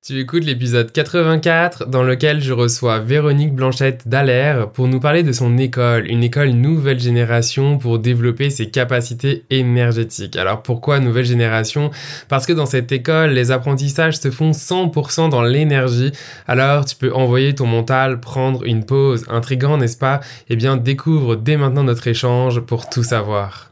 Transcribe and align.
Tu 0.00 0.20
écoutes 0.20 0.44
l'épisode 0.44 0.92
84 0.92 1.86
dans 1.86 2.04
lequel 2.04 2.40
je 2.40 2.52
reçois 2.52 3.00
Véronique 3.00 3.52
Blanchette 3.52 4.06
Dallaire 4.06 4.70
pour 4.70 4.86
nous 4.86 5.00
parler 5.00 5.24
de 5.24 5.32
son 5.32 5.58
école, 5.58 6.06
une 6.06 6.22
école 6.22 6.50
nouvelle 6.50 7.00
génération 7.00 7.78
pour 7.78 7.98
développer 7.98 8.48
ses 8.48 8.70
capacités 8.70 9.44
énergétiques. 9.50 10.36
Alors 10.36 10.62
pourquoi 10.62 11.00
nouvelle 11.00 11.24
génération? 11.24 11.90
Parce 12.28 12.46
que 12.46 12.52
dans 12.52 12.64
cette 12.64 12.92
école, 12.92 13.30
les 13.30 13.50
apprentissages 13.50 14.18
se 14.18 14.30
font 14.30 14.52
100% 14.52 15.30
dans 15.30 15.42
l'énergie. 15.42 16.12
Alors 16.46 16.84
tu 16.84 16.94
peux 16.94 17.12
envoyer 17.12 17.56
ton 17.56 17.66
mental 17.66 18.20
prendre 18.20 18.64
une 18.64 18.86
pause. 18.86 19.24
Intrigant, 19.28 19.78
n'est-ce 19.78 19.98
pas? 19.98 20.20
Eh 20.48 20.54
bien 20.54 20.76
découvre 20.76 21.34
dès 21.34 21.56
maintenant 21.56 21.84
notre 21.84 22.06
échange 22.06 22.60
pour 22.60 22.88
tout 22.88 23.02
savoir. 23.02 23.70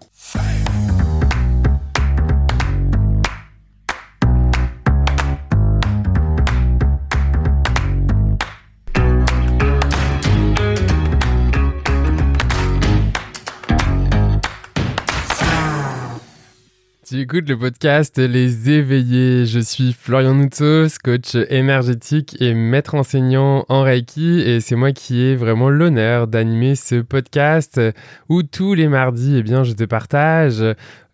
Tu 17.09 17.21
écoutes 17.21 17.49
le 17.49 17.57
podcast 17.57 18.19
Les 18.19 18.69
Éveillés. 18.69 19.47
Je 19.47 19.61
suis 19.61 19.93
Florian 19.93 20.35
Noutsos, 20.35 20.99
coach 20.99 21.37
énergétique 21.51 22.37
et 22.41 22.53
maître 22.53 22.97
enseignant 22.97 23.65
en 23.69 23.83
Reiki 23.83 24.41
et 24.41 24.61
c'est 24.61 24.75
moi 24.75 24.91
qui 24.91 25.21
ai 25.21 25.37
vraiment 25.37 25.71
l'honneur 25.71 26.27
d'animer 26.27 26.75
ce 26.75 26.97
podcast 26.97 27.81
où 28.29 28.43
tous 28.43 28.75
les 28.75 28.89
mardis, 28.89 29.37
eh 29.37 29.45
bien, 29.45 29.63
je 29.63 29.75
te 29.75 29.85
partage 29.85 30.65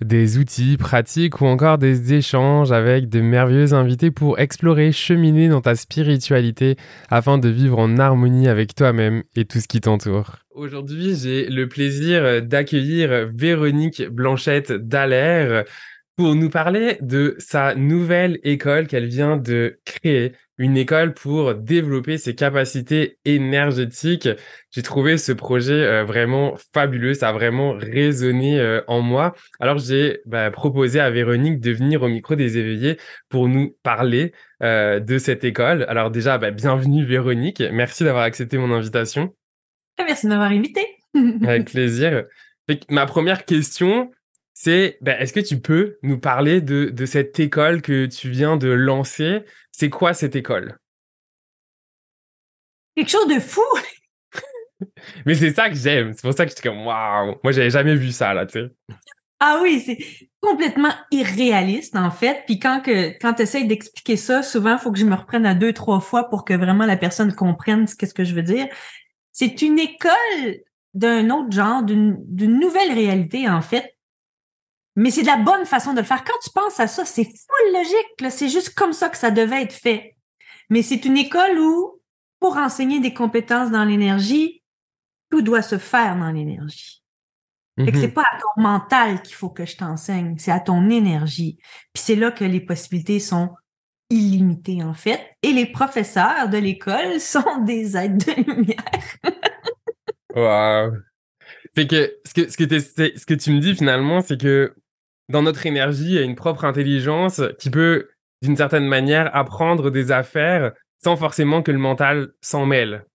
des 0.01 0.39
outils 0.39 0.79
pratiques 0.79 1.43
ou 1.43 1.45
encore 1.45 1.77
des 1.77 2.15
échanges 2.15 2.73
avec 2.73 3.11
de 3.11 3.21
merveilleux 3.21 3.75
invités 3.75 4.11
pour 4.11 4.39
explorer, 4.39 4.93
cheminer 4.93 5.51
dans 5.51 5.61
ta 5.61 5.75
spiritualité 5.75 6.77
afin 7.11 7.37
de 7.37 7.51
vivre 7.51 7.79
en 7.79 7.99
harmonie 7.99 8.49
avec 8.49 8.75
toi-même 8.75 9.25
et 9.37 9.45
tout 9.45 9.61
ce 9.61 9.69
qui 9.69 9.83
t'entoure. 9.83 10.42
Aujourd'hui, 10.55 11.17
j'ai 11.17 11.47
le 11.47 11.67
plaisir 11.67 12.43
d'accueillir 12.43 13.27
Véronique 13.33 14.03
Blanchette 14.09 14.71
Dallaire 14.73 15.65
pour 16.17 16.35
nous 16.35 16.51
parler 16.51 16.99
de 17.01 17.37
sa 17.39 17.75
nouvelle 17.75 18.39
école 18.43 18.87
qu'elle 18.87 19.07
vient 19.07 19.39
de 19.39 19.81
créer, 19.87 20.33
une 20.59 20.77
école 20.77 21.15
pour 21.15 21.55
développer 21.55 22.19
ses 22.19 22.35
capacités 22.35 23.19
énergétiques. 23.25 24.29
J'ai 24.71 24.83
trouvé 24.83 25.17
ce 25.17 25.33
projet 25.33 25.73
euh, 25.73 26.05
vraiment 26.05 26.55
fabuleux, 26.75 27.15
ça 27.15 27.31
a 27.31 27.33
vraiment 27.33 27.73
résonné 27.73 28.61
euh, 28.61 28.83
en 28.89 29.01
moi. 29.01 29.35
Alors 29.59 29.79
j'ai 29.79 30.21
bah, 30.27 30.51
proposé 30.51 31.01
à 31.01 31.11
Véronique 31.11 31.61
de 31.61 31.73
venir 31.73 32.03
au 32.03 32.09
micro 32.09 32.35
des 32.35 32.59
éveillés 32.59 32.99
pour 33.31 33.49
nous 33.49 33.75
parler 33.83 34.33
euh, 34.63 35.01
de 35.01 35.17
cette 35.17 35.45
école. 35.45 35.87
Alors 35.89 36.11
déjà, 36.11 36.37
bah, 36.37 36.51
bienvenue 36.51 37.07
Véronique, 37.07 37.63
merci 37.73 38.05
d'avoir 38.05 38.25
accepté 38.25 38.59
mon 38.59 38.71
invitation. 38.71 39.35
Ah, 39.99 40.05
merci 40.05 40.27
de 40.27 40.31
m'avoir 40.31 40.51
invité. 40.51 40.87
Avec 41.15 41.71
plaisir. 41.71 42.25
ma 42.89 43.07
première 43.07 43.45
question, 43.45 44.11
c'est 44.55 44.99
ben, 45.01 45.19
est-ce 45.19 45.33
que 45.33 45.41
tu 45.41 45.61
peux 45.61 45.99
nous 46.03 46.19
parler 46.19 46.61
de, 46.61 46.87
de 46.87 47.07
cette 47.07 47.39
école 47.41 47.83
que 47.83 48.07
tu 48.07 48.31
viens 48.31 48.57
de 48.57 48.69
lancer? 48.69 49.45
C'est 49.71 49.91
quoi 49.91 50.15
cette 50.15 50.37
école? 50.37 50.79
Quelque 52.95 53.11
chose 53.11 53.29
de 53.29 53.41
fou 53.41 53.61
Mais 55.27 55.35
c'est 55.35 55.55
ça 55.55 55.69
que 55.69 55.77
j'aime. 55.77 56.13
C'est 56.15 56.23
pour 56.23 56.35
ça 56.35 56.45
que 56.45 56.51
je 56.51 56.57
suis 56.57 56.63
comme 56.63 56.87
waouh 56.87 57.37
Moi, 57.43 57.53
j'avais 57.53 57.71
jamais 57.71 57.95
vu 57.95 58.13
ça, 58.13 58.35
là, 58.35 58.47
tu 58.47 58.61
sais. 58.61 58.97
Ah 59.45 59.59
oui, 59.61 59.83
c'est 59.85 59.99
complètement 60.41 60.93
irréaliste, 61.11 61.97
en 61.97 62.11
fait. 62.11 62.45
Puis 62.47 62.61
quand, 62.61 62.81
que, 62.81 63.19
quand 63.19 63.35
tu 63.35 63.43
essaies 63.43 63.65
d'expliquer 63.65 64.17
ça, 64.17 64.43
souvent, 64.43 64.75
il 64.75 64.79
faut 64.79 64.93
que 64.93 64.99
je 64.99 65.05
me 65.05 65.17
reprenne 65.17 65.47
à 65.47 65.55
deux, 65.55 65.73
trois 65.73 66.01
fois 66.01 66.29
pour 66.29 66.45
que 66.45 66.55
vraiment 66.55 66.87
la 66.87 66.97
personne 66.97 67.35
comprenne 67.35 67.89
ce, 67.89 67.95
ce 67.99 68.15
que 68.15 68.23
je 68.23 68.35
veux 68.35 68.43
dire. 68.43 68.69
C'est 69.33 69.63
une 69.63 69.79
école 69.79 70.63
d'un 70.95 71.31
autre 71.31 71.51
genre, 71.51 71.83
d'une 71.83 72.59
nouvelle 72.59 72.93
réalité, 72.93 73.49
en 73.49 73.63
fait. 73.63 73.97
Mais 74.95 75.11
c'est 75.11 75.23
de 75.23 75.27
la 75.27 75.39
bonne 75.39 75.65
façon 75.65 75.95
de 75.95 76.01
le 76.01 76.07
faire. 76.07 76.23
Quand 76.23 76.39
tu 76.45 76.51
penses 76.51 76.79
à 76.79 76.87
ça, 76.87 77.05
c'est 77.05 77.25
full 77.25 77.73
logique. 77.73 78.31
C'est 78.31 78.51
juste 78.51 78.75
comme 78.75 78.93
ça 78.93 79.09
que 79.09 79.17
ça 79.17 79.31
devait 79.31 79.63
être 79.63 79.73
fait. 79.73 80.17
Mais 80.69 80.83
c'est 80.83 81.05
une 81.07 81.17
école 81.17 81.59
où, 81.59 82.01
pour 82.41 82.59
enseigner 82.59 83.01
des 83.01 83.15
compétences 83.15 83.71
dans 83.71 83.85
l'énergie, 83.85 84.63
tout 85.31 85.41
doit 85.41 85.63
se 85.63 85.79
faire 85.79 86.17
dans 86.17 86.31
l'énergie. 86.31 87.03
Fait 87.79 87.91
que 87.91 87.99
c'est 87.99 88.09
pas 88.09 88.21
à 88.21 88.39
ton 88.39 88.63
mental 88.63 89.23
qu'il 89.23 89.35
faut 89.35 89.49
que 89.49 89.65
je 89.65 89.79
t'enseigne, 89.79 90.37
c'est 90.39 90.51
à 90.51 90.61
ton 90.61 90.91
énergie. 90.91 91.57
Puis 91.95 92.03
c'est 92.05 92.17
là 92.17 92.31
que 92.31 92.45
les 92.45 92.61
possibilités 92.61 93.19
sont 93.19 93.49
illimitées, 94.13 94.83
en 94.83 94.95
fait. 94.95 95.21
Et 95.43 95.53
les 95.53 95.67
professeurs 95.67 96.49
de 96.49 96.59
l'école 96.59 97.21
sont 97.21 97.63
des 97.65 97.97
aides 97.97 98.19
de 98.19 98.53
lumière. 98.53 98.85
wow. 100.35 100.97
Fait 101.75 101.87
que 101.87 102.15
ce 102.27 102.35
que, 102.35 102.51
ce 102.51 102.57
que, 102.57 103.19
ce 103.19 103.27
que 103.27 103.35
tu 103.35 103.51
me 103.53 103.61
dis 103.61 103.75
finalement, 103.75 104.21
c'est 104.21 104.39
que 104.39 104.75
dans 105.29 105.43
notre 105.43 105.65
énergie, 105.65 106.05
il 106.05 106.13
y 106.13 106.19
a 106.19 106.23
une 106.23 106.35
propre 106.35 106.65
intelligence 106.65 107.41
qui 107.59 107.71
peut, 107.71 108.11
d'une 108.43 108.57
certaine 108.57 108.87
manière, 108.87 109.35
apprendre 109.35 109.91
des 109.91 110.13
affaires 110.13 110.73
sans 111.03 111.17
forcément 111.17 111.63
que 111.63 111.73
le 111.73 111.79
mental 111.79 112.33
s'en 112.43 112.67
mêle. 112.67 113.07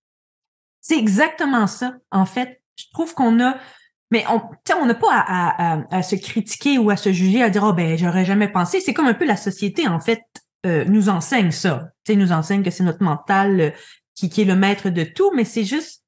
C'est 0.81 0.97
exactement 0.97 1.67
ça, 1.67 1.95
en 2.11 2.25
fait. 2.25 2.61
Je 2.75 2.85
trouve 2.91 3.13
qu'on 3.13 3.39
a 3.41 3.57
mais 4.11 4.23
on 4.29 4.41
on 4.79 4.85
n'a 4.85 4.93
pas 4.93 5.85
à, 5.91 6.03
se 6.03 6.15
critiquer 6.15 6.77
ou 6.77 6.89
à 6.89 6.97
se 6.97 7.11
juger, 7.11 7.43
à 7.43 7.49
dire 7.49 7.63
oh 7.63 7.73
ben 7.73 7.97
j'aurais 7.97 8.25
jamais 8.25 8.47
pensé. 8.47 8.79
C'est 8.79 8.93
comme 8.93 9.07
un 9.07 9.13
peu 9.13 9.25
la 9.25 9.35
société 9.35 9.87
en 9.87 9.99
fait 9.99 10.21
euh, 10.67 10.85
nous 10.85 11.09
enseigne 11.09 11.51
ça. 11.51 11.91
Tu 12.05 12.15
nous 12.15 12.31
enseigne 12.31 12.63
que 12.63 12.69
c'est 12.69 12.83
notre 12.83 13.03
mental 13.03 13.59
euh, 13.59 13.71
qui, 14.15 14.29
qui 14.29 14.41
est 14.41 14.45
le 14.45 14.55
maître 14.55 14.89
de 14.89 15.03
tout, 15.03 15.31
mais 15.35 15.45
c'est 15.45 15.63
juste 15.63 16.03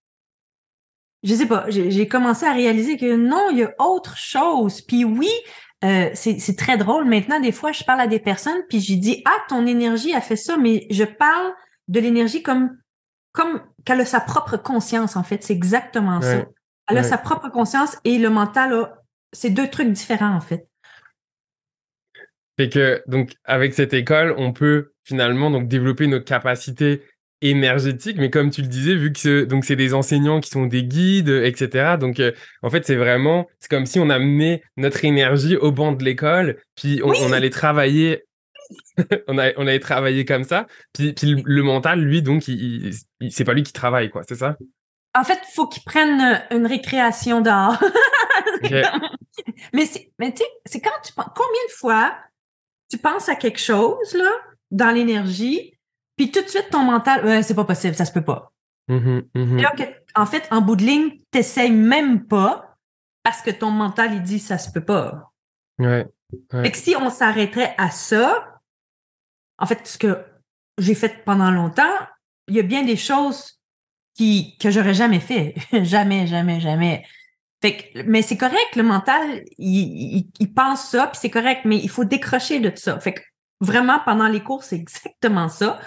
je 1.23 1.35
sais 1.35 1.45
pas, 1.45 1.65
j'ai 1.67 2.07
commencé 2.07 2.45
à 2.45 2.53
réaliser 2.53 2.97
que 2.97 3.15
non, 3.15 3.49
il 3.51 3.57
y 3.57 3.63
a 3.63 3.73
autre 3.79 4.15
chose. 4.17 4.81
Puis 4.81 5.03
oui, 5.03 5.29
euh, 5.83 6.09
c'est 6.13 6.57
très 6.57 6.77
drôle. 6.77 7.05
Maintenant, 7.05 7.39
des 7.39 7.51
fois, 7.51 7.71
je 7.71 7.83
parle 7.83 8.01
à 8.01 8.07
des 8.07 8.19
personnes, 8.19 8.61
puis 8.69 8.79
je 8.79 8.93
dis 8.93 9.21
Ah, 9.25 9.37
ton 9.49 9.67
énergie 9.67 10.13
a 10.13 10.21
fait 10.21 10.37
ça, 10.37 10.57
mais 10.57 10.87
je 10.89 11.03
parle 11.03 11.51
de 11.87 11.99
l'énergie 11.99 12.41
comme 12.41 12.77
comme 13.33 13.61
qu'elle 13.85 14.01
a 14.01 14.05
sa 14.05 14.21
propre 14.21 14.55
conscience, 14.57 15.17
en 15.17 15.23
fait. 15.23 15.43
C'est 15.43 15.53
exactement 15.53 16.21
ça. 16.21 16.45
Elle 16.87 16.97
a 16.97 17.03
sa 17.03 17.17
propre 17.17 17.49
conscience 17.49 17.97
et 18.03 18.17
le 18.17 18.29
mental 18.29 18.73
a 18.73 18.95
c'est 19.31 19.49
deux 19.49 19.69
trucs 19.69 19.91
différents, 19.91 20.35
en 20.35 20.41
fait. 20.41 20.69
Fait 22.59 22.67
que, 22.67 23.01
donc, 23.07 23.35
avec 23.45 23.73
cette 23.73 23.93
école, 23.93 24.35
on 24.37 24.51
peut 24.51 24.91
finalement 25.05 25.49
donc 25.49 25.69
développer 25.69 26.07
nos 26.07 26.19
capacités 26.19 27.03
énergétique, 27.41 28.17
mais 28.19 28.29
comme 28.29 28.49
tu 28.49 28.61
le 28.61 28.67
disais, 28.67 28.95
vu 28.95 29.13
que 29.13 29.45
donc 29.45 29.63
c'est 29.63 29.77
des 29.77 29.93
enseignants 29.93 30.41
qui 30.41 30.49
sont 30.49 30.65
des 30.65 30.83
guides, 30.83 31.29
etc. 31.29 31.95
Donc 31.97 32.19
euh, 32.19 32.33
en 32.61 32.69
fait 32.69 32.85
c'est 32.85 32.97
vraiment 32.97 33.47
c'est 33.61 33.69
comme 33.69 33.85
si 33.85 33.97
on 33.97 34.09
amenait 34.09 34.61
notre 34.75 35.05
énergie 35.05 35.55
au 35.55 35.71
banc 35.71 35.93
de 35.93 36.03
l'école, 36.03 36.57
puis 36.75 36.99
on, 37.01 37.31
allait 37.31 37.49
travailler, 37.49 38.25
on, 39.29 39.37
a, 39.37 39.51
on 39.55 39.65
comme 40.27 40.43
ça, 40.43 40.67
puis, 40.91 41.13
puis 41.13 41.41
le, 41.41 41.63
mental 41.63 42.01
lui 42.01 42.21
donc 42.21 42.49
il, 42.49 42.91
c'est 43.29 43.45
pas 43.45 43.53
lui 43.53 43.63
qui 43.63 43.71
travaille 43.71 44.09
quoi, 44.09 44.23
c'est 44.27 44.35
ça? 44.35 44.57
En 45.17 45.23
fait 45.23 45.39
il 45.49 45.53
faut 45.55 45.67
qu'il 45.67 45.83
prenne 45.83 46.43
une 46.51 46.67
récréation 46.67 47.39
dehors. 47.39 47.81
mais 49.73 49.85
c'est 49.85 50.11
mais 50.19 50.33
tu 50.33 50.39
sais 50.39 50.49
c'est 50.65 50.81
quand 50.81 50.89
tu 51.05 51.13
combien 51.15 51.65
de 51.69 51.71
fois 51.71 52.17
tu 52.89 52.97
penses 52.97 53.29
à 53.29 53.35
quelque 53.35 53.59
chose 53.59 54.13
là 54.13 54.31
dans 54.72 54.91
l'énergie 54.91 55.79
puis 56.19 56.31
tout 56.31 56.41
de 56.41 56.50
suite, 56.50 56.67
ton 56.69 56.83
mental, 56.83 57.25
ouais, 57.25 57.44
c'est 57.44 57.55
pas 57.55 57.63
possible, 57.63 57.95
ça 57.95 58.03
se 58.03 58.11
peut 58.11 58.25
pas. 58.25 58.51
Mm-hmm, 58.89 59.29
mm-hmm. 59.35 59.94
en 60.16 60.25
fait, 60.25 60.50
en 60.51 60.59
bout 60.59 60.75
de 60.75 60.83
ligne, 60.83 61.17
t'essayes 61.31 61.72
même 61.72 62.27
pas 62.27 62.75
parce 63.23 63.41
que 63.41 63.51
ton 63.51 63.72
mental, 63.72 64.13
il 64.16 64.22
dit 64.22 64.39
ça 64.39 64.57
se 64.57 64.69
peut 64.69 64.83
pas. 64.83 65.31
Ouais. 65.77 66.05
Fait 66.51 66.72
que 66.72 66.77
si 66.77 66.94
on 66.97 67.09
s'arrêterait 67.09 67.73
à 67.77 67.89
ça, 67.89 68.59
en 69.59 69.66
fait, 69.66 69.88
ce 69.88 69.97
que 69.97 70.25
j'ai 70.77 70.94
fait 70.94 71.23
pendant 71.23 71.51
longtemps, 71.51 71.97
il 72.50 72.56
y 72.56 72.59
a 72.59 72.63
bien 72.63 72.83
des 72.83 72.97
choses 72.97 73.62
qui, 74.13 74.57
que 74.57 74.71
j'aurais 74.71 74.95
jamais 74.95 75.21
fait. 75.21 75.56
jamais, 75.86 76.27
jamais, 76.27 76.59
jamais. 76.59 77.06
Fait 77.61 77.77
que, 77.77 78.03
mais 78.03 78.21
c'est 78.21 78.38
correct, 78.38 78.75
le 78.75 78.83
mental, 78.83 79.44
il, 79.57 80.27
il, 80.39 80.53
pense 80.53 80.89
ça, 80.89 81.07
puis 81.07 81.19
c'est 81.21 81.29
correct, 81.29 81.61
mais 81.65 81.77
il 81.77 81.89
faut 81.89 82.06
décrocher 82.06 82.59
de 82.59 82.71
ça. 82.75 83.00
Fait 83.00 83.13
que 83.13 83.21
vraiment, 83.59 84.00
pendant 84.06 84.27
les 84.27 84.41
cours, 84.41 84.63
c'est 84.63 84.77
exactement 84.77 85.50
ça 85.50 85.79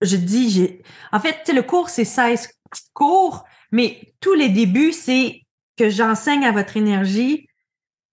je 0.00 0.16
dis, 0.16 0.50
j'ai, 0.50 0.82
en 1.12 1.20
fait, 1.20 1.50
le 1.52 1.62
cours, 1.62 1.90
c'est 1.90 2.04
16 2.04 2.48
cours, 2.92 3.44
mais 3.72 4.14
tous 4.20 4.34
les 4.34 4.48
débuts, 4.48 4.92
c'est 4.92 5.42
que 5.76 5.88
j'enseigne 5.88 6.44
à 6.44 6.52
votre 6.52 6.76
énergie, 6.76 7.48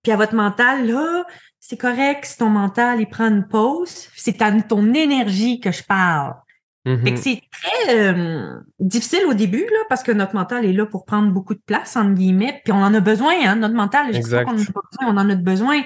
puis 0.03 0.11
à 0.11 0.17
votre 0.17 0.35
mental, 0.35 0.87
là, 0.87 1.25
c'est 1.59 1.77
correct 1.77 2.25
si 2.25 2.37
ton 2.37 2.49
mental, 2.49 3.01
il 3.01 3.07
prend 3.07 3.27
une 3.27 3.47
pause, 3.47 4.09
c'est 4.15 4.41
à 4.41 4.51
ton 4.61 4.93
énergie 4.93 5.59
que 5.59 5.71
je 5.71 5.83
parle. 5.83 6.35
Mm-hmm. 6.87 7.15
c'est 7.17 7.41
très 7.51 8.13
euh, 8.13 8.59
difficile 8.79 9.25
au 9.27 9.33
début, 9.33 9.65
là, 9.65 9.79
parce 9.89 10.03
que 10.03 10.11
notre 10.13 10.35
mental 10.35 10.63
est 10.63 10.71
là 10.71 10.85
pour 10.85 11.03
prendre 11.03 11.33
beaucoup 11.33 11.53
de 11.53 11.59
place, 11.59 11.97
entre 11.97 12.13
guillemets, 12.13 12.61
puis 12.63 12.71
on 12.71 12.81
en 12.81 12.93
a 12.93 13.01
besoin, 13.01 13.33
hein, 13.45 13.57
notre 13.57 13.75
mental, 13.75 14.07
je 14.13 14.21
sais 14.21 14.45
qu'on 14.45 14.51
en 14.51 14.53
a 14.53 14.55
besoin, 14.55 14.73
on 15.01 15.17
en 15.17 15.29
a 15.29 15.35
besoin. 15.35 15.81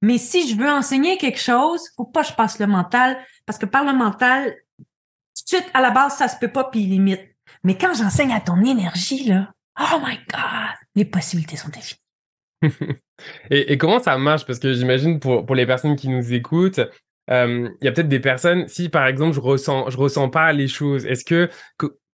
Mais 0.00 0.16
si 0.16 0.48
je 0.48 0.56
veux 0.56 0.68
enseigner 0.68 1.18
quelque 1.18 1.40
chose, 1.40 1.82
faut 1.94 2.06
pas 2.06 2.22
que 2.22 2.28
je 2.28 2.32
passe 2.32 2.58
le 2.58 2.66
mental, 2.66 3.18
parce 3.44 3.58
que 3.58 3.66
par 3.66 3.84
le 3.84 3.92
mental, 3.92 4.46
de 4.48 5.58
suite, 5.58 5.70
à 5.74 5.82
la 5.82 5.90
base, 5.90 6.16
ça 6.16 6.28
se 6.28 6.38
peut 6.38 6.48
pas, 6.50 6.64
puis 6.64 6.80
limite. 6.80 7.20
Mais 7.62 7.76
quand 7.76 7.92
j'enseigne 7.94 8.32
à 8.32 8.40
ton 8.40 8.62
énergie, 8.64 9.24
là, 9.24 9.52
oh 9.78 9.98
my 10.02 10.16
God, 10.16 10.76
les 10.94 11.04
possibilités 11.04 11.56
sont 11.56 11.68
infinies. 11.68 12.00
et, 13.50 13.76
comment 13.76 14.00
ça 14.00 14.16
marche? 14.16 14.46
Parce 14.46 14.58
que 14.58 14.72
j'imagine 14.72 15.20
pour, 15.20 15.44
pour 15.44 15.54
les 15.54 15.66
personnes 15.66 15.96
qui 15.96 16.08
nous 16.08 16.32
écoutent, 16.32 16.80
euh, 17.30 17.68
il 17.80 17.84
y 17.84 17.88
a 17.88 17.92
peut-être 17.92 18.08
des 18.08 18.20
personnes, 18.20 18.68
si 18.68 18.88
par 18.88 19.06
exemple 19.06 19.34
je 19.34 19.40
ressens, 19.40 19.90
je 19.90 19.96
ressens 19.96 20.28
pas 20.28 20.52
les 20.52 20.68
choses, 20.68 21.06
est-ce 21.06 21.24
que, 21.24 21.50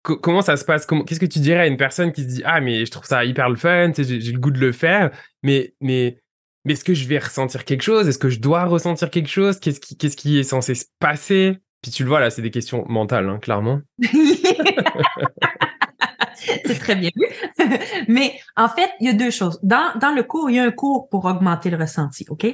comment 0.03 0.41
ça 0.41 0.57
se 0.57 0.65
passe? 0.65 0.85
Qu'est-ce 0.85 1.19
que 1.19 1.25
tu 1.25 1.39
dirais 1.39 1.61
à 1.61 1.67
une 1.67 1.77
personne 1.77 2.11
qui 2.11 2.23
se 2.23 2.27
dit 2.27 2.41
ah 2.45 2.61
mais 2.61 2.85
je 2.85 2.91
trouve 2.91 3.05
ça 3.05 3.25
hyper 3.25 3.49
le 3.49 3.55
fun, 3.55 3.91
j'ai 3.95 4.31
le 4.31 4.39
goût 4.39 4.51
de 4.51 4.59
le 4.59 4.71
faire, 4.71 5.11
mais 5.43 5.73
mais 5.81 6.21
mais 6.63 6.73
est-ce 6.73 6.83
que 6.83 6.93
je 6.93 7.07
vais 7.07 7.17
ressentir 7.17 7.65
quelque 7.65 7.81
chose? 7.81 8.07
Est-ce 8.07 8.19
que 8.19 8.29
je 8.29 8.39
dois 8.39 8.65
ressentir 8.65 9.09
quelque 9.09 9.29
chose? 9.29 9.59
Qu'est-ce 9.59 10.15
qui 10.15 10.39
est 10.39 10.43
censé 10.43 10.75
se 10.75 10.85
passer? 10.99 11.57
Puis 11.81 11.91
tu 11.91 12.03
le 12.03 12.09
vois 12.09 12.19
là, 12.19 12.29
c'est 12.29 12.43
des 12.43 12.51
questions 12.51 12.85
mentales, 12.87 13.27
hein, 13.27 13.39
clairement. 13.39 13.81
c'est 16.35 16.79
très 16.79 16.95
bien 16.95 17.09
vu. 17.15 17.25
mais 18.07 18.39
en 18.55 18.69
fait, 18.69 18.91
il 18.99 19.07
y 19.07 19.09
a 19.09 19.13
deux 19.13 19.31
choses. 19.31 19.59
Dans, 19.63 19.91
dans 19.99 20.11
le 20.11 20.21
cours, 20.21 20.51
il 20.51 20.57
y 20.57 20.59
a 20.59 20.63
un 20.63 20.71
cours 20.71 21.09
pour 21.09 21.25
augmenter 21.25 21.71
le 21.71 21.77
ressenti, 21.77 22.25
OK? 22.29 22.45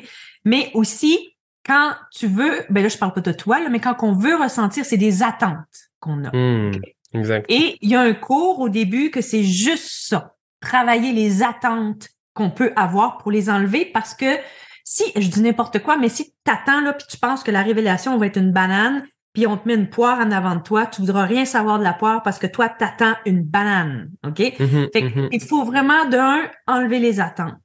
Mais 0.46 0.72
aussi, 0.74 1.37
quand 1.68 1.94
tu 2.12 2.28
veux, 2.28 2.66
ben 2.70 2.82
là, 2.82 2.88
je 2.88 2.98
parle 2.98 3.14
pas 3.14 3.22
de 3.22 3.32
toi, 3.32 3.60
mais 3.70 3.80
quand 3.80 3.96
on 4.02 4.14
veut 4.14 4.36
ressentir, 4.36 4.86
c'est 4.86 4.98
des 4.98 5.22
attentes 5.22 5.90
qu'on 6.00 6.24
a. 6.24 6.36
Mmh. 6.36 6.72
Exact. 7.14 7.46
Et 7.50 7.78
il 7.82 7.90
y 7.90 7.96
a 7.96 8.02
un 8.02 8.14
cours 8.14 8.60
au 8.60 8.70
début 8.70 9.12
que 9.12 9.22
c'est 9.22 9.44
juste 9.44 9.90
ça. 9.90 10.36
Travailler 10.62 11.12
les 11.12 11.44
attentes 11.44 12.10
qu'on 12.34 12.50
peut 12.50 12.72
avoir 12.76 13.18
pour 13.18 13.32
les 13.32 13.50
enlever 13.50 13.86
parce 13.86 14.14
que 14.14 14.38
si, 14.84 15.04
je 15.16 15.28
dis 15.28 15.42
n'importe 15.42 15.80
quoi, 15.80 15.98
mais 15.98 16.08
si 16.08 16.26
tu 16.26 16.32
t'attends 16.46 16.80
là, 16.82 16.94
puis 16.94 17.06
tu 17.10 17.18
penses 17.18 17.44
que 17.44 17.52
la 17.52 17.62
révélation 17.62 18.18
va 18.18 18.28
être 18.28 18.38
une 18.38 18.54
banane, 18.54 19.04
puis 19.34 19.46
on 19.46 19.58
te 19.58 19.68
met 19.68 19.76
une 19.76 19.90
poire 19.90 20.20
en 20.20 20.32
avant 20.32 20.56
de 20.56 20.62
toi, 20.62 20.86
tu 20.86 21.02
voudras 21.02 21.26
rien 21.26 21.46
savoir 21.46 21.78
de 21.78 21.84
la 21.84 21.94
poire 21.94 22.24
parce 22.24 22.40
que 22.40 22.48
toi, 22.48 22.70
t'attends 22.70 23.16
une 23.26 23.44
banane. 23.44 24.10
OK? 24.26 24.40
Mm-hmm, 24.40 24.92
fait 24.94 25.02
mm-hmm. 25.02 25.28
Il 25.32 25.44
faut 25.44 25.66
vraiment, 25.66 26.06
d'un, 26.06 26.50
enlever 26.66 27.00
les 27.00 27.20
attentes. 27.20 27.58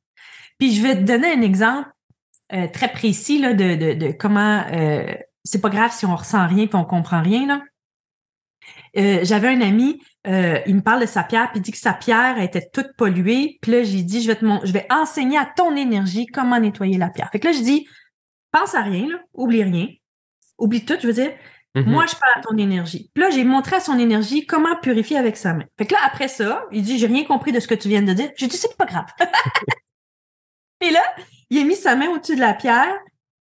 Puis 0.59 0.75
je 0.75 0.83
vais 0.83 0.97
te 0.97 1.03
donner 1.03 1.33
un 1.33 1.43
exemple 1.43 1.89
euh, 2.53 2.69
très 2.69 2.93
précis 2.93 3.39
là, 3.39 3.55
de, 3.55 3.75
de, 3.75 3.93
de 3.95 4.13
comment 4.13 4.65
euh, 4.73 5.15
c'est 5.45 5.61
pas 5.61 5.71
grave 5.71 5.93
si 5.93 6.07
on 6.07 6.17
ressent 6.17 6.47
rien 6.47 6.67
puis 6.67 6.77
on 6.77 6.85
comprend 6.85 7.23
rien. 7.23 7.47
Là. 7.47 7.63
Euh, 8.97 9.21
j'avais 9.23 9.49
un 9.49 9.61
ami, 9.61 10.01
il 10.25 10.75
me 10.75 10.83
parle 10.83 11.01
de 11.01 11.07
sa 11.07 11.25
pierre, 11.25 11.51
puis 11.51 11.61
il 11.61 11.63
dit 11.63 11.73
que 11.73 11.79
sa 11.79 11.95
pierre 11.95 12.39
était 12.41 12.69
toute 12.73 12.95
polluée. 12.97 13.59
Puis 13.61 13.73
là, 13.73 13.83
j'ai 13.83 14.03
dit, 14.03 14.23
je 14.23 14.29
vais, 14.29 14.37
te 14.37 14.45
je 14.65 14.73
vais 14.73 14.87
enseigner 14.91 15.39
à 15.39 15.47
ton 15.47 15.75
énergie 15.75 16.27
comment 16.27 16.61
nettoyer 16.61 16.99
la 16.99 17.09
pierre. 17.09 17.31
Fait 17.33 17.41
que 17.41 17.49
là, 17.49 17.53
je 17.53 17.63
dis, 17.63 17.89
pense 18.53 18.75
à 18.75 18.83
rien, 18.83 19.09
là, 19.09 19.19
oublie 19.33 19.65
rien. 19.65 19.89
Oublie 20.59 20.85
tout, 20.85 20.95
je 21.01 21.07
veux 21.07 21.13
dire. 21.13 21.33
Mhm. 21.75 21.91
Moi, 21.91 22.05
je 22.07 22.15
parle 22.15 22.33
à 22.37 22.41
ton 22.43 22.57
énergie. 22.59 23.11
Puis 23.15 23.23
là, 23.23 23.31
j'ai 23.31 23.45
montré 23.45 23.77
à 23.77 23.81
son 23.81 23.99
énergie 23.99 24.47
comment 24.47 24.77
purifier 24.77 25.17
avec 25.17 25.37
sa 25.37 25.55
main. 25.55 25.65
Fait 25.79 25.87
que 25.87 25.95
là, 25.95 26.01
après 26.05 26.29
ça, 26.29 26.67
il 26.71 26.83
dit, 26.83 26.99
j'ai 26.99 27.07
rien 27.07 27.25
compris 27.25 27.51
de 27.51 27.61
ce 27.61 27.67
que 27.67 27.75
tu 27.75 27.89
viens 27.89 28.03
de 28.03 28.13
dire. 28.13 28.31
J'ai 28.37 28.47
dit, 28.47 28.57
c'est 28.57 28.77
pas 28.77 28.85
grave. 28.85 29.07
Puis 30.79 30.91
là, 30.91 31.01
il 31.53 31.61
a 31.61 31.65
mis 31.65 31.77
sa 31.77 31.97
main 31.97 32.09
au-dessus 32.09 32.35
de 32.35 32.41
la 32.41 32.55
pierre. 32.55 32.99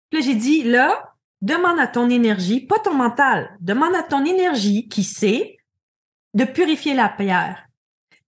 Puis 0.09 0.19
là, 0.19 0.25
j'ai 0.25 0.35
dit, 0.35 0.63
là, 0.63 1.13
demande 1.41 1.79
à 1.79 1.87
ton 1.87 2.09
énergie, 2.09 2.59
pas 2.59 2.77
ton 2.79 2.93
mental, 2.93 3.57
demande 3.61 3.95
à 3.95 4.03
ton 4.03 4.25
énergie 4.25 4.89
qui 4.89 5.03
sait 5.03 5.57
de 6.33 6.43
purifier 6.43 6.93
la 6.93 7.09
pierre. 7.09 7.65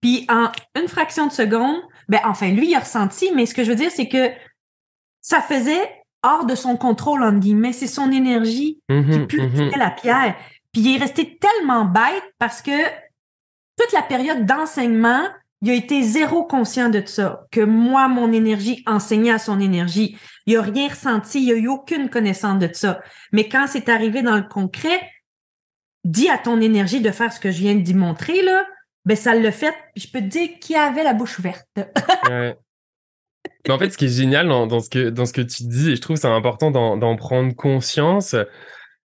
Puis 0.01 0.25
en 0.29 0.51
une 0.79 0.87
fraction 0.87 1.27
de 1.27 1.31
seconde, 1.31 1.81
ben 2.09 2.19
enfin 2.25 2.49
lui 2.51 2.69
il 2.69 2.75
a 2.75 2.79
ressenti, 2.79 3.31
mais 3.33 3.45
ce 3.45 3.53
que 3.53 3.63
je 3.63 3.69
veux 3.69 3.75
dire 3.75 3.91
c'est 3.91 4.09
que 4.09 4.29
ça 5.21 5.41
faisait 5.41 6.03
hors 6.23 6.45
de 6.45 6.55
son 6.55 6.75
contrôle 6.75 7.23
entre 7.23 7.39
guillemets, 7.39 7.73
c'est 7.73 7.87
son 7.87 8.11
énergie 8.11 8.79
qui 8.89 8.95
Mhm, 8.95 9.27
purifiait 9.27 9.65
mhm. 9.65 9.77
la 9.79 9.91
pierre. 9.91 10.35
Puis 10.71 10.81
il 10.81 10.95
est 10.95 10.99
resté 10.99 11.37
tellement 11.37 11.85
bête 11.85 12.23
parce 12.39 12.61
que 12.61 12.83
toute 13.77 13.91
la 13.93 14.01
période 14.01 14.45
d'enseignement, 14.45 15.23
il 15.63 15.71
a 15.71 15.75
été 15.75 16.03
zéro 16.03 16.43
conscient 16.43 16.89
de 16.89 17.01
ça, 17.05 17.47
que 17.49 17.61
moi, 17.61 18.09
mon 18.09 18.33
énergie 18.33 18.83
enseignait 18.85 19.31
à 19.31 19.39
son 19.39 19.61
énergie. 19.61 20.17
Il 20.45 20.57
a 20.57 20.61
rien 20.61 20.89
ressenti, 20.89 21.41
il 21.41 21.51
a 21.53 21.55
eu 21.55 21.69
aucune 21.69 22.09
connaissance 22.09 22.59
de 22.59 22.69
ça. 22.73 22.99
Mais 23.31 23.47
quand 23.47 23.65
c'est 23.67 23.87
arrivé 23.87 24.21
dans 24.23 24.35
le 24.35 24.43
concret, 24.43 24.99
dis 26.03 26.29
à 26.29 26.37
ton 26.37 26.59
énergie 26.59 26.99
de 26.99 27.11
faire 27.11 27.31
ce 27.31 27.39
que 27.39 27.49
je 27.49 27.59
viens 27.59 27.75
d'y 27.75 27.93
montrer, 27.93 28.41
là, 28.43 28.67
ben 29.05 29.15
ça 29.15 29.33
l'a 29.35 29.53
fait. 29.53 29.73
Je 29.95 30.07
peux 30.07 30.19
te 30.19 30.25
dire 30.25 30.49
qu'il 30.59 30.75
avait 30.75 31.03
la 31.03 31.13
bouche 31.13 31.39
ouverte. 31.39 31.65
Mais 32.29 33.73
en 33.73 33.79
fait, 33.79 33.89
ce 33.89 33.97
qui 33.97 34.05
est 34.05 34.09
génial 34.09 34.49
dans, 34.49 34.81
ce, 34.81 34.89
que, 34.89 35.09
dans 35.09 35.25
ce 35.25 35.31
que 35.31 35.41
tu 35.41 35.63
dis, 35.63 35.91
et 35.91 35.95
je 35.95 36.01
trouve 36.01 36.17
c'est 36.17 36.27
important 36.27 36.71
d'en 36.71 37.15
prendre 37.15 37.55
conscience, 37.55 38.35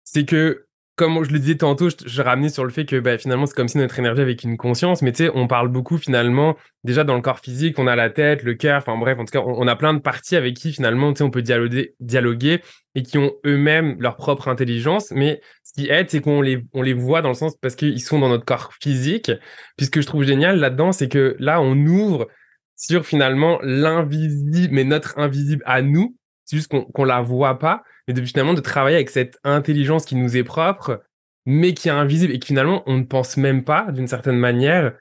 c'est 0.05 0.25
que, 0.25 0.67
comme 0.97 1.25
je 1.25 1.33
le 1.33 1.41
disais 1.41 1.57
tantôt, 1.57 1.89
je, 1.89 2.23
ramenais 2.23 2.49
sur 2.49 2.65
le 2.65 2.71
fait 2.71 2.85
que 2.85 3.01
bah, 3.01 3.19
finalement, 3.19 3.47
c'est 3.47 3.55
comme 3.55 3.67
si 3.69 3.79
notre 3.79 3.99
énergie 3.99 4.21
avait 4.21 4.33
une 4.35 4.57
conscience, 4.57 5.03
mais 5.03 5.11
tu 5.11 5.25
sais, 5.25 5.31
on 5.35 5.49
parle 5.49 5.69
beaucoup 5.69 5.99
finalement, 5.99 6.57
déjà 6.85 7.03
dans 7.03 7.17
le 7.17 7.21
corps 7.21 7.41
physique, 7.41 7.79
on 7.79 7.87
a 7.89 7.97
la 7.97 8.11
tête, 8.11 8.45
le 8.45 8.55
cœur, 8.55 8.79
enfin 8.79 8.97
bref, 8.97 9.19
en 9.19 9.25
tout 9.25 9.33
cas, 9.33 9.43
on, 9.45 9.67
a 9.67 9.75
plein 9.75 9.93
de 9.95 9.99
parties 9.99 10.37
avec 10.37 10.55
qui 10.55 10.73
finalement, 10.73 11.13
tu 11.13 11.19
sais, 11.19 11.25
on 11.25 11.31
peut 11.31 11.43
dialoguer, 11.43 12.63
et 12.95 13.03
qui 13.03 13.19
ont 13.19 13.33
eux-mêmes 13.45 13.97
leur 13.99 14.17
propre 14.17 14.47
intelligence, 14.47 15.11
mais 15.11 15.41
ce 15.65 15.73
qui 15.73 15.91
aide, 15.91 16.11
c'est 16.11 16.21
qu'on 16.21 16.41
les, 16.41 16.65
on 16.73 16.83
les 16.83 16.95
voit 16.95 17.23
dans 17.23 17.31
le 17.31 17.35
sens 17.35 17.57
parce 17.61 17.75
qu'ils 17.75 18.01
sont 18.01 18.21
dans 18.21 18.29
notre 18.29 18.45
corps 18.45 18.73
physique. 18.81 19.33
Puis 19.77 19.87
ce 19.87 19.91
que 19.91 20.01
je 20.01 20.07
trouve 20.07 20.23
génial 20.23 20.61
là-dedans, 20.61 20.93
c'est 20.93 21.09
que 21.09 21.35
là, 21.41 21.61
on 21.61 21.75
ouvre 21.87 22.29
sur 22.77 23.05
finalement 23.05 23.59
l'invisible, 23.63 24.73
mais 24.73 24.85
notre 24.85 25.19
invisible 25.19 25.63
à 25.67 25.83
nous. 25.83 26.17
C'est 26.45 26.57
juste 26.57 26.71
qu'on 26.71 26.85
qu'on 26.85 27.05
la 27.05 27.21
voit 27.21 27.59
pas, 27.59 27.83
mais 28.07 28.15
de 28.15 28.25
finalement 28.25 28.55
de 28.55 28.61
travailler 28.61 28.97
avec 28.97 29.11
cette 29.11 29.39
intelligence 29.45 30.05
qui 30.05 30.17
nous 30.17 30.37
est 30.37 30.45
propre, 30.45 31.03
mais 31.47 31.75
qui 31.75 31.89
est 31.89 31.93
invisible 31.93 32.33
et 32.33 32.39
qui 32.39 32.49
finalement 32.49 32.83
on 32.87 32.99
ne 32.99 33.05
pense 33.05 33.37
même 33.37 33.65
pas 33.65 33.91
d'une 33.93 34.09
certaine 34.09 34.39
manière 34.39 34.93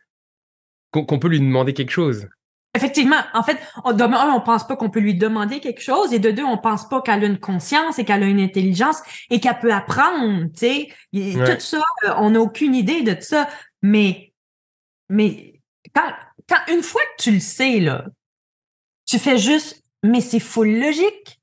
qu'on 0.92 1.20
peut 1.20 1.28
lui 1.28 1.40
demander 1.40 1.74
quelque 1.74 1.92
chose. 1.92 2.28
Effectivement, 2.76 3.22
en 3.34 3.44
fait, 3.44 3.60
on, 3.84 3.94
de 3.94 4.04
un, 4.04 4.34
on 4.34 4.42
pense 4.42 4.66
pas 4.66 4.76
qu'on 4.76 4.90
peut 4.90 5.00
lui 5.00 5.14
demander 5.14 5.60
quelque 5.60 5.82
chose, 5.82 6.12
et 6.12 6.18
de 6.18 6.32
deux, 6.32 6.44
on 6.44 6.58
pense 6.58 6.90
pas 6.90 7.02
qu'elle 7.02 7.24
a 7.24 7.28
une 7.28 7.40
conscience 7.40 8.00
et 8.00 8.06
qu'elle 8.06 8.24
a 8.24 8.26
une 8.26 8.40
intelligence 8.40 8.98
et 9.30 9.40
qu'elle 9.40 9.60
peut 9.60 9.72
apprendre, 9.72 10.46
tu 10.46 10.60
sais. 10.60 10.88
Ouais. 11.14 11.56
Tout 11.56 11.62
ça, 11.62 11.78
euh, 12.06 12.14
on 12.18 12.32
n'a 12.32 12.40
aucune 12.42 12.74
idée 12.74 13.04
de 13.04 13.16
ça. 13.22 13.48
Mais, 13.84 14.34
mais 15.08 15.62
quand, 15.94 16.14
quand 16.50 16.74
une 16.74 16.82
fois 16.82 17.02
que 17.02 17.24
tu 17.24 17.32
le 17.32 17.40
sais, 17.40 17.80
là, 17.80 18.06
tu 19.06 19.20
fais 19.20 19.38
juste, 19.38 19.84
mais 20.02 20.22
c'est 20.22 20.40
full 20.40 20.80
logique 20.80 21.40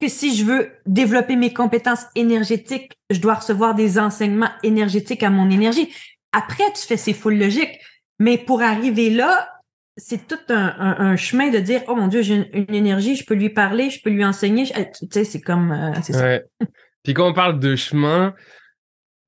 que 0.00 0.08
si 0.08 0.34
je 0.36 0.44
veux 0.44 0.70
développer 0.86 1.36
mes 1.36 1.52
compétences 1.52 2.06
énergétiques, 2.14 2.92
je 3.10 3.20
dois 3.20 3.34
recevoir 3.34 3.74
des 3.74 3.98
enseignements 3.98 4.50
énergétiques 4.62 5.22
à 5.22 5.30
mon 5.30 5.50
énergie. 5.50 5.88
Après, 6.32 6.64
tu 6.74 6.86
fais 6.86 6.96
c'est 6.96 7.12
full 7.12 7.38
logique. 7.38 7.78
Mais 8.18 8.38
pour 8.38 8.62
arriver 8.62 9.10
là, 9.10 9.48
c'est 9.96 10.26
tout 10.26 10.38
un, 10.48 10.74
un- 10.78 10.96
un 11.12 11.16
chemin 11.16 11.50
de 11.50 11.58
dire 11.58 11.82
oh 11.88 11.94
mon 11.96 12.06
dieu 12.08 12.22
j'ai 12.22 12.36
une, 12.36 12.48
une 12.68 12.74
énergie 12.74 13.16
je 13.16 13.24
peux 13.26 13.34
lui 13.34 13.50
parler 13.50 13.90
je 13.90 14.00
peux 14.02 14.08
lui 14.08 14.24
enseigner 14.24 14.64
Je- 14.64 14.72
tu 14.72 15.06
sais 15.12 15.24
c'est 15.24 15.40
comme 15.40 15.72
euh, 15.72 15.92
c'est 16.02 16.12
ça 16.14 16.22
Ouais. 16.22 16.44
Puis 17.02 17.12
quand 17.14 17.28
on 17.28 17.32
parle 17.34 17.58
de 17.60 17.76
chemin, 17.76 18.34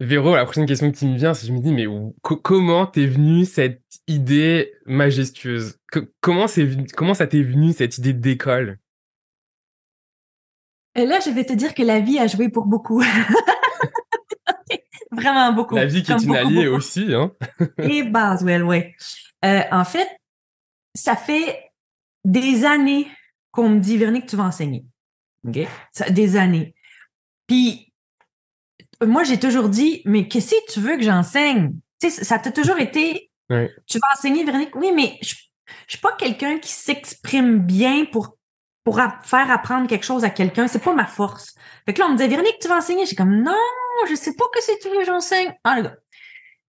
Véro, 0.01 0.35
la 0.35 0.45
prochaine 0.45 0.67
question 0.67 0.91
qui 0.91 1.07
me 1.07 1.17
vient, 1.17 1.33
c'est 1.33 1.47
je 1.47 1.53
me 1.53 1.61
dis, 1.61 1.73
mais 1.73 1.87
co- 2.23 2.37
comment 2.37 2.87
t'es 2.87 3.07
venue 3.07 3.45
cette 3.45 3.83
idée 4.09 4.73
majestueuse? 4.87 5.77
Co- 5.93 6.01
comment, 6.21 6.47
c'est 6.49 6.69
comment 6.97 7.15
ça 7.15 7.27
t'est 7.27 7.43
venu 7.43 7.73
cette 7.73 7.99
idée 7.99 8.13
d'école? 8.13 8.79
Et 10.95 11.07
là 11.07 11.19
je 11.25 11.31
vais 11.31 11.45
te 11.45 11.53
dire 11.53 11.75
que 11.75 11.83
la 11.83 12.01
vie 12.01 12.19
a 12.19 12.27
joué 12.27 12.49
pour 12.49 12.67
beaucoup. 12.67 13.03
Vraiment 15.11 15.53
beaucoup. 15.53 15.75
La 15.77 15.85
vie 15.87 16.03
qui 16.03 16.11
est 16.13 16.23
une 16.23 16.35
alliée 16.35 16.69
aussi, 16.69 17.13
hein. 17.15 17.33
Et 17.79 18.03
Baswell 18.03 18.63
ouais. 18.65 18.95
Euh, 19.45 19.61
en 19.71 19.85
fait 19.85 20.09
ça 20.95 21.17
fait 21.17 21.71
des 22.25 22.65
années 22.65 23.09
qu'on 23.51 23.69
me 23.69 23.79
dit 23.81 23.97
Véronique 23.99 24.27
tu 24.27 24.37
vas 24.37 24.45
enseigner. 24.45 24.85
Ok? 25.47 25.59
Ça- 25.93 26.09
des 26.11 26.37
années. 26.37 26.75
Puis 27.47 27.93
moi 29.05 29.25
j'ai 29.25 29.39
toujours 29.39 29.69
dit 29.69 30.03
mais 30.07 30.29
qu'est-ce 30.29 30.55
que 30.55 30.73
tu 30.73 30.81
veux 30.81 30.97
que 30.97 31.03
j'enseigne? 31.03 31.73
Tu 32.01 32.11
sais 32.11 32.25
ça 32.25 32.39
t'a 32.39 32.53
toujours 32.53 32.79
été 32.79 33.29
Ouais. 33.51 33.71
tu 33.87 33.99
vas 33.99 34.07
enseigner 34.17 34.45
Véronique? 34.45 34.75
Oui 34.77 34.93
mais 34.95 35.19
je, 35.21 35.35
je 35.87 35.91
suis 35.93 35.99
pas 36.01 36.13
quelqu'un 36.17 36.59
qui 36.59 36.71
s'exprime 36.73 37.59
bien 37.59 38.07
pour 38.07 38.39
pour 38.85 39.01
faire 39.23 39.51
apprendre 39.51 39.87
quelque 39.89 40.05
chose 40.05 40.25
à 40.25 40.31
quelqu'un 40.31 40.67
c'est 40.69 40.83
pas 40.83 40.95
ma 40.95 41.07
force 41.07 41.55
fait 41.87 41.95
que 41.95 42.01
là 42.01 42.07
on 42.07 42.11
me 42.13 42.17
disait 42.17 42.29
Véronique 42.29 42.59
tu 42.61 42.69
vas 42.69 42.79
enseigner? 42.79 43.07
J'ai 43.07 43.17
comme 43.17 43.43
non 43.43 43.53
je 44.09 44.15
sais 44.15 44.35
pas 44.35 44.45
que 44.53 44.61
c'est 44.63 44.83
veux 44.89 44.99
que 44.99 45.05
j'enseigne 45.05 45.55
ah 45.65 45.77
le 45.77 45.83
gars 45.83 45.97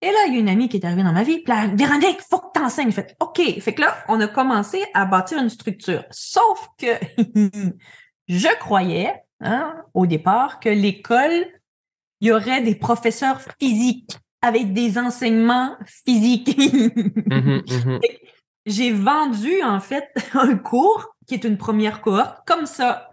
et 0.04 0.12
là, 0.12 0.26
il 0.28 0.34
y 0.34 0.36
a 0.36 0.40
une 0.42 0.50
amie 0.50 0.68
qui 0.68 0.76
est 0.76 0.86
arrivée 0.86 1.04
dans 1.04 1.14
ma 1.14 1.24
vie, 1.24 1.40
puis 1.40 1.54
là, 1.54 1.68
Véronique, 1.68 2.20
faut 2.30 2.40
que 2.40 2.60
t'enseignes. 2.60 2.92
Fait, 2.92 3.16
OK. 3.22 3.42
Fait 3.62 3.74
que 3.74 3.80
là, 3.80 3.96
on 4.10 4.20
a 4.20 4.28
commencé 4.28 4.84
à 4.94 5.06
bâtir 5.06 5.38
une 5.38 5.50
structure. 5.50 6.04
Sauf 6.12 6.68
que 6.78 6.88
je 8.28 8.60
croyais, 8.60 9.14
hein, 9.40 9.74
au 9.94 10.06
départ, 10.06 10.60
que 10.60 10.68
l'école, 10.68 11.46
il 12.20 12.28
y 12.28 12.32
aurait 12.34 12.62
des 12.62 12.76
professeurs 12.76 13.40
physiques 13.62 14.18
avec 14.42 14.74
des 14.74 14.98
enseignements 14.98 15.78
physiques. 15.86 16.58
Mhm, 17.30 17.64
mhm. 17.70 18.00
J'ai 18.66 18.92
vendu, 18.92 19.64
en 19.64 19.80
fait, 19.80 20.10
un 20.34 20.58
cours 20.58 21.13
qui 21.40 21.46
est 21.46 21.50
une 21.50 21.58
première 21.58 22.02
cohorte. 22.02 22.46
Comme 22.46 22.66
ça, 22.66 23.10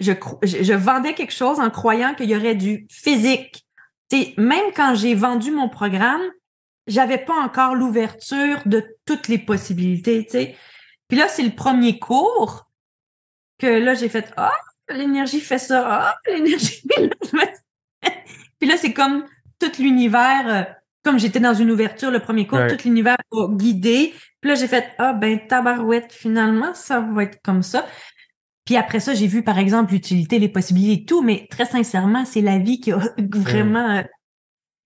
je, 0.00 0.12
je, 0.42 0.72
vendais 0.74 1.14
quelque 1.14 1.32
chose 1.32 1.60
en 1.60 1.70
croyant 1.70 2.14
qu'il 2.14 2.28
y 2.28 2.36
aurait 2.36 2.54
du 2.54 2.86
physique. 2.90 3.66
même 4.36 4.72
quand 4.74 4.94
j'ai 4.94 5.14
vendu 5.14 5.50
mon 5.50 5.68
programme, 5.68 6.22
j'avais 6.86 7.18
pas 7.18 7.34
encore 7.34 7.74
l'ouverture 7.74 8.58
de 8.66 8.84
toutes 9.06 9.28
les 9.28 9.38
possibilités. 9.38 10.26
Puis 11.08 11.18
là, 11.18 11.28
c'est 11.28 11.42
le 11.42 11.54
premier 11.54 11.98
cours 11.98 12.68
que 13.58 13.66
là, 13.66 13.94
j'ai 13.94 14.08
fait 14.08 14.32
Ah, 14.36 14.52
l'énergie 14.90 15.40
fait 15.40 15.58
ça, 15.58 15.86
ah, 15.86 16.16
l'énergie. 16.26 16.82
Puis 18.58 18.68
là, 18.68 18.76
c'est 18.76 18.92
comme 18.92 19.24
tout 19.58 19.70
l'univers, 19.78 20.44
euh, 20.46 20.64
comme 21.04 21.18
j'étais 21.18 21.40
dans 21.40 21.54
une 21.54 21.70
ouverture 21.70 22.10
le 22.10 22.20
premier 22.20 22.46
cours, 22.46 22.60
tout 22.68 22.84
l'univers 22.84 23.16
a 23.32 23.48
guidé. 23.48 24.14
Puis 24.40 24.50
là, 24.50 24.54
j'ai 24.54 24.68
fait 24.68 24.92
Ah 24.98 25.12
ben 25.12 25.46
tabarouette, 25.46 26.12
finalement, 26.12 26.74
ça 26.74 27.00
va 27.00 27.24
être 27.24 27.40
comme 27.42 27.62
ça. 27.62 27.86
Puis 28.64 28.76
après 28.76 29.00
ça, 29.00 29.14
j'ai 29.14 29.26
vu, 29.26 29.42
par 29.42 29.58
exemple, 29.58 29.92
l'utilité, 29.92 30.38
les 30.38 30.48
possibilités 30.48 31.02
et 31.02 31.04
tout, 31.04 31.22
mais 31.22 31.46
très 31.50 31.64
sincèrement, 31.64 32.24
c'est 32.24 32.40
la 32.40 32.58
vie 32.58 32.80
qui 32.80 32.92
a 32.92 33.00
vraiment. 33.18 33.98
Euh, 33.98 34.02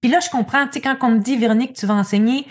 puis 0.00 0.10
là, 0.10 0.20
je 0.20 0.30
comprends, 0.30 0.66
tu 0.66 0.74
sais, 0.74 0.80
quand 0.80 0.96
on 1.02 1.10
me 1.10 1.18
dit, 1.18 1.36
Véronique, 1.36 1.74
tu 1.74 1.86
vas 1.86 1.94
enseigner, 1.94 2.46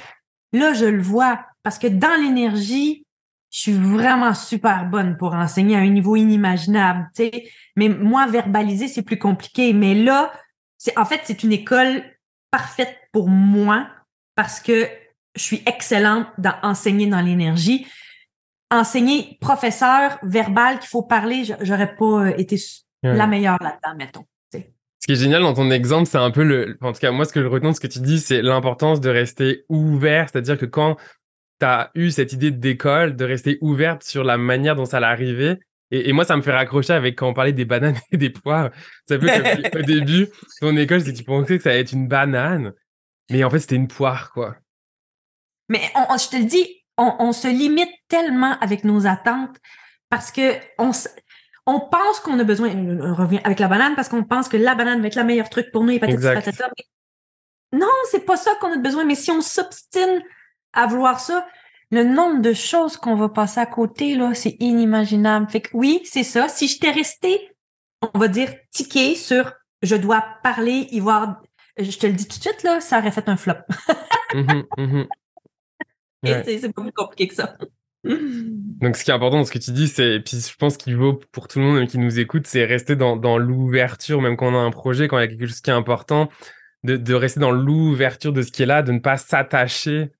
là, 0.53 0.73
je 0.73 0.85
le 0.85 1.01
vois. 1.01 1.45
Parce 1.63 1.79
que 1.79 1.87
dans 1.87 2.15
l'énergie, 2.21 3.05
je 3.49 3.59
suis 3.59 3.73
vraiment 3.73 4.33
super 4.33 4.85
bonne 4.85 5.17
pour 5.17 5.33
enseigner 5.33 5.75
à 5.75 5.79
un 5.79 5.89
niveau 5.89 6.15
inimaginable, 6.15 7.09
tu 7.15 7.23
sais. 7.23 7.49
Mais 7.75 7.89
moi, 7.89 8.27
verbaliser, 8.27 8.87
c'est 8.87 9.01
plus 9.01 9.17
compliqué. 9.17 9.73
Mais 9.73 9.95
là, 9.95 10.31
c'est, 10.77 10.97
en 10.97 11.05
fait, 11.05 11.21
c'est 11.23 11.41
une 11.43 11.53
école 11.53 12.03
parfaite 12.51 12.95
pour 13.15 13.29
moi 13.29 13.87
parce 14.35 14.59
que 14.59 14.89
je 15.35 15.41
suis 15.41 15.63
excellente 15.65 16.27
dans 16.37 16.55
enseigner 16.63 17.07
dans 17.07 17.21
l'énergie 17.21 17.87
enseigner 18.69 19.37
professeur 19.39 20.17
verbal 20.21 20.79
qu'il 20.79 20.89
faut 20.89 21.03
parler, 21.03 21.43
j'aurais 21.61 21.95
pas 21.95 22.25
euh, 22.25 22.33
été 22.37 22.57
la 23.03 23.25
meilleure 23.25 23.57
là-dedans, 23.61 23.95
mettons. 23.97 24.25
Ce 24.51 25.07
qui 25.07 25.13
est 25.13 25.23
génial 25.23 25.43
dans 25.43 25.53
ton 25.53 25.71
exemple, 25.71 26.07
c'est 26.07 26.17
un 26.17 26.31
peu 26.31 26.43
le. 26.43 26.77
En 26.81 26.91
tout 26.91 26.99
cas, 26.99 27.11
moi, 27.11 27.23
ce 27.23 27.31
que 27.31 27.41
je 27.41 27.47
retiens 27.47 27.69
de 27.69 27.75
ce 27.75 27.79
que 27.79 27.87
tu 27.87 27.99
dis, 27.99 28.19
c'est 28.19 28.41
l'importance 28.41 28.99
de 28.99 29.09
rester 29.09 29.63
ouvert. 29.69 30.27
C'est-à-dire 30.29 30.57
que 30.57 30.65
quand 30.65 30.97
tu 31.59 31.65
as 31.65 31.91
eu 31.95 32.09
cette 32.11 32.33
idée 32.33 32.51
d'école, 32.51 33.15
de 33.15 33.23
rester 33.23 33.59
ouverte 33.61 34.03
sur 34.03 34.25
la 34.25 34.37
manière 34.37 34.75
dont 34.75 34.85
ça 34.85 34.97
allait 34.97 35.05
arriver. 35.05 35.59
Et, 35.91 36.11
moi, 36.11 36.25
ça 36.25 36.35
me 36.35 36.41
fait 36.41 36.51
raccrocher 36.51 36.93
avec 36.93 37.15
quand 37.15 37.29
on 37.29 37.33
parlait 37.33 37.53
des 37.53 37.65
bananes 37.65 37.95
et 38.11 38.17
des 38.17 38.31
poires. 38.31 38.71
Ça 39.07 39.19
peut 39.19 39.29
au 39.75 39.81
début, 39.85 40.27
ton 40.59 40.75
école, 40.75 41.01
c'est 41.01 41.13
que 41.13 41.17
tu 41.17 41.23
pensais 41.23 41.57
que 41.57 41.63
ça 41.63 41.69
allait 41.69 41.81
être 41.81 41.93
une 41.93 42.07
banane. 42.07 42.73
Mais 43.29 43.43
en 43.43 43.49
fait, 43.49 43.59
c'était 43.59 43.75
une 43.75 43.87
poire, 43.87 44.31
quoi. 44.31 44.55
Mais 45.69 45.81
je 45.95 46.29
te 46.29 46.35
le 46.35 46.45
dis, 46.45 46.83
on, 46.97 47.31
se 47.31 47.47
limite 47.47 47.89
tellement 48.07 48.57
avec 48.59 48.83
nos 48.83 49.07
attentes 49.07 49.57
parce 50.09 50.31
que 50.31 50.53
on, 50.77 50.91
on 51.65 51.79
pense 51.79 52.19
qu'on 52.19 52.39
a 52.39 52.43
besoin, 52.43 52.69
on 52.69 53.15
revient 53.15 53.41
avec 53.43 53.59
la 53.59 53.67
banane 53.67 53.95
parce 53.95 54.07
qu'on 54.07 54.23
pense 54.23 54.47
que 54.47 54.57
la 54.57 54.75
banane 54.75 55.01
va 55.01 55.07
être 55.07 55.15
le 55.15 55.23
meilleur 55.23 55.49
truc 55.49 55.71
pour 55.71 55.83
nous 55.83 55.91
et 55.91 55.99
patati, 55.99 56.51
non, 57.75 57.87
c'est 58.09 58.25
pas 58.25 58.37
ça 58.37 58.51
qu'on 58.61 58.71
a 58.71 58.77
besoin. 58.77 59.03
Mais 59.03 59.15
si 59.15 59.31
on 59.31 59.41
s'obstine 59.41 60.21
à 60.73 60.87
vouloir 60.87 61.19
ça, 61.19 61.45
le 61.91 62.03
nombre 62.03 62.41
de 62.41 62.53
choses 62.53 62.97
qu'on 62.97 63.15
va 63.15 63.29
passer 63.29 63.59
à 63.59 63.65
côté, 63.65 64.15
là, 64.15 64.33
c'est 64.33 64.55
inimaginable. 64.59 65.49
Fait 65.49 65.61
que 65.61 65.69
oui, 65.73 66.01
c'est 66.05 66.23
ça. 66.23 66.47
Si 66.47 66.67
je 66.67 66.79
t'ai 66.79 66.91
resté, 66.91 67.51
on 68.13 68.17
va 68.17 68.27
dire, 68.27 68.53
tiqué 68.71 69.15
sur 69.15 69.51
je 69.81 69.95
dois 69.95 70.23
parler, 70.41 70.87
y 70.91 70.99
voir, 70.99 71.41
je 71.77 71.97
te 71.97 72.07
le 72.07 72.13
dis 72.13 72.27
tout 72.27 72.37
de 72.37 72.41
suite, 72.43 72.63
là, 72.63 72.79
ça 72.79 72.99
aurait 72.99 73.11
fait 73.11 73.27
un 73.29 73.37
flop. 73.37 73.53
Mmh 74.33 74.63
mmh 74.77 75.03
c'est 76.23 76.73
pas 76.73 76.81
plus 76.81 76.91
compliqué 76.91 77.27
que 77.27 77.35
ça. 77.35 77.55
Donc, 78.03 78.95
ce 78.95 79.03
qui 79.03 79.11
est 79.11 79.13
important 79.13 79.37
dans 79.37 79.45
ce 79.45 79.51
que 79.51 79.59
tu 79.59 79.71
dis, 79.71 79.87
c'est, 79.87 80.19
puis 80.19 80.37
je 80.39 80.55
pense 80.55 80.77
qu'il 80.77 80.95
vaut 80.95 81.19
pour 81.31 81.47
tout 81.47 81.59
le 81.59 81.65
monde 81.65 81.87
qui 81.87 81.97
nous 81.97 82.19
écoute, 82.19 82.47
c'est 82.47 82.65
rester 82.65 82.95
dans, 82.95 83.15
dans 83.17 83.37
l'ouverture, 83.37 84.21
même 84.21 84.37
quand 84.37 84.47
on 84.47 84.55
a 84.55 84.59
un 84.59 84.71
projet, 84.71 85.07
quand 85.07 85.17
il 85.17 85.21
y 85.21 85.23
a 85.23 85.27
quelque 85.27 85.47
chose 85.47 85.61
qui 85.61 85.69
est 85.69 85.73
important, 85.73 86.29
de, 86.83 86.97
de 86.97 87.13
rester 87.13 87.39
dans 87.39 87.51
l'ouverture 87.51 88.33
de 88.33 88.41
ce 88.41 88.51
qui 88.51 88.63
est 88.63 88.67
là, 88.67 88.83
de 88.83 88.91
ne 88.91 88.99
pas 88.99 89.17
s'attacher 89.17 90.11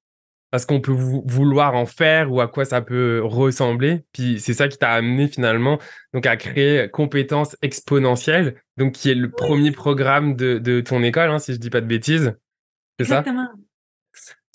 à 0.56 0.60
ce 0.60 0.66
qu'on 0.66 0.82
peut 0.82 0.94
vouloir 0.94 1.76
en 1.76 1.86
faire 1.86 2.32
ou 2.32 2.42
à 2.42 2.48
quoi 2.48 2.66
ça 2.66 2.82
peut 2.82 3.22
ressembler. 3.24 4.04
Puis 4.14 4.40
c'est 4.40 4.54
ça 4.54 4.68
qui 4.68 4.78
t'a 4.78 4.92
amené 4.92 5.28
finalement 5.28 5.80
donc 6.14 6.26
à 6.26 6.38
créer 6.38 6.90
Compétences 6.90 7.58
Exponentielles, 7.62 8.56
donc 8.78 8.94
qui 8.94 9.12
est 9.12 9.16
le 9.16 9.30
premier 9.30 9.72
programme 9.72 10.36
de, 10.36 10.58
de 10.58 10.82
ton 10.82 11.04
école, 11.04 11.30
hein, 11.30 11.40
si 11.40 11.54
je 11.54 11.60
dis 11.60 11.70
pas 11.70 11.82
de 11.82 11.88
bêtises. 11.88 12.36
C'est 13.00 13.06
ça? 13.06 13.24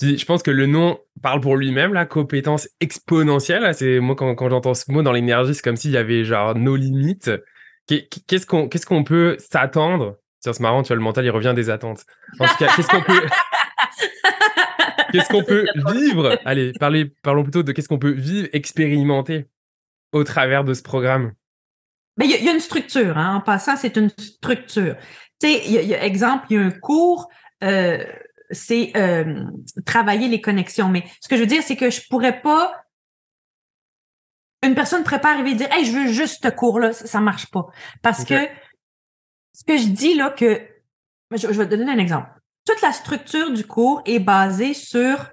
Je 0.03 0.25
pense 0.25 0.43
que 0.43 0.51
le 0.51 0.67
nom 0.67 0.99
parle 1.23 1.41
pour 1.41 1.57
lui-même, 1.57 1.93
la 1.93 2.07
compétence 2.07 2.69
exponentielle. 2.81 3.75
C'est 3.75 4.01
moi 4.01 4.17
quand, 4.17 4.49
j'entends 4.49 4.73
ce 4.73 4.91
mot 4.91 5.03
dans 5.03 5.13
l'énergie, 5.13 5.55
c'est 5.55 5.63
comme 5.63 5.77
s'il 5.77 5.91
y 5.91 5.99
avait 5.99 6.25
genre 6.25 6.55
nos 6.55 6.77
limites. 6.77 7.31
Qu'est-ce 7.87 8.47
qu'on 8.47 8.69
qu'est-ce 8.69 8.87
qu'on 8.87 9.05
peut 9.05 9.37
s'attendre? 9.39 10.17
C'est 10.39 10.59
marrant, 10.61 10.83
tu 10.83 10.89
vois, 10.89 10.97
le 10.97 11.03
mental 11.03 11.27
il 11.27 11.31
revient 11.31 11.53
des 11.55 11.69
attentes. 11.69 12.07
En 12.39 12.47
tout 12.47 12.57
cas, 12.59 12.69
qu'est-ce 12.75 12.89
qu'on 12.89 13.03
peut 13.03 13.27
qu'est-ce 15.13 15.29
qu'on 15.29 15.45
peut 15.45 15.67
vivre? 15.93 16.39
Allez, 16.45 16.73
parlez, 16.79 17.07
parlons 17.23 17.43
plutôt 17.43 17.63
de 17.63 17.73
qu'est-ce 17.73 17.89
qu'on 17.89 17.99
peut 17.99 18.13
vivre, 18.13 18.49
expérimenter 18.53 19.47
au 20.13 20.25
travers 20.25 20.65
de 20.65 20.75
ce 20.75 20.83
programme. 20.83 21.33
Mais 22.17 22.27
il 22.27 22.45
y, 22.45 22.49
a 22.49 22.53
une 22.53 22.61
structure. 22.61 23.17
Hein. 23.17 23.37
En 23.37 23.41
passant, 23.41 23.77
c'est 23.77 23.97
une 23.97 24.11
structure. 24.11 24.97
Tu 25.41 25.49
sais, 25.49 25.69
y, 25.69 25.95
a 25.95 26.05
exemple, 26.05 26.47
il 26.51 26.57
y 26.57 26.59
a 26.59 26.63
un 26.63 26.71
cours. 26.71 27.31
Euh, 27.65 28.05
c'est 28.51 28.93
euh, 28.97 29.45
travailler 29.87 30.29
les 30.29 30.41
connexions. 30.41 30.89
Mais 30.89 31.05
ce 31.21 31.29
que 31.29 31.37
je 31.37 31.41
veux 31.41 31.47
dire, 31.47 31.63
c'est 31.63 31.77
que 31.77 31.91
je 31.91 32.03
pourrais 32.09 32.43
pas. 32.43 32.75
Une 34.63 34.75
personne 34.75 35.05
prépare 35.05 35.41
et 35.41 35.55
dire 35.55 35.73
Hey, 35.73 35.87
je 35.87 35.93
veux 35.93 36.09
juste 36.09 36.43
ce 36.43 36.49
cours-là, 36.51 36.93
ça, 36.93 37.21
ne 37.21 37.25
marche 37.25 37.47
pas. 37.47 37.67
Parce 38.03 38.25
que 38.25 38.47
ce 39.55 39.65
que 39.65 39.79
je 39.79 39.89
dis 39.89 40.15
là 40.15 40.31
que. 40.31 40.61
Je, 41.33 41.47
vais 41.47 41.69
te 41.69 41.75
donner 41.75 41.93
un 41.93 41.99
exemple. 41.99 42.29
Toute 42.71 42.83
la 42.83 42.93
structure 42.93 43.51
du 43.51 43.67
cours 43.67 44.01
est 44.05 44.21
basée 44.21 44.75
sur 44.75 45.29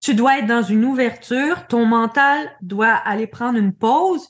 tu 0.00 0.14
dois 0.14 0.38
être 0.38 0.46
dans 0.46 0.62
une 0.62 0.84
ouverture, 0.84 1.66
ton 1.66 1.84
mental 1.84 2.56
doit 2.62 2.92
aller 2.92 3.26
prendre 3.26 3.58
une 3.58 3.72
pause 3.72 4.28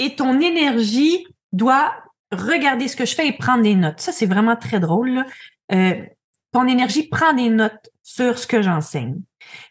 et 0.00 0.16
ton 0.16 0.40
énergie 0.40 1.24
doit 1.52 1.94
regarder 2.32 2.88
ce 2.88 2.96
que 2.96 3.04
je 3.04 3.14
fais 3.14 3.28
et 3.28 3.32
prendre 3.32 3.62
des 3.62 3.76
notes. 3.76 4.00
Ça, 4.00 4.10
c'est 4.10 4.26
vraiment 4.26 4.56
très 4.56 4.80
drôle. 4.80 5.24
Euh, 5.70 5.94
ton 6.50 6.66
énergie 6.66 7.06
prend 7.06 7.32
des 7.32 7.48
notes 7.48 7.90
sur 8.02 8.40
ce 8.40 8.48
que 8.48 8.60
j'enseigne. 8.60 9.20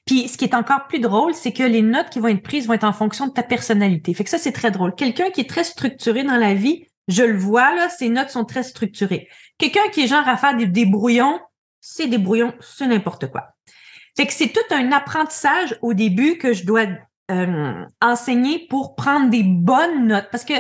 Puis 0.06 0.30
ce 0.30 0.38
qui 0.38 0.46
est 0.46 0.56
encore 0.56 0.88
plus 0.88 1.00
drôle, 1.00 1.34
c'est 1.34 1.52
que 1.52 1.64
les 1.64 1.82
notes 1.82 2.10
qui 2.10 2.20
vont 2.20 2.30
être 2.30 2.42
prises 2.42 2.68
vont 2.68 2.74
être 2.74 2.86
en 2.86 2.94
fonction 2.94 3.28
de 3.28 3.34
ta 3.34 3.44
personnalité. 3.44 4.14
Fait 4.14 4.24
que 4.24 4.30
ça, 4.30 4.38
c'est 4.38 4.54
très 4.54 4.72
drôle. 4.72 4.96
Quelqu'un 4.96 5.30
qui 5.30 5.42
est 5.42 5.50
très 5.50 5.66
structuré 5.66 6.24
dans 6.24 6.38
la 6.38 6.54
vie, 6.54 6.86
je 7.10 7.24
le 7.24 7.38
vois, 7.38 7.76
là, 7.76 7.90
ses 7.90 8.08
notes 8.08 8.30
sont 8.30 8.46
très 8.46 8.64
structurées. 8.64 9.28
Quelqu'un 9.58 9.90
qui 9.92 10.06
est 10.06 10.08
genre 10.08 10.26
à 10.26 10.38
faire 10.38 10.56
des, 10.56 10.86
brouillons, 10.86 11.38
c'est 11.88 12.08
des 12.08 12.18
brouillons, 12.18 12.54
c'est 12.62 12.88
n'importe 12.88 13.28
quoi. 13.32 13.50
Fait 14.18 14.26
que 14.26 14.34
c'est 14.34 14.50
tout 14.50 14.74
un 14.74 14.92
apprentissage 14.92 15.78
au 15.82 15.94
début 15.94 16.38
que 16.38 16.54
je 16.54 16.66
dois 16.66 16.88
euh, 17.30 17.86
enseigner 18.02 18.66
pour 18.70 18.96
prendre 18.96 19.30
des 19.30 19.44
bonnes 19.44 20.08
notes. 20.08 20.30
Parce 20.32 20.46
que 20.46 20.54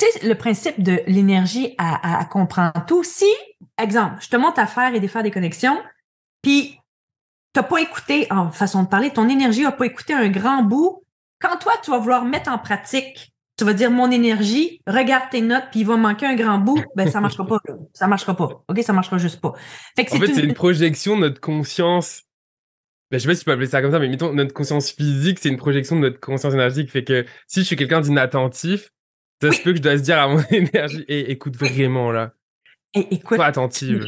sais, 0.00 0.26
le 0.26 0.34
principe 0.34 0.82
de 0.82 1.02
l'énergie 1.06 1.74
à, 1.78 2.24
comprendre 2.24 2.84
tout. 2.86 3.04
Si, 3.04 3.30
exemple, 3.78 4.16
je 4.20 4.28
te 4.28 4.36
montre 4.36 4.60
à 4.60 4.66
faire 4.66 4.94
et 4.94 5.00
défaire 5.00 5.22
des 5.22 5.30
connexions, 5.30 5.80
puis 6.42 6.78
t'as 7.52 7.62
pas 7.62 7.78
écouté, 7.78 8.26
en 8.30 8.50
façon 8.50 8.82
de 8.82 8.88
parler, 8.88 9.10
ton 9.10 9.28
énergie 9.28 9.64
a 9.64 9.72
pas 9.72 9.86
écouté 9.86 10.14
un 10.14 10.28
grand 10.28 10.62
bout, 10.62 11.04
quand 11.40 11.56
toi, 11.58 11.72
tu 11.82 11.90
vas 11.90 11.98
vouloir 11.98 12.24
mettre 12.24 12.50
en 12.50 12.58
pratique, 12.58 13.29
tu 13.60 13.66
vas 13.66 13.74
dire 13.74 13.90
mon 13.90 14.10
énergie, 14.10 14.80
regarde 14.86 15.24
tes 15.30 15.42
notes, 15.42 15.64
puis 15.70 15.80
il 15.80 15.86
va 15.86 15.98
manquer 15.98 16.24
un 16.24 16.34
grand 16.34 16.56
bout, 16.56 16.82
ben 16.96 17.10
ça 17.10 17.20
marchera 17.20 17.46
pas. 17.46 17.58
Ça 17.92 18.06
marchera 18.06 18.34
pas. 18.34 18.64
OK, 18.66 18.82
ça 18.82 18.94
marchera 18.94 19.18
juste 19.18 19.38
pas. 19.38 19.52
Fait 19.96 20.10
en 20.10 20.18
fait, 20.18 20.32
c'est 20.32 20.44
une... 20.44 20.54
projection 20.54 21.14
de 21.16 21.20
notre 21.20 21.40
conscience 21.42 22.22
ben, 23.10 23.18
je 23.18 23.22
sais 23.22 23.28
pas 23.28 23.34
si 23.34 23.40
tu 23.40 23.44
peux 23.44 23.52
appeler 23.52 23.66
ça 23.66 23.82
comme 23.82 23.90
ça, 23.90 23.98
mais 23.98 24.08
mettons, 24.08 24.32
notre 24.32 24.54
conscience 24.54 24.92
physique, 24.92 25.40
c'est 25.40 25.50
une 25.50 25.58
projection 25.58 25.96
de 25.96 26.00
notre 26.00 26.20
conscience 26.20 26.54
énergétique. 26.54 26.90
Fait 26.90 27.04
que 27.04 27.26
si 27.48 27.60
je 27.60 27.66
suis 27.66 27.76
quelqu'un 27.76 28.00
d'inattentif, 28.00 28.92
ça 29.42 29.52
se 29.52 29.60
peut 29.60 29.72
que 29.72 29.76
je 29.76 29.82
dois 29.82 29.98
se 29.98 30.02
dire 30.02 30.18
à 30.18 30.28
mon 30.28 30.40
énergie, 30.50 31.04
écoute 31.08 31.56
vraiment 31.56 32.12
là. 32.12 32.32
Et, 32.94 33.14
écoute, 33.14 33.36
Sois 33.36 33.46
attentive. 33.46 34.06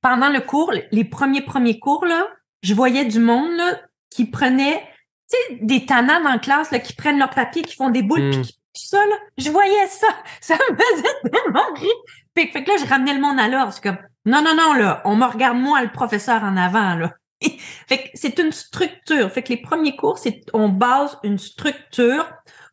Pendant 0.00 0.30
le 0.30 0.40
cours, 0.40 0.72
les 0.90 1.04
premiers 1.04 1.42
premiers 1.42 1.78
cours, 1.78 2.04
là, 2.04 2.26
je 2.64 2.74
voyais 2.74 3.04
du 3.04 3.20
monde 3.20 3.56
là, 3.56 3.80
qui 4.10 4.24
prenait 4.24 4.82
tu 5.30 5.36
sais, 5.36 5.58
des 5.62 5.86
tannants 5.86 6.24
en 6.26 6.38
classe 6.38 6.70
là, 6.70 6.78
qui 6.78 6.92
prennent 6.94 7.18
leur 7.18 7.30
papier, 7.30 7.62
qui 7.62 7.76
font 7.76 7.90
des 7.90 8.02
boules, 8.02 8.30
puis 8.30 8.40
hmm. 8.40 8.44
ça, 8.74 8.98
là, 8.98 9.16
je 9.38 9.50
voyais 9.50 9.86
ça. 9.86 10.08
Ça 10.40 10.54
me 10.54 10.76
faisait 10.76 11.30
tellement 11.30 11.72
rire. 11.74 11.90
Fait, 12.36 12.46
fait, 12.46 12.64
que 12.64 12.70
là, 12.70 12.76
je 12.78 12.86
ramenais 12.86 13.14
le 13.14 13.20
monde 13.20 13.38
à 13.38 13.48
l'ordre. 13.48 13.72
C'est 13.72 13.82
comme, 13.82 13.98
non, 14.24 14.42
non, 14.42 14.54
non, 14.54 14.74
là, 14.74 15.02
on 15.04 15.16
me 15.16 15.26
regarde 15.26 15.58
moi, 15.58 15.82
le 15.82 15.90
professeur, 15.90 16.42
en 16.42 16.56
avant, 16.56 16.94
là. 16.94 17.12
fait 17.88 17.98
que 17.98 18.08
c'est 18.14 18.38
une 18.38 18.52
structure. 18.52 19.30
Fait 19.30 19.42
que 19.42 19.48
les 19.48 19.60
premiers 19.60 19.96
cours, 19.96 20.18
c'est 20.18 20.42
on 20.52 20.68
base 20.68 21.18
une 21.22 21.38
structure 21.38 22.26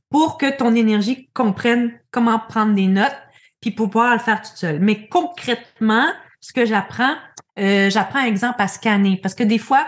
pour 0.10 0.38
que 0.38 0.56
ton 0.56 0.76
énergie 0.76 1.30
comprenne 1.34 2.00
comment 2.12 2.40
prendre 2.40 2.74
des 2.74 2.88
notes, 2.88 3.18
puis 3.62 3.72
pour 3.72 3.90
pouvoir 3.90 4.14
le 4.14 4.20
faire 4.20 4.42
toute 4.42 4.58
seule. 4.58 4.80
Mais 4.80 5.08
concrètement, 5.08 6.08
ce 6.40 6.54
que 6.54 6.66
j'apprends, 6.66 7.16
euh, 7.60 7.90
j'apprends 7.90 8.20
un 8.20 8.26
exemple 8.26 8.62
à 8.62 8.68
scanner. 8.68 9.20
Parce 9.22 9.36
que 9.36 9.44
des 9.44 9.58
fois, 9.58 9.86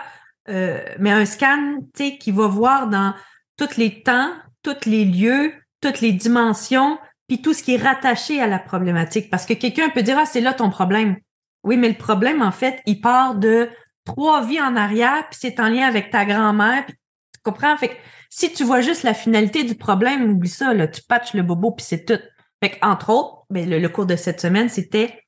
euh, 0.50 0.80
mais 0.98 1.10
un 1.10 1.24
scan, 1.24 1.78
tu 1.94 2.04
sais, 2.04 2.18
qui 2.18 2.32
va 2.32 2.46
voir 2.46 2.88
dans 2.88 3.14
tous 3.56 3.76
les 3.76 4.02
temps, 4.02 4.32
tous 4.62 4.86
les 4.86 5.04
lieux, 5.04 5.52
toutes 5.80 6.00
les 6.00 6.12
dimensions, 6.12 6.98
puis 7.28 7.40
tout 7.40 7.54
ce 7.54 7.62
qui 7.62 7.74
est 7.74 7.82
rattaché 7.82 8.40
à 8.40 8.46
la 8.46 8.58
problématique. 8.58 9.30
Parce 9.30 9.46
que 9.46 9.54
quelqu'un 9.54 9.88
peut 9.90 10.02
dire, 10.02 10.18
ah, 10.18 10.26
c'est 10.26 10.40
là 10.40 10.52
ton 10.52 10.70
problème. 10.70 11.16
Oui, 11.62 11.76
mais 11.76 11.88
le 11.88 11.96
problème, 11.96 12.42
en 12.42 12.52
fait, 12.52 12.80
il 12.86 13.00
part 13.00 13.34
de 13.34 13.68
trois 14.04 14.44
vies 14.44 14.60
en 14.60 14.76
arrière, 14.76 15.28
puis 15.30 15.38
c'est 15.40 15.60
en 15.60 15.68
lien 15.68 15.86
avec 15.86 16.10
ta 16.10 16.24
grand-mère. 16.24 16.84
Tu 16.86 17.40
comprends? 17.44 17.76
Fait 17.76 17.88
que 17.88 17.94
si 18.30 18.52
tu 18.52 18.64
vois 18.64 18.80
juste 18.80 19.02
la 19.02 19.14
finalité 19.14 19.64
du 19.64 19.74
problème, 19.74 20.30
oublie 20.30 20.48
ça, 20.48 20.72
là, 20.72 20.88
tu 20.88 21.02
patches 21.02 21.34
le 21.34 21.42
bobo, 21.42 21.72
puis 21.72 21.84
c'est 21.86 22.04
tout. 22.04 22.20
Fait 22.62 22.78
entre 22.82 23.10
autres, 23.10 23.44
ben, 23.50 23.68
le, 23.68 23.88
cours 23.88 24.06
de 24.06 24.16
cette 24.16 24.40
semaine, 24.40 24.68
c'était 24.68 25.24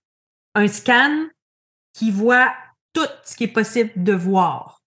un 0.54 0.68
scan 0.68 1.26
qui 1.92 2.10
voit 2.10 2.52
tout 2.92 3.06
ce 3.24 3.36
qui 3.36 3.44
est 3.44 3.48
possible 3.48 3.90
de 3.96 4.12
voir. 4.12 4.81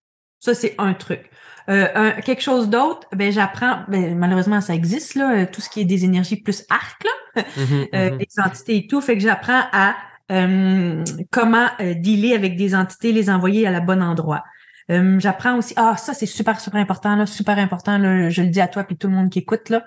Ça, 0.46 0.54
c'est 0.54 0.76
un 0.78 0.94
truc. 0.94 1.32
Euh, 1.70 2.12
quelque 2.24 2.44
chose 2.44 2.70
d'autre, 2.70 3.08
ben 3.14 3.32
j'apprends, 3.32 3.80
ben, 3.88 4.16
malheureusement 4.16 4.62
ça 4.62 4.76
existe 4.76 5.16
là, 5.16 5.48
tout 5.48 5.62
ce 5.62 5.70
qui 5.70 5.82
est 5.82 5.86
des 5.86 6.06
énergies 6.06 6.36
plus 6.36 6.64
arc 6.70 7.04
là, 7.04 7.42
mm-hmm, 7.42 7.88
euh, 7.96 8.18
des 8.18 8.28
entités 8.40 8.78
et 8.78 8.88
tout, 8.88 9.02
fait 9.02 9.16
que 9.16 9.24
j'apprends 9.24 9.64
à 9.72 9.96
euh, 10.32 11.04
comment 11.32 11.68
dealer 11.80 12.36
avec 12.36 12.56
des 12.56 12.76
entités, 12.76 13.12
les 13.12 13.32
envoyer 13.32 13.66
à 13.66 13.72
la 13.72 13.80
bonne 13.80 14.04
endroit. 14.04 14.44
j'apprends 14.88 15.58
aussi, 15.58 15.74
ah 15.76 15.98
ça 15.98 16.14
c'est 16.14 16.28
super 16.28 16.60
super 16.60 16.80
important 16.80 17.16
là, 17.16 17.26
super 17.26 17.58
important 17.58 17.98
là, 17.98 18.30
je 18.30 18.44
le 18.44 18.50
dis 18.50 18.62
à 18.62 18.68
toi 18.68 18.84
puis 18.84 18.96
tout 18.96 19.08
le 19.08 19.16
monde 19.16 19.32
qui 19.32 19.40
écoute 19.40 19.70
là. 19.70 19.84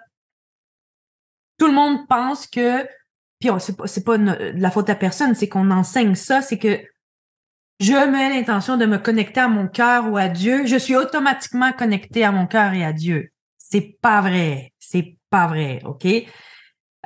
Tout 1.58 1.68
le 1.68 1.74
monde 1.74 2.08
pense 2.08 2.48
que, 2.48 2.84
puis 3.38 3.50
c'est 3.60 4.04
pas 4.04 4.18
pas 4.18 4.18
de 4.18 4.60
la 4.60 4.70
faute 4.72 4.90
à 4.90 4.96
personne, 4.96 5.36
c'est 5.36 5.48
qu'on 5.48 5.70
enseigne 5.70 6.16
ça, 6.16 6.42
c'est 6.42 6.58
que 6.58 6.80
je 7.80 8.10
mets 8.10 8.30
l'intention 8.30 8.76
de 8.76 8.86
me 8.86 8.98
connecter 8.98 9.40
à 9.40 9.48
mon 9.48 9.68
cœur 9.68 10.10
ou 10.10 10.16
à 10.16 10.28
Dieu, 10.28 10.66
je 10.66 10.76
suis 10.76 10.96
automatiquement 10.96 11.72
connecté 11.72 12.24
à 12.24 12.32
mon 12.32 12.46
cœur 12.46 12.72
et 12.72 12.84
à 12.84 12.92
Dieu. 12.92 13.32
C'est 13.56 13.98
pas 14.00 14.20
vrai. 14.20 14.72
C'est 14.78 15.16
pas 15.30 15.46
vrai, 15.46 15.80
OK? 15.84 16.06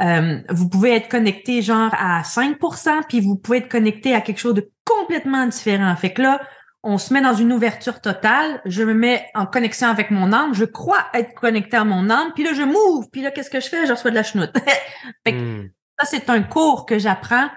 Euh, 0.00 0.41
vous 0.49 0.69
pouvez 0.69 0.93
être 0.93 1.09
connecté 1.09 1.61
genre 1.61 1.93
à 1.99 2.23
5%, 2.23 3.02
puis 3.09 3.21
vous 3.21 3.37
pouvez 3.37 3.59
être 3.59 3.69
connecté 3.69 4.14
à 4.14 4.21
quelque 4.21 4.38
chose 4.38 4.55
de 4.55 4.71
complètement 4.85 5.47
différent. 5.47 5.95
Fait 5.97 6.12
que 6.12 6.23
là, 6.23 6.41
on 6.83 6.99
se 6.99 7.12
met 7.12 7.21
dans 7.21 7.35
une 7.35 7.52
ouverture 7.52 8.00
totale, 8.00 8.61
je 8.64 8.83
me 8.83 8.95
mets 8.95 9.26
en 9.35 9.47
connexion 9.47 9.88
avec 9.88 10.11
mon 10.11 10.33
âme, 10.33 10.55
je 10.55 10.64
crois 10.64 11.05
être 11.14 11.35
connecté 11.35 11.76
à 11.76 11.85
mon 11.85 12.11
âme, 12.11 12.33
puis 12.35 12.43
là, 12.43 12.55
je 12.55 12.62
m'ouvre, 12.62 13.09
puis 13.12 13.23
là, 13.23 13.31
qu'est-ce 13.31 13.50
que 13.50 13.61
je 13.61 13.69
fais? 13.69 13.87
Je 13.87 13.93
reçois 13.93 14.11
de 14.11 14.17
la 14.17 14.23
chenoute. 14.23 14.52
fait 15.25 15.33
que 15.33 15.38
hmm. 15.38 15.71
ça, 16.00 16.07
c'est 16.07 16.31
un 16.31 16.43
cours 16.43 16.87
que 16.87 16.99
j'apprends 16.99 17.49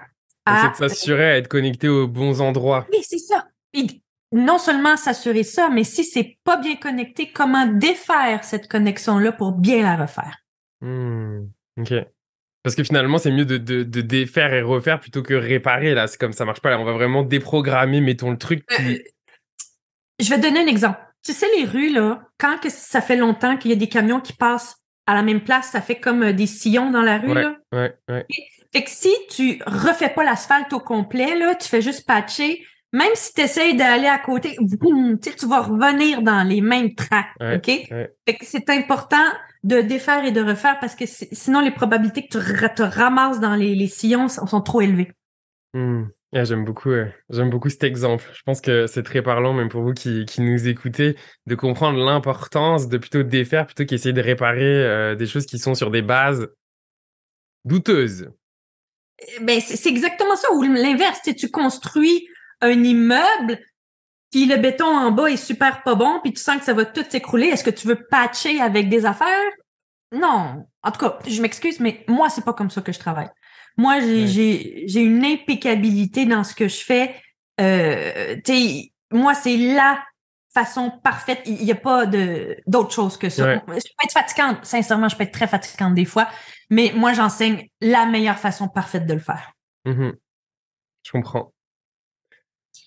c'est 0.46 0.70
de 0.70 0.88
s'assurer 0.88 1.24
à 1.24 1.36
être 1.38 1.48
connecté 1.48 1.88
aux 1.88 2.06
bons 2.06 2.40
endroits. 2.40 2.86
Oui, 2.92 3.00
c'est 3.02 3.18
ça. 3.18 3.48
non 4.32 4.58
seulement 4.58 4.96
s'assurer 4.96 5.42
ça, 5.42 5.68
mais 5.68 5.84
si 5.84 6.04
c'est 6.04 6.38
pas 6.44 6.56
bien 6.56 6.76
connecté, 6.76 7.32
comment 7.32 7.66
défaire 7.66 8.44
cette 8.44 8.68
connexion-là 8.68 9.32
pour 9.32 9.52
bien 9.52 9.82
la 9.82 9.96
refaire? 9.96 10.38
Hmm, 10.80 11.46
OK. 11.78 11.94
Parce 12.66 12.74
que 12.74 12.82
finalement, 12.82 13.18
c'est 13.18 13.30
mieux 13.30 13.44
de, 13.44 13.58
défaire 14.00 14.52
et 14.52 14.60
refaire 14.60 14.98
plutôt 14.98 15.22
que 15.22 15.34
réparer. 15.34 15.94
Là, 15.94 16.08
c'est 16.08 16.18
comme 16.18 16.32
ça 16.32 16.44
marche 16.44 16.60
pas. 16.60 16.70
Là, 16.70 16.80
on 16.80 16.84
va 16.84 16.94
vraiment 16.94 17.22
déprogrammer, 17.22 18.00
mettons 18.00 18.32
le 18.32 18.38
truc. 18.38 18.64
Euh, 18.72 18.98
je 20.18 20.30
vais 20.30 20.38
donner 20.38 20.60
un 20.60 20.66
exemple. 20.66 20.98
Tu 21.22 21.32
sais, 21.32 21.46
les 21.56 21.64
rues, 21.64 21.92
là, 21.92 22.28
quand 22.38 22.58
que 22.58 22.68
ça 22.68 23.00
fait 23.00 23.14
longtemps 23.14 23.56
qu'il 23.56 23.70
y 23.70 23.74
a 23.74 23.76
des 23.76 23.88
camions 23.88 24.20
qui 24.20 24.32
passent 24.32 24.76
à 25.06 25.14
la 25.14 25.22
même 25.22 25.42
place, 25.42 25.70
ça 25.70 25.80
fait 25.80 26.00
comme 26.00 26.24
euh, 26.24 26.32
des 26.32 26.48
sillons 26.48 26.90
dans 26.90 27.02
la 27.02 27.18
rue, 27.18 27.28
ouais, 27.28 27.42
là? 27.42 27.56
Ouais, 27.72 27.94
ouais. 28.08 28.26
Fait 28.76 28.84
que 28.84 28.90
si 28.90 29.14
tu 29.30 29.58
refais 29.64 30.10
pas 30.10 30.22
l'asphalte 30.22 30.70
au 30.74 30.80
complet, 30.80 31.34
là, 31.34 31.54
tu 31.54 31.66
fais 31.66 31.80
juste 31.80 32.06
patcher, 32.06 32.62
même 32.92 33.12
si 33.14 33.32
tu 33.32 33.40
essayes 33.40 33.74
d'aller 33.74 34.06
à 34.06 34.18
côté, 34.18 34.54
tu 34.54 35.46
vas 35.46 35.62
revenir 35.62 36.20
dans 36.20 36.46
les 36.46 36.60
mêmes 36.60 36.94
tracks. 36.94 37.24
OK? 37.40 37.64
Fait 37.64 38.36
que 38.38 38.44
c'est 38.44 38.68
important 38.68 39.24
de 39.64 39.80
défaire 39.80 40.26
et 40.26 40.30
de 40.30 40.42
refaire 40.42 40.78
parce 40.78 40.94
que 40.94 41.04
sinon 41.06 41.60
les 41.60 41.70
probabilités 41.70 42.26
que 42.26 42.38
tu 42.38 42.74
te 42.74 42.82
ramasses 42.82 43.40
dans 43.40 43.54
les, 43.54 43.86
sillons 43.86 44.28
sont, 44.28 44.60
trop 44.60 44.82
élevées. 44.82 45.10
Hmm. 45.72 46.02
j'aime 46.34 46.66
beaucoup, 46.66 46.92
j'aime 47.30 47.48
beaucoup 47.48 47.70
cet 47.70 47.84
exemple. 47.84 48.26
Je 48.34 48.42
pense 48.44 48.60
que 48.60 48.86
c'est 48.86 49.04
très 49.04 49.22
parlant, 49.22 49.54
même 49.54 49.70
pour 49.70 49.84
vous 49.84 49.94
qui, 49.94 50.26
nous 50.40 50.68
écoutez, 50.68 51.16
de 51.46 51.54
comprendre 51.54 51.98
l'importance 51.98 52.90
de 52.90 52.98
plutôt 52.98 53.22
défaire 53.22 53.64
plutôt 53.64 53.86
qu'essayer 53.86 54.12
de 54.12 54.20
réparer 54.20 54.84
euh, 54.84 55.14
des 55.14 55.26
choses 55.26 55.46
qui 55.46 55.58
sont 55.58 55.74
sur 55.74 55.90
des 55.90 56.02
bases 56.02 56.50
douteuses. 57.64 58.28
Ben, 59.40 59.60
c'est 59.60 59.88
exactement 59.88 60.36
ça. 60.36 60.52
Ou 60.52 60.62
l'inverse, 60.62 61.20
tu 61.36 61.50
construis 61.50 62.28
un 62.60 62.82
immeuble, 62.82 63.58
puis 64.30 64.46
le 64.46 64.56
béton 64.56 64.86
en 64.86 65.10
bas 65.10 65.30
est 65.30 65.36
super 65.36 65.82
pas 65.82 65.94
bon, 65.94 66.20
puis 66.22 66.32
tu 66.32 66.40
sens 66.40 66.58
que 66.58 66.64
ça 66.64 66.74
va 66.74 66.84
tout 66.84 67.04
s'écrouler. 67.08 67.46
Est-ce 67.46 67.64
que 67.64 67.70
tu 67.70 67.86
veux 67.86 68.06
patcher 68.10 68.60
avec 68.60 68.88
des 68.88 69.06
affaires? 69.06 69.50
Non. 70.12 70.66
En 70.82 70.90
tout 70.90 71.00
cas, 71.00 71.18
je 71.26 71.40
m'excuse, 71.40 71.80
mais 71.80 72.04
moi, 72.08 72.28
c'est 72.28 72.44
pas 72.44 72.52
comme 72.52 72.70
ça 72.70 72.80
que 72.80 72.92
je 72.92 72.98
travaille. 72.98 73.28
Moi, 73.76 74.00
j'ai 74.00 75.00
une 75.00 75.24
impeccabilité 75.24 76.24
dans 76.26 76.44
ce 76.44 76.54
que 76.54 76.68
je 76.68 76.84
fais. 76.84 77.14
Euh, 77.60 78.36
moi, 79.10 79.34
c'est 79.34 79.56
la 79.56 80.02
façon 80.56 80.90
parfaite. 81.02 81.42
Il 81.44 81.62
n'y 81.62 81.70
a 81.70 81.76
pas 81.76 82.06
d'autre 82.66 82.90
chose 82.90 83.18
que 83.18 83.28
ça. 83.28 83.56
Je 83.56 83.60
peux 83.60 83.74
être 83.74 84.12
fatigante. 84.12 84.64
Sincèrement, 84.64 85.08
je 85.08 85.16
peux 85.16 85.24
être 85.24 85.32
très 85.32 85.46
fatigante 85.46 85.94
des 85.94 86.06
fois. 86.06 86.28
Mais 86.70 86.92
moi, 86.96 87.12
j'enseigne 87.12 87.68
la 87.82 88.06
meilleure 88.06 88.38
façon 88.38 88.66
parfaite 88.66 89.06
de 89.06 89.12
le 89.12 89.20
faire. 89.20 89.52
Mmh 89.84 90.10
je 91.04 91.12
comprends. 91.12 91.52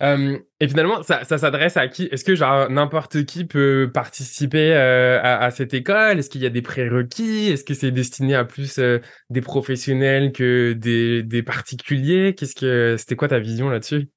et 0.02 0.68
finalement, 0.68 1.04
ça, 1.04 1.24
s'adresse 1.24 1.78
à 1.78 1.88
qui? 1.88 2.10
Est-ce 2.12 2.26
que 2.26 2.36
genre 2.36 2.70
n'importe 2.70 3.24
qui 3.24 3.46
peut 3.46 3.90
participer 3.94 4.74
euh, 4.74 5.22
à, 5.24 5.50
cette 5.52 5.74
école? 5.74 6.20
Est-ce 6.20 6.30
qu'il 6.30 6.42
y 6.42 6.46
a 6.46 6.50
des 6.50 6.62
prérequis? 6.62 7.48
Est-ce 7.48 7.64
que 7.64 7.74
c'est 7.74 7.92
destiné 7.92 8.36
à 8.36 8.44
plus 8.44 8.78
euh, 8.80 9.00
des 9.30 9.40
professionnels 9.40 10.34
que 10.34 10.74
des, 10.74 11.24
des 11.24 11.44
particuliers? 11.44 12.36
Qu'est-ce 12.36 12.56
que 12.56 12.96
c'était 12.98 13.16
quoi 13.16 13.30
ta 13.30 13.40
vision 13.40 13.70
là-dessus? 13.70 14.10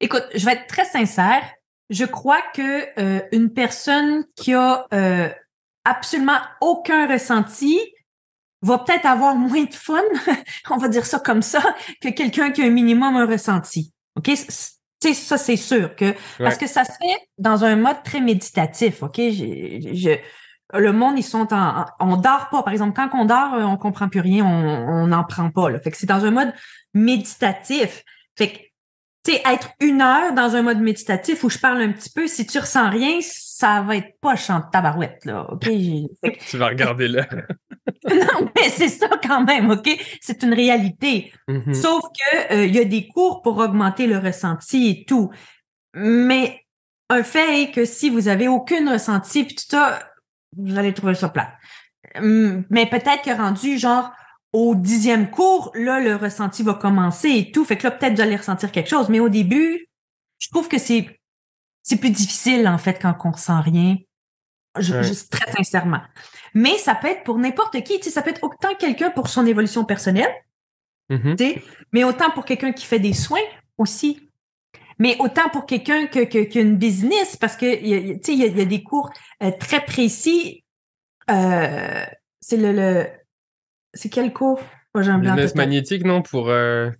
Écoute, 0.00 0.24
je 0.34 0.44
vais 0.44 0.52
être 0.52 0.66
très 0.66 0.84
sincère. 0.84 1.42
Je 1.90 2.04
crois 2.04 2.42
que 2.54 3.00
euh, 3.00 3.20
une 3.32 3.52
personne 3.52 4.24
qui 4.36 4.54
a 4.54 4.86
absolument 5.84 6.38
aucun 6.60 7.08
ressenti 7.08 7.78
va 8.62 8.78
peut-être 8.78 9.06
avoir 9.06 9.34
moins 9.36 9.64
de 9.64 9.74
fun, 9.74 10.02
on 10.70 10.76
va 10.76 10.88
dire 10.88 11.06
ça 11.06 11.18
comme 11.18 11.42
ça, 11.42 11.62
que 12.00 12.08
quelqu'un 12.08 12.50
qui 12.50 12.62
a 12.62 12.66
un 12.66 12.70
minimum 12.70 13.16
un 13.16 13.26
ressenti. 13.26 13.92
OK? 14.16 14.30
sais, 15.00 15.14
ça, 15.14 15.38
c'est 15.38 15.56
sûr 15.56 15.94
que 15.94 16.14
parce 16.38 16.58
que 16.58 16.66
ça 16.66 16.84
se 16.84 16.92
fait 16.92 17.28
dans 17.38 17.64
un 17.64 17.76
mode 17.76 18.02
très 18.04 18.20
méditatif. 18.20 19.02
OK? 19.02 19.16
Je, 19.16 20.18
le 20.74 20.92
monde, 20.92 21.18
ils 21.18 21.22
sont 21.22 21.52
en. 21.52 21.86
On 22.00 22.16
dort 22.16 22.48
pas. 22.50 22.62
Par 22.62 22.72
exemple, 22.72 22.94
quand 22.94 23.08
on 23.18 23.24
dort, 23.24 23.54
on 23.54 23.76
comprend 23.76 24.08
plus 24.08 24.20
rien, 24.20 24.44
on 24.44 25.06
n'en 25.06 25.24
prend 25.24 25.50
pas. 25.50 25.70
Là. 25.70 25.78
Fait 25.78 25.90
que 25.90 25.96
c'est 25.96 26.06
dans 26.06 26.24
un 26.24 26.30
mode 26.30 26.52
méditatif. 26.94 28.04
Fait 28.36 28.48
que 28.48 28.58
être 29.34 29.70
une 29.80 30.00
heure 30.00 30.32
dans 30.32 30.56
un 30.56 30.62
mode 30.62 30.80
méditatif 30.80 31.44
où 31.44 31.50
je 31.50 31.58
parle 31.58 31.80
un 31.82 31.92
petit 31.92 32.10
peu, 32.10 32.26
si 32.26 32.46
tu 32.46 32.58
ressens 32.58 32.90
rien, 32.90 33.18
ça 33.20 33.82
va 33.82 33.96
être 33.96 34.18
pas 34.20 34.34
de 34.34 34.70
tabarouette, 34.70 35.24
là, 35.24 35.46
OK? 35.52 35.68
tu 36.48 36.56
vas 36.56 36.68
regarder 36.68 37.08
là. 37.08 37.26
non, 38.10 38.50
mais 38.54 38.68
c'est 38.70 38.88
ça 38.88 39.08
quand 39.22 39.44
même, 39.44 39.70
OK? 39.70 39.88
C'est 40.20 40.42
une 40.42 40.54
réalité. 40.54 41.32
Mm-hmm. 41.48 41.74
Sauf 41.74 42.02
que 42.02 42.54
euh, 42.54 42.66
il 42.66 42.74
y 42.74 42.78
a 42.78 42.84
des 42.84 43.08
cours 43.08 43.42
pour 43.42 43.58
augmenter 43.58 44.06
le 44.06 44.18
ressenti 44.18 44.88
et 44.88 45.04
tout. 45.04 45.30
Mais 45.94 46.64
un 47.10 47.22
fait 47.22 47.62
est 47.62 47.70
que 47.70 47.84
si 47.84 48.10
vous 48.10 48.28
avez 48.28 48.48
aucun 48.48 48.90
ressenti, 48.90 49.44
puis 49.44 49.56
tout 49.56 49.64
ça, 49.68 49.98
vous 50.56 50.78
allez 50.78 50.92
trouver 50.92 51.14
ça 51.14 51.28
plat. 51.28 51.54
Hum, 52.16 52.64
mais 52.70 52.86
peut-être 52.86 53.22
que 53.22 53.36
rendu 53.36 53.78
genre 53.78 54.10
au 54.52 54.74
dixième 54.74 55.30
cours, 55.30 55.70
là, 55.74 56.00
le 56.00 56.16
ressenti 56.16 56.62
va 56.62 56.74
commencer 56.74 57.28
et 57.28 57.52
tout. 57.52 57.64
Fait 57.64 57.76
que 57.76 57.84
là, 57.84 57.90
peut-être 57.90 58.18
allez 58.20 58.36
ressentir 58.36 58.72
quelque 58.72 58.88
chose. 58.88 59.08
Mais 59.08 59.20
au 59.20 59.28
début, 59.28 59.88
je 60.38 60.48
trouve 60.48 60.68
que 60.68 60.78
c'est, 60.78 61.20
c'est 61.82 61.98
plus 61.98 62.10
difficile, 62.10 62.66
en 62.66 62.78
fait, 62.78 62.98
quand 63.00 63.14
on 63.24 63.30
ressent 63.30 63.60
rien. 63.60 63.96
Je, 64.78 65.28
très 65.28 65.50
sincèrement. 65.52 66.00
Mais 66.54 66.78
ça 66.78 66.94
peut 66.94 67.08
être 67.08 67.24
pour 67.24 67.38
n'importe 67.38 67.82
qui. 67.82 67.98
Tu 67.98 68.04
sais, 68.04 68.10
ça 68.10 68.22
peut 68.22 68.30
être 68.30 68.44
autant 68.44 68.74
quelqu'un 68.78 69.10
pour 69.10 69.28
son 69.28 69.44
évolution 69.44 69.84
personnelle, 69.84 70.32
mm-hmm. 71.10 71.36
tu 71.36 71.44
sais, 71.44 71.62
mais 71.92 72.04
autant 72.04 72.30
pour 72.30 72.44
quelqu'un 72.44 72.72
qui 72.72 72.86
fait 72.86 73.00
des 73.00 73.14
soins 73.14 73.40
aussi. 73.76 74.30
Mais 75.00 75.16
autant 75.20 75.48
pour 75.48 75.66
quelqu'un 75.66 76.06
que, 76.06 76.24
que, 76.24 76.38
qui 76.38 76.58
a 76.58 76.62
une 76.62 76.76
business, 76.76 77.36
parce 77.36 77.56
que 77.56 77.74
tu 77.74 78.20
sais, 78.22 78.32
il 78.32 78.56
y, 78.56 78.60
a, 78.60 78.64
des 78.64 78.82
cours 78.82 79.10
euh, 79.42 79.50
très 79.58 79.84
précis. 79.84 80.64
Euh, 81.30 82.04
c'est 82.40 82.56
le, 82.56 82.72
le 82.72 83.06
c'est 83.98 84.08
quel 84.08 84.32
cours? 84.32 84.60
Business 84.94 85.54
magnétique, 85.54 86.04
non? 86.04 86.22
Pour. 86.22 86.48
Euh, 86.48 86.90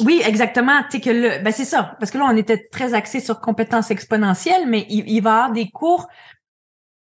oui, 0.00 0.22
exactement. 0.24 0.82
que 0.84 1.10
le, 1.10 1.42
ben 1.42 1.52
c'est 1.52 1.64
ça. 1.64 1.96
Parce 1.98 2.10
que 2.10 2.18
là, 2.18 2.26
on 2.26 2.36
était 2.36 2.68
très 2.68 2.94
axé 2.94 3.20
sur 3.20 3.40
compétences 3.40 3.90
exponentielles, 3.90 4.68
mais 4.68 4.86
il, 4.88 5.02
va 5.04 5.10
y 5.10 5.18
avoir 5.18 5.52
des 5.52 5.70
cours. 5.70 6.06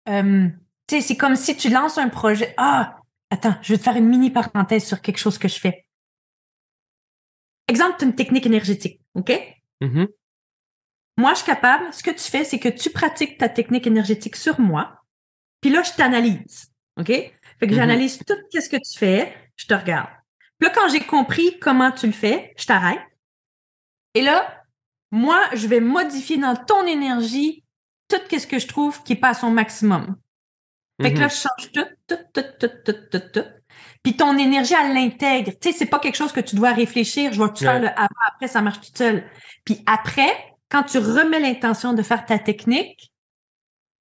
Euh, 0.10 0.48
tu 0.88 0.96
sais, 0.96 1.02
c'est 1.02 1.18
comme 1.18 1.36
si 1.36 1.56
tu 1.56 1.70
lances 1.70 1.98
un 1.98 2.10
projet. 2.10 2.54
Ah, 2.58 2.98
attends, 3.30 3.56
je 3.62 3.74
vais 3.74 3.78
te 3.78 3.84
faire 3.84 3.96
une 3.96 4.08
mini 4.08 4.30
parenthèse 4.30 4.86
sur 4.86 5.02
quelque 5.02 5.20
chose 5.20 5.38
que 5.38 5.48
je 5.48 5.60
fais. 5.60 5.86
Exemple, 7.68 8.04
une 8.04 8.16
technique 8.16 8.46
énergétique, 8.46 9.00
OK? 9.16 9.32
Mm-hmm. 9.82 10.08
Moi, 11.18 11.32
je 11.32 11.38
suis 11.38 11.46
capable. 11.46 11.94
Ce 11.94 12.04
que 12.04 12.12
tu 12.12 12.30
fais, 12.30 12.44
c'est 12.44 12.60
que 12.60 12.70
tu 12.70 12.90
pratiques 12.90 13.38
ta 13.38 13.48
technique 13.48 13.88
énergétique 13.88 14.36
sur 14.36 14.60
moi. 14.60 15.02
Puis 15.62 15.70
là, 15.70 15.84
je 15.84 15.94
t'analyse. 15.94 16.72
OK? 16.98 17.12
Fait 17.62 17.68
que 17.68 17.74
mm-hmm. 17.74 17.76
j'analyse 17.76 18.18
tout 18.18 18.34
ce 18.52 18.70
que 18.70 18.78
tu 18.78 18.98
fais, 18.98 19.34
je 19.56 19.68
te 19.68 19.74
regarde. 19.76 20.10
Puis 20.58 20.68
là, 20.68 20.74
quand 20.76 20.90
j'ai 20.90 21.02
compris 21.02 21.60
comment 21.60 21.92
tu 21.92 22.08
le 22.08 22.12
fais, 22.12 22.54
je 22.58 22.66
t'arrête. 22.66 23.02
Et 24.16 24.24
là, 24.24 24.64
moi, 25.12 25.40
je 25.54 25.68
vais 25.68 25.80
modifier 25.80 26.38
dans 26.38 26.56
ton 26.56 26.88
énergie 26.88 27.64
tout 28.08 28.18
ce 28.32 28.48
que 28.48 28.58
je 28.58 28.68
trouve 28.68 29.04
qui 29.04 29.14
est 29.14 29.18
pas 29.18 29.30
à 29.30 29.34
son 29.36 29.52
maximum. 29.52 30.18
Fait 31.02 31.14
que 31.14 31.20
là, 31.20 31.26
Mhm. 31.26 31.32
je 31.32 31.36
change 31.36 31.72
tout, 31.72 31.86
tout, 32.08 32.24
tout, 32.34 32.44
tout, 32.60 32.72
tout, 32.84 32.94
tout, 33.12 33.30
tout. 33.34 33.50
Puis 34.04 34.16
ton 34.16 34.38
énergie, 34.38 34.74
elle 34.74 34.94
l'intègre. 34.94 35.52
Tu 35.60 35.72
sais, 35.72 35.78
c'est 35.78 35.86
pas 35.86 36.00
quelque 36.00 36.16
chose 36.16 36.32
que 36.32 36.40
tu 36.40 36.56
dois 36.56 36.74
réfléchir. 36.74 37.32
Je 37.32 37.42
vais 37.42 37.50
te 37.54 37.60
faire 37.60 37.80
le 37.80 37.88
avant, 37.88 38.08
après, 38.28 38.48
ça 38.48 38.62
marche 38.62 38.82
tout 38.82 38.96
seul. 38.96 39.24
Puis 39.66 39.84
après, 39.86 40.32
quand 40.70 40.84
tu 40.84 40.98
remets 40.98 41.40
l'intention 41.40 41.94
de 41.94 42.02
faire 42.02 42.26
ta 42.26 42.40
technique, 42.40 43.12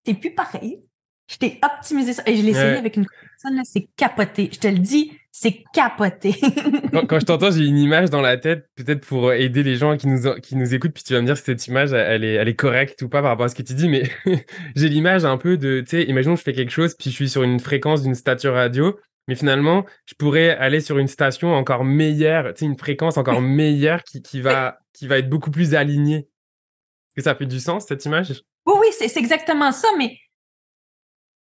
c'est 0.05 0.15
plus 0.15 0.35
pareil. 0.35 0.81
Je 1.29 1.37
t'ai 1.37 1.61
optimisé 1.63 2.15
ça. 2.15 2.23
Et 2.27 2.37
je 2.37 2.43
l'ai 2.43 2.51
essayé 2.51 2.77
avec 2.77 2.97
une 2.97 3.07
personne, 3.41 3.57
là, 3.57 3.63
c'est 3.65 3.89
capoté. 3.97 4.51
Je 4.53 4.59
te 4.59 4.69
le 4.69 4.79
dis, 4.79 5.13
c'est 5.33 5.63
capoté. 5.73 6.35
Quand, 6.93 7.07
quand 7.07 7.21
je 7.21 7.25
t'entends, 7.25 7.51
j'ai 7.51 7.65
une 7.65 7.79
image 7.79 8.11
dans 8.11 8.21
la 8.21 8.37
tête, 8.37 8.69
peut-être 8.75 9.07
pour 9.07 9.33
aider 9.33 9.63
les 9.63 9.77
gens 9.77 9.97
qui 9.97 10.09
nous, 10.09 10.35
qui 10.41 10.57
nous 10.57 10.75
écoutent, 10.75 10.93
puis 10.93 11.05
tu 11.05 11.13
vas 11.13 11.21
me 11.21 11.27
dire 11.27 11.37
si 11.37 11.45
cette 11.45 11.67
image, 11.69 11.93
elle 11.93 12.25
est, 12.25 12.35
elle 12.35 12.49
est 12.49 12.57
correcte 12.57 13.01
ou 13.03 13.09
pas 13.09 13.23
par 13.23 13.31
rapport 13.31 13.47
à 13.47 13.49
ce 13.49 13.55
que 13.55 13.63
tu 13.63 13.75
dis, 13.75 13.89
mais 13.89 14.11
j'ai 14.75 14.89
l'image 14.89 15.25
un 15.25 15.37
peu 15.37 15.57
de, 15.57 15.81
tu 15.81 15.99
sais, 15.99 16.03
imaginons 16.03 16.35
que 16.35 16.41
je 16.41 16.45
fais 16.45 16.53
quelque 16.53 16.73
chose, 16.73 16.95
puis 16.95 17.11
je 17.11 17.15
suis 17.15 17.29
sur 17.29 17.45
une 17.45 17.61
fréquence 17.61 18.03
d'une 18.03 18.17
station 18.17 18.53
radio, 18.53 18.99
mais 19.29 19.37
finalement, 19.37 19.85
je 20.07 20.15
pourrais 20.15 20.51
aller 20.57 20.81
sur 20.81 20.99
une 20.99 21.07
station 21.07 21.55
encore 21.55 21.85
meilleure, 21.85 22.53
tu 22.55 22.61
sais, 22.61 22.67
une 22.67 22.79
fréquence 22.79 23.17
encore 23.17 23.41
meilleure 23.41 24.03
qui, 24.03 24.23
qui, 24.23 24.41
va, 24.41 24.81
qui 24.93 25.07
va 25.07 25.19
être 25.19 25.29
beaucoup 25.29 25.53
plus 25.53 25.75
alignée. 25.75 26.17
Est-ce 26.27 27.15
que 27.17 27.23
ça 27.23 27.37
fait 27.37 27.47
du 27.47 27.61
sens, 27.61 27.87
cette 27.87 28.05
image? 28.05 28.43
Oui, 28.67 28.75
oui, 28.81 28.87
c'est 28.99 29.09
c'est 29.09 29.21
exactement 29.21 29.71
ça, 29.71 29.89
mais 29.97 30.17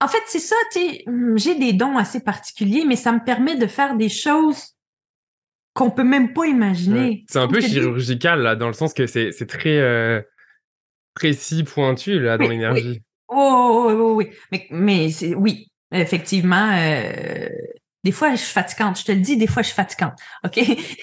en 0.00 0.08
fait, 0.08 0.22
c'est 0.26 0.40
ça, 0.40 0.56
tu 0.72 0.80
sais, 0.80 1.04
hum, 1.06 1.38
j'ai 1.38 1.54
des 1.54 1.72
dons 1.72 1.96
assez 1.98 2.20
particuliers, 2.20 2.84
mais 2.86 2.96
ça 2.96 3.12
me 3.12 3.22
permet 3.24 3.56
de 3.56 3.66
faire 3.66 3.96
des 3.96 4.08
choses 4.08 4.74
qu'on 5.74 5.90
peut 5.90 6.04
même 6.04 6.32
pas 6.32 6.46
imaginer. 6.46 7.08
Ouais. 7.08 7.24
C'est 7.28 7.38
un 7.38 7.48
peu 7.48 7.60
chirurgical, 7.60 8.42
là, 8.42 8.56
dans 8.56 8.66
le 8.66 8.72
sens 8.72 8.92
que 8.92 9.06
c'est 9.06 9.32
c'est 9.32 9.46
très 9.46 9.78
euh, 9.78 10.20
précis, 11.14 11.64
pointu, 11.64 12.18
là, 12.18 12.38
dans 12.38 12.44
Oui, 12.44 12.50
l'énergie. 12.50 13.02
Oh, 13.28 13.86
oui, 13.88 13.94
oui, 13.94 14.12
oui. 14.26 14.36
Mais, 14.50 14.66
mais 14.70 15.10
c'est, 15.10 15.34
oui, 15.34 15.70
effectivement, 15.92 16.70
euh, 16.72 17.48
des 18.02 18.12
fois, 18.12 18.32
je 18.32 18.36
suis 18.36 18.52
fatigante. 18.52 18.98
Je 18.98 19.04
te 19.04 19.12
le 19.12 19.20
dis, 19.20 19.36
des 19.36 19.46
fois, 19.46 19.62
je 19.62 19.68
suis 19.68 19.76
fatigante. 19.76 20.14
OK? 20.44 20.58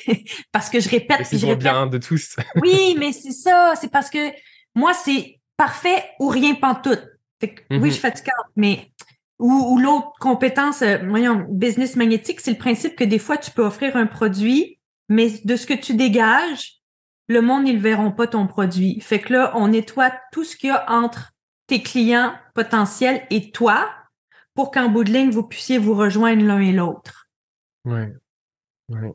parce 0.52 0.70
que 0.70 0.80
je 0.80 0.90
répète, 0.90 1.26
c'est 1.26 1.40
pour 1.40 1.50
répète. 1.50 1.64
bien 1.64 1.88
de 1.88 1.98
tous. 2.00 2.36
Oui, 2.56 2.96
mais 3.00 3.12
c'est 3.14 3.32
ça. 3.32 3.74
C'est 3.80 3.92
parce 3.92 4.10
que 4.10 4.32
moi, 4.76 4.94
c'est 4.94 5.40
parfait 5.56 6.04
ou 6.20 6.28
rien 6.28 6.56
pantoute. 6.56 7.04
Fait 7.40 7.54
que. 7.54 7.62
Oui, 7.72 7.90
je 7.90 7.94
suis 7.94 8.02
fatigante, 8.02 8.48
mais 8.56 8.92
ou, 9.40 9.52
ou 9.52 9.80
l'autre 9.80 10.14
compétence, 10.20 10.82
euh, 10.82 10.98
voyons, 11.08 11.46
business 11.50 11.96
magnétique, 11.96 12.42
c'est 12.42 12.52
le 12.52 12.58
principe 12.58 12.96
que 12.96 13.04
des 13.04 13.20
fois, 13.20 13.38
tu 13.38 13.52
peux 13.52 13.64
offrir 13.64 13.96
un 13.96 14.08
produit, 14.08 14.80
mais 15.10 15.32
de 15.46 15.56
ce 15.56 15.68
que 15.68 15.74
tu 15.74 15.94
dégages, 15.94 16.82
le 17.28 17.42
monde, 17.42 17.68
ils 17.68 17.76
ne 17.76 17.82
verront 17.82 18.12
pas 18.12 18.28
ton 18.28 18.48
produit. 18.48 19.00
Fait 19.02 19.20
que 19.20 19.34
là, 19.34 19.52
on 19.56 19.68
nettoie 19.68 20.12
tout 20.32 20.44
ce 20.44 20.56
qu'il 20.56 20.70
y 20.70 20.74
a 20.74 20.90
entre 20.90 21.34
tes 21.68 21.84
clients 21.84 22.34
potentiels 22.56 23.26
et 23.30 23.52
toi 23.52 23.90
pour 24.54 24.72
qu'en 24.72 24.90
bout 24.90 25.04
de 25.04 25.12
ligne, 25.12 25.30
vous 25.30 25.44
puissiez 25.44 25.78
vous 25.78 25.94
rejoindre 25.94 26.44
l'un 26.44 26.60
et 26.60 26.72
l'autre. 26.72 27.30
Ouais. 27.86 28.12
ouais. 28.90 29.14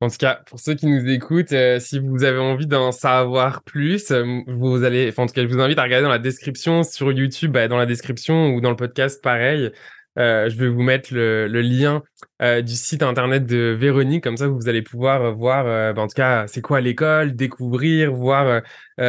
En 0.00 0.08
tout 0.10 0.18
cas, 0.18 0.42
pour 0.46 0.60
ceux 0.60 0.74
qui 0.74 0.86
nous 0.86 1.08
écoutent, 1.08 1.52
euh, 1.52 1.80
si 1.80 1.98
vous 1.98 2.22
avez 2.24 2.38
envie 2.38 2.66
d'en 2.66 2.92
savoir 2.92 3.62
plus, 3.62 4.10
euh, 4.10 4.42
vous 4.46 4.84
allez, 4.84 5.10
en 5.16 5.26
tout 5.26 5.32
cas, 5.32 5.42
je 5.42 5.46
vous 5.46 5.58
invite 5.58 5.78
à 5.78 5.84
regarder 5.84 6.04
dans 6.04 6.10
la 6.10 6.18
description 6.18 6.82
sur 6.82 7.12
YouTube, 7.12 7.52
bah, 7.52 7.66
dans 7.66 7.78
la 7.78 7.86
description 7.86 8.54
ou 8.54 8.60
dans 8.60 8.68
le 8.68 8.76
podcast, 8.76 9.22
pareil. 9.22 9.70
Euh, 10.18 10.50
je 10.50 10.56
vais 10.56 10.68
vous 10.68 10.82
mettre 10.82 11.14
le, 11.14 11.46
lien 11.46 12.02
du 12.40 12.74
site 12.74 13.02
internet 13.02 13.46
de 13.46 13.74
Véronique, 13.78 14.22
comme 14.24 14.36
ça 14.36 14.48
vous 14.48 14.68
allez 14.68 14.82
pouvoir 14.82 15.34
voir, 15.34 15.64
bah, 15.94 16.02
en 16.02 16.06
tout 16.06 16.14
cas, 16.14 16.46
c'est 16.46 16.62
quoi 16.62 16.80
l'école, 16.82 17.34
découvrir, 17.34 18.12
voir 18.12 18.62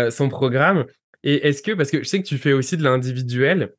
son 0.10 0.30
programme. 0.30 0.86
Et 1.24 1.48
est-ce 1.48 1.62
que, 1.62 1.72
parce 1.74 1.92
que 1.92 2.00
je 2.04 2.08
sais 2.08 2.22
que 2.22 2.28
tu 2.28 2.38
fais 2.38 2.54
aussi 2.54 2.78
de 2.78 2.84
l'individuel, 2.84 3.74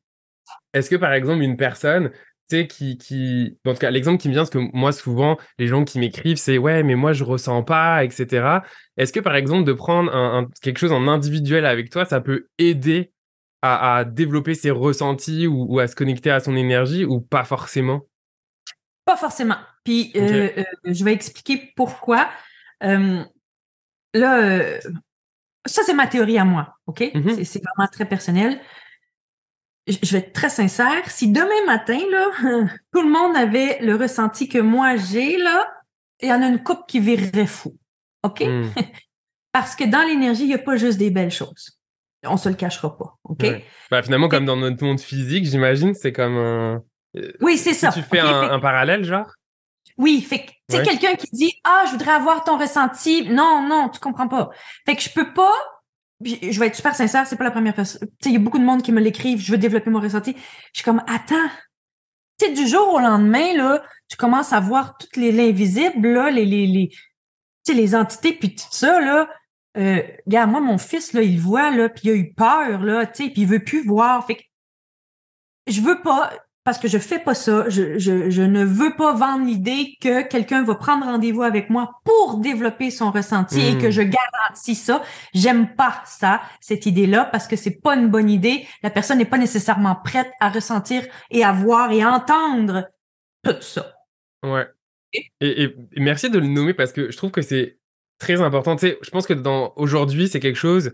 est-ce 0.73 0.89
que 0.89 0.95
par 0.95 1.13
exemple 1.13 1.41
une 1.41 1.57
personne 1.57 2.11
tu 2.49 2.57
sais, 2.57 2.67
qui, 2.67 2.97
qui, 2.97 3.57
en 3.65 3.73
tout 3.73 3.79
cas, 3.79 3.91
l'exemple 3.91 4.19
qui 4.21 4.27
me 4.27 4.33
vient, 4.33 4.41
parce 4.41 4.49
que 4.49 4.57
moi, 4.75 4.91
souvent, 4.91 5.37
les 5.59 5.67
gens 5.67 5.85
qui 5.85 5.99
m'écrivent, 5.99 6.37
c'est 6.37 6.57
ouais, 6.57 6.83
mais 6.83 6.95
moi, 6.95 7.13
je 7.13 7.23
ressens 7.23 7.63
pas, 7.63 8.03
etc. 8.03 8.63
Est-ce 8.97 9.13
que, 9.13 9.19
par 9.19 9.35
exemple, 9.35 9.65
de 9.65 9.73
prendre 9.73 10.13
un, 10.15 10.39
un- 10.43 10.49
quelque 10.61 10.79
chose 10.79 10.91
en 10.91 11.07
individuel 11.07 11.65
avec 11.65 11.89
toi, 11.89 12.05
ça 12.05 12.21
peut 12.21 12.47
aider 12.57 13.11
à, 13.61 13.97
à 13.97 14.03
développer 14.05 14.55
ses 14.55 14.71
ressentis 14.71 15.47
ou, 15.47 15.65
ou 15.75 15.79
à 15.79 15.87
se 15.87 15.95
connecter 15.95 16.31
à 16.31 16.39
son 16.39 16.55
énergie 16.55 17.05
ou 17.05 17.21
pas 17.21 17.43
forcément? 17.43 18.01
Pas 19.05 19.17
forcément. 19.17 19.57
Puis 19.83 20.11
euh, 20.15 20.49
euh, 20.57 20.63
je 20.85 21.03
vais 21.03 21.13
expliquer 21.13 21.71
pourquoi. 21.75 22.29
Euh, 22.83 23.23
là, 24.13 24.79
ça 25.65 25.81
c'est 25.85 25.93
ma 25.93 26.07
théorie 26.07 26.37
à 26.37 26.45
moi, 26.45 26.75
ok? 26.87 27.11
Mhm. 27.13 27.29
C'est- 27.35 27.43
C'est 27.43 27.61
vraiment 27.63 27.89
très 27.91 28.05
personnel. 28.05 28.59
Je 29.87 30.11
vais 30.11 30.19
être 30.19 30.33
très 30.33 30.49
sincère. 30.49 31.09
Si 31.09 31.31
demain 31.31 31.65
matin 31.65 31.97
là, 32.11 32.27
tout 32.93 33.01
le 33.01 33.09
monde 33.09 33.35
avait 33.35 33.79
le 33.81 33.95
ressenti 33.95 34.47
que 34.47 34.59
moi 34.59 34.95
j'ai 34.97 35.37
là, 35.37 35.67
il 36.21 36.29
y 36.29 36.33
en 36.33 36.41
a 36.41 36.47
une 36.47 36.61
couple 36.63 36.83
qui 36.87 36.99
virerait 36.99 37.47
fou, 37.47 37.75
ok? 38.23 38.41
Hmm. 38.41 38.69
Parce 39.51 39.75
que 39.75 39.83
dans 39.83 40.03
l'énergie, 40.03 40.43
il 40.43 40.47
n'y 40.49 40.53
a 40.53 40.59
pas 40.59 40.75
juste 40.77 40.99
des 40.99 41.09
belles 41.09 41.31
choses. 41.31 41.79
On 42.23 42.37
se 42.37 42.49
le 42.49 42.55
cachera 42.55 42.95
pas, 42.97 43.17
ok? 43.23 43.39
Ouais. 43.41 43.65
Bah, 43.89 44.03
finalement, 44.03 44.27
comme 44.27 44.45
dans 44.45 44.57
notre 44.57 44.83
monde 44.83 44.99
physique, 44.99 45.45
j'imagine, 45.45 45.93
c'est 45.95 46.11
comme 46.13 46.37
un. 46.37 46.83
Oui, 47.41 47.57
c'est 47.57 47.73
Si 47.73 47.79
ça. 47.79 47.91
tu 47.91 48.01
fais 48.03 48.19
un, 48.19 48.41
Fait- 48.43 48.49
un 48.51 48.59
parallèle, 48.59 49.03
genre? 49.05 49.25
Oui, 49.97 50.21
fait 50.21 50.39
que, 50.45 50.51
tu 50.51 50.55
sais, 50.69 50.77
Ouais. 50.77 50.83
quelqu'un 50.83 51.15
qui 51.15 51.27
dit, 51.31 51.51
ah, 51.63 51.83
je 51.87 51.91
voudrais 51.91 52.11
avoir 52.11 52.43
ton 52.43 52.57
ressenti. 52.57 53.27
Non, 53.29 53.65
non, 53.67 53.89
tu 53.89 53.99
comprends 53.99 54.27
pas. 54.27 54.49
Fait 54.85 54.95
que 54.95 55.01
je 55.01 55.09
peux 55.09 55.33
pas, 55.33 55.51
je 56.23 56.59
vais 56.59 56.67
être 56.67 56.75
super 56.75 56.95
sincère, 56.95 57.25
c'est 57.27 57.37
pas 57.37 57.43
la 57.43 57.51
première 57.51 57.73
personne. 57.73 58.01
Tu 58.01 58.15
sais, 58.21 58.29
il 58.29 58.33
y 58.33 58.35
a 58.35 58.39
beaucoup 58.39 58.59
de 58.59 58.65
monde 58.65 58.81
qui 58.81 58.91
me 58.91 58.99
l'écrivent, 58.99 59.39
je 59.39 59.51
veux 59.51 59.57
développer 59.57 59.89
mon 59.89 60.01
ressenti. 60.01 60.35
Je 60.73 60.79
suis 60.79 60.83
comme, 60.83 61.03
attends. 61.07 61.49
Tu 62.37 62.47
sais, 62.47 62.53
du 62.53 62.67
jour 62.67 62.93
au 62.93 62.99
lendemain, 62.99 63.53
là, 63.55 63.83
tu 64.07 64.17
commences 64.17 64.53
à 64.53 64.59
voir 64.59 64.97
toutes 64.97 65.15
les 65.17 65.31
l'invisible, 65.31 66.07
là, 66.09 66.29
les, 66.29 66.45
les, 66.45 66.67
les, 66.67 66.89
les 67.73 67.95
entités, 67.95 68.33
puis 68.33 68.55
tout 68.55 68.67
ça, 68.71 68.99
là. 68.99 69.29
Euh, 69.77 70.01
regarde, 70.25 70.49
moi, 70.49 70.61
mon 70.61 70.77
fils, 70.77 71.13
là, 71.13 71.21
il 71.21 71.39
voit, 71.39 71.71
là, 71.71 71.89
puis 71.89 72.01
il 72.05 72.11
a 72.11 72.15
eu 72.15 72.33
peur, 72.33 72.81
là, 72.81 73.05
tu 73.05 73.23
sais, 73.25 73.29
puis 73.29 73.43
il 73.43 73.47
veut 73.47 73.63
plus 73.63 73.85
voir. 73.85 74.25
Fait 74.25 74.35
que 74.35 74.41
je 75.67 75.81
veux 75.81 76.01
pas, 76.01 76.31
parce 76.69 76.77
que 76.77 76.87
je 76.87 76.99
fais 76.99 77.17
pas 77.17 77.33
ça, 77.33 77.67
je, 77.67 77.97
je, 77.97 78.29
je 78.29 78.43
ne 78.43 78.63
veux 78.63 78.95
pas 78.95 79.15
vendre 79.15 79.43
l'idée 79.43 79.95
que 79.99 80.21
quelqu'un 80.21 80.63
va 80.63 80.75
prendre 80.75 81.03
rendez-vous 81.03 81.41
avec 81.41 81.71
moi 81.71 81.99
pour 82.05 82.37
développer 82.37 82.91
son 82.91 83.09
ressenti 83.09 83.59
et 83.59 83.77
que 83.79 83.89
je 83.89 84.03
garantis 84.03 84.75
ça. 84.75 85.01
J'aime 85.33 85.73
pas 85.75 86.03
ça, 86.05 86.41
cette 86.61 86.85
idée-là, 86.85 87.25
parce 87.25 87.47
que 87.47 87.55
c'est 87.55 87.81
pas 87.81 87.95
une 87.95 88.09
bonne 88.09 88.29
idée. 88.29 88.67
La 88.83 88.91
personne 88.91 89.17
n'est 89.17 89.25
pas 89.25 89.39
nécessairement 89.39 89.95
prête 89.95 90.29
à 90.39 90.49
ressentir 90.49 91.01
et 91.31 91.43
à 91.43 91.51
voir 91.53 91.91
et 91.91 92.03
à 92.03 92.11
entendre 92.11 92.87
tout 93.43 93.55
ça. 93.61 93.91
Ouais. 94.43 94.67
Et, 95.11 95.23
et- 95.41 95.75
et 95.93 95.99
merci 95.99 96.29
de 96.29 96.37
le 96.37 96.45
nommer 96.45 96.75
parce 96.75 96.91
que 96.91 97.09
je 97.09 97.17
trouve 97.17 97.31
que 97.31 97.41
c'est 97.41 97.79
très 98.19 98.41
important. 98.41 98.75
Tu 98.75 98.89
sais, 98.89 98.99
je 99.01 99.09
pense 99.09 99.25
que 99.25 99.33
dans 99.33 99.73
aujourd'hui, 99.75 100.27
c'est 100.27 100.39
quelque 100.39 100.55
chose, 100.55 100.91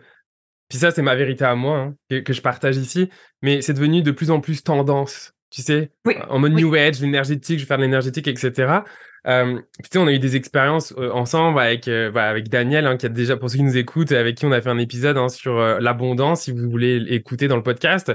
puis 0.70 0.78
ça, 0.78 0.92
c'est 0.92 1.02
ma 1.02 1.16
vérité 1.16 1.44
à 1.44 1.54
moi, 1.56 1.78
hein, 1.80 1.96
que, 2.10 2.22
que 2.22 2.32
je 2.32 2.42
partage 2.42 2.78
ici, 2.78 3.10
mais 3.42 3.62
c'est 3.62 3.74
devenu 3.74 4.02
de 4.04 4.12
plus 4.12 4.32
en 4.32 4.40
plus 4.40 4.64
tendance. 4.64 5.34
Tu 5.56 5.62
sais, 5.62 5.90
Oui, 6.04 6.16
en 6.28 6.38
mode 6.38 6.54
oui. 6.54 6.64
New 6.64 6.76
Age, 6.76 7.00
l'énergétique, 7.00 7.60
je 7.60 7.64
vais 7.64 7.68
faire 7.68 7.78
de 7.78 7.84
l'énergétique, 7.84 8.28
etc. 8.28 8.82
Euh, 9.26 9.62
tu 9.82 9.90
sais, 9.90 9.98
on 10.00 10.06
a 10.08 10.12
eu 10.12 10.20
des 10.20 10.36
expériences 10.36 10.94
euh, 10.98 11.10
ensemble 11.12 11.62
avec, 11.62 11.88
euh, 11.88 12.12
bah, 12.12 12.28
avec 12.30 12.50
Daniel, 12.50 12.86
hein, 12.86 12.98
qui 12.98 13.06
a 13.06 13.10
déjà, 13.10 13.38
pour 13.38 13.50
ceux 13.50 13.56
qui 13.56 13.64
nous 13.64 13.78
écoutent, 13.78 14.12
avec 14.12 14.36
qui 14.36 14.46
on 14.46 14.52
a 14.52 14.60
fait 14.60 14.70
un 14.70 14.78
épisode 14.78 15.18
hein, 15.18 15.30
sur 15.30 15.58
euh, 15.58 15.80
l'abondance, 15.80 16.42
si 16.42 16.52
vous 16.52 16.70
voulez 16.70 17.00
l'écouter 17.00 17.48
dans 17.48 17.56
le 17.56 17.64
podcast, 17.64 18.12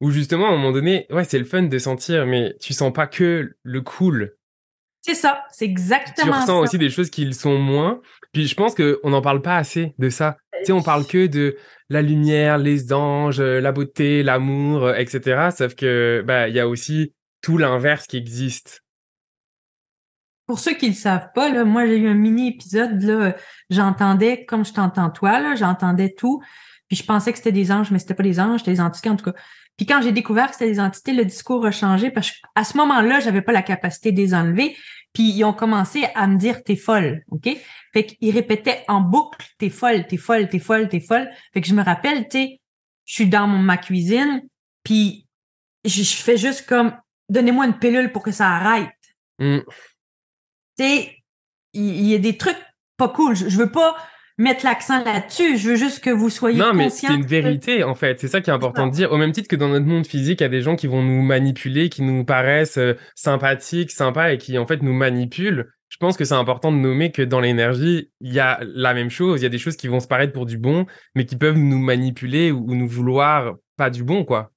où 0.00 0.10
justement, 0.10 0.46
à 0.46 0.48
un 0.48 0.52
moment 0.52 0.72
donné, 0.72 1.06
ouais, 1.10 1.24
c'est 1.24 1.38
le 1.38 1.44
fun 1.44 1.64
de 1.64 1.78
sentir, 1.78 2.24
mais 2.24 2.56
tu 2.58 2.72
sens 2.72 2.90
pas 2.90 3.06
que 3.06 3.52
le 3.62 3.80
cool, 3.82 4.37
C'est 5.00 5.14
ça, 5.14 5.44
c'est 5.50 5.64
tu 5.64 5.70
exactement 5.70 6.32
ressens 6.32 6.46
ça. 6.46 6.54
aussi 6.54 6.78
des 6.78 6.90
choses 6.90 7.10
qui 7.10 7.24
le 7.24 7.32
sont 7.32 7.58
moins. 7.58 8.00
Puis 8.32 8.46
je 8.46 8.54
pense 8.54 8.74
qu'on 8.74 9.10
n'en 9.10 9.22
parle 9.22 9.42
pas 9.42 9.56
assez 9.56 9.94
de 9.98 10.10
ça. 10.10 10.36
Tu 10.58 10.66
sais, 10.66 10.72
on 10.72 10.82
parle 10.82 11.06
que 11.06 11.26
de 11.26 11.56
la 11.88 12.02
lumière, 12.02 12.58
les 12.58 12.92
anges, 12.92 13.40
euh, 13.40 13.60
la 13.60 13.72
beauté, 13.72 14.22
l'amour, 14.22 14.84
euh, 14.84 14.94
etc. 14.94 15.48
Sauf 15.56 15.74
que 15.74 16.22
bah 16.26 16.48
il 16.48 16.54
y 16.54 16.60
a 16.60 16.68
aussi 16.68 17.14
tout 17.40 17.58
l'inverse 17.58 18.06
qui 18.06 18.16
existe. 18.16 18.82
Pour 20.46 20.58
ceux 20.58 20.74
qui 20.74 20.88
le 20.88 20.94
savent 20.94 21.28
pas, 21.34 21.50
là, 21.50 21.64
moi 21.64 21.86
j'ai 21.86 21.98
eu 21.98 22.08
un 22.08 22.14
mini 22.14 22.48
épisode 22.48 23.02
là, 23.02 23.36
j'entendais 23.70 24.44
comme 24.46 24.64
je 24.64 24.72
t'entends 24.72 25.10
toi 25.10 25.40
là, 25.40 25.54
j'entendais 25.54 26.14
tout, 26.16 26.42
puis 26.88 26.96
je 26.96 27.04
pensais 27.04 27.32
que 27.32 27.38
c'était 27.38 27.52
des 27.52 27.70
anges, 27.70 27.90
mais 27.90 27.98
c'était 27.98 28.14
pas 28.14 28.22
des 28.22 28.40
anges, 28.40 28.60
c'était 28.60 28.72
des 28.72 28.80
entités 28.80 29.10
en 29.10 29.16
tout 29.16 29.30
cas. 29.30 29.38
Puis 29.78 29.86
quand 29.86 30.02
j'ai 30.02 30.12
découvert 30.12 30.48
que 30.48 30.52
c'était 30.52 30.70
des 30.70 30.80
entités, 30.80 31.14
le 31.14 31.24
discours 31.24 31.64
a 31.64 31.70
changé 31.70 32.10
parce 32.10 32.32
qu'à 32.32 32.64
ce 32.64 32.76
moment-là, 32.76 33.20
j'avais 33.20 33.40
pas 33.40 33.52
la 33.52 33.62
capacité 33.62 34.12
de 34.12 34.18
les 34.18 34.34
enlever. 34.34 34.76
Puis 35.14 35.30
ils 35.30 35.44
ont 35.44 35.54
commencé 35.54 36.04
à 36.14 36.26
me 36.26 36.36
dire 36.36 36.62
t'es 36.62 36.76
folle, 36.76 37.22
ok? 37.30 37.48
Fait 37.94 38.04
qu'ils 38.04 38.34
répétaient 38.34 38.84
en 38.88 39.00
boucle 39.00 39.46
t'es 39.56 39.70
folle, 39.70 40.06
t'es 40.06 40.18
folle, 40.18 40.48
t'es 40.50 40.58
folle, 40.58 40.88
t'es 40.90 41.00
folle. 41.00 41.30
Fait 41.54 41.62
que 41.62 41.66
je 41.66 41.74
me 41.74 41.82
rappelle, 41.82 42.28
tu 42.28 42.38
sais, 42.38 42.60
je 43.06 43.14
suis 43.14 43.28
dans 43.28 43.46
ma 43.46 43.78
cuisine, 43.78 44.42
puis 44.82 45.26
je, 45.86 46.02
fais 46.02 46.36
juste 46.36 46.66
comme 46.66 46.94
donnez-moi 47.30 47.64
une 47.64 47.78
pilule 47.78 48.12
pour 48.12 48.22
que 48.22 48.32
ça 48.32 48.48
arrête 48.48 48.90
Mm. 49.38 49.60
tu 49.60 50.84
sais, 50.84 51.16
il 51.72 51.82
il 51.82 52.08
y, 52.08 52.14
a 52.14 52.18
des 52.18 52.36
trucs 52.36 52.58
pas 52.96 53.08
cool. 53.08 53.36
Je, 53.36 53.48
je 53.48 53.56
veux 53.56 53.70
pas 53.70 53.96
mettre 54.38 54.64
l'accent 54.64 55.04
là-dessus. 55.04 55.58
Je 55.58 55.70
veux 55.70 55.76
juste 55.76 56.02
que 56.02 56.10
vous 56.10 56.30
soyez 56.30 56.58
Non, 56.58 56.72
mais 56.72 56.88
c'est 56.90 57.12
une 57.12 57.24
que- 57.24 57.28
vérité, 57.28 57.84
en 57.84 57.94
fait. 57.94 58.20
C'est 58.20 58.28
ça 58.28 58.40
qui 58.40 58.48
est 58.50 58.52
important 58.52 58.86
de 58.86 58.92
dire. 58.92 59.12
Au 59.12 59.18
même 59.18 59.32
titre 59.32 59.48
que 59.48 59.56
dans 59.56 59.68
notre 59.68 59.86
monde 59.86 60.06
physique, 60.06 60.40
il 60.40 60.44
y 60.44 60.46
a 60.46 60.48
des 60.48 60.62
gens 60.62 60.76
qui 60.76 60.86
vont 60.86 61.02
nous 61.02 61.22
manipuler, 61.22 61.88
qui 61.90 62.02
nous 62.02 62.24
paraissent 62.24 62.78
euh, 62.78 62.94
sympathiques, 63.14 63.90
sympas 63.90 64.30
et 64.32 64.38
qui, 64.38 64.56
en 64.58 64.66
fait, 64.66 64.82
nous 64.82 64.94
manipulent. 64.94 65.70
Je 65.88 65.96
pense 65.96 66.16
que 66.16 66.24
c'est 66.24 66.34
important 66.34 66.70
de 66.70 66.76
nommer 66.76 67.12
que 67.12 67.22
dans 67.22 67.40
l'énergie, 67.40 68.10
il 68.20 68.32
y 68.32 68.40
a 68.40 68.60
la 68.62 68.94
même 68.94 69.10
chose. 69.10 69.40
Il 69.40 69.44
y 69.44 69.46
a 69.46 69.50
des 69.50 69.58
choses 69.58 69.76
qui 69.76 69.88
vont 69.88 70.00
se 70.00 70.06
paraître 70.06 70.32
pour 70.32 70.46
du 70.46 70.58
bon, 70.58 70.86
mais 71.14 71.24
qui 71.24 71.36
peuvent 71.36 71.56
nous 71.58 71.78
manipuler 71.78 72.52
ou, 72.52 72.64
ou 72.70 72.74
nous 72.74 72.88
vouloir 72.88 73.54
pas 73.76 73.90
du 73.90 74.04
bon, 74.04 74.24
quoi. 74.24 74.52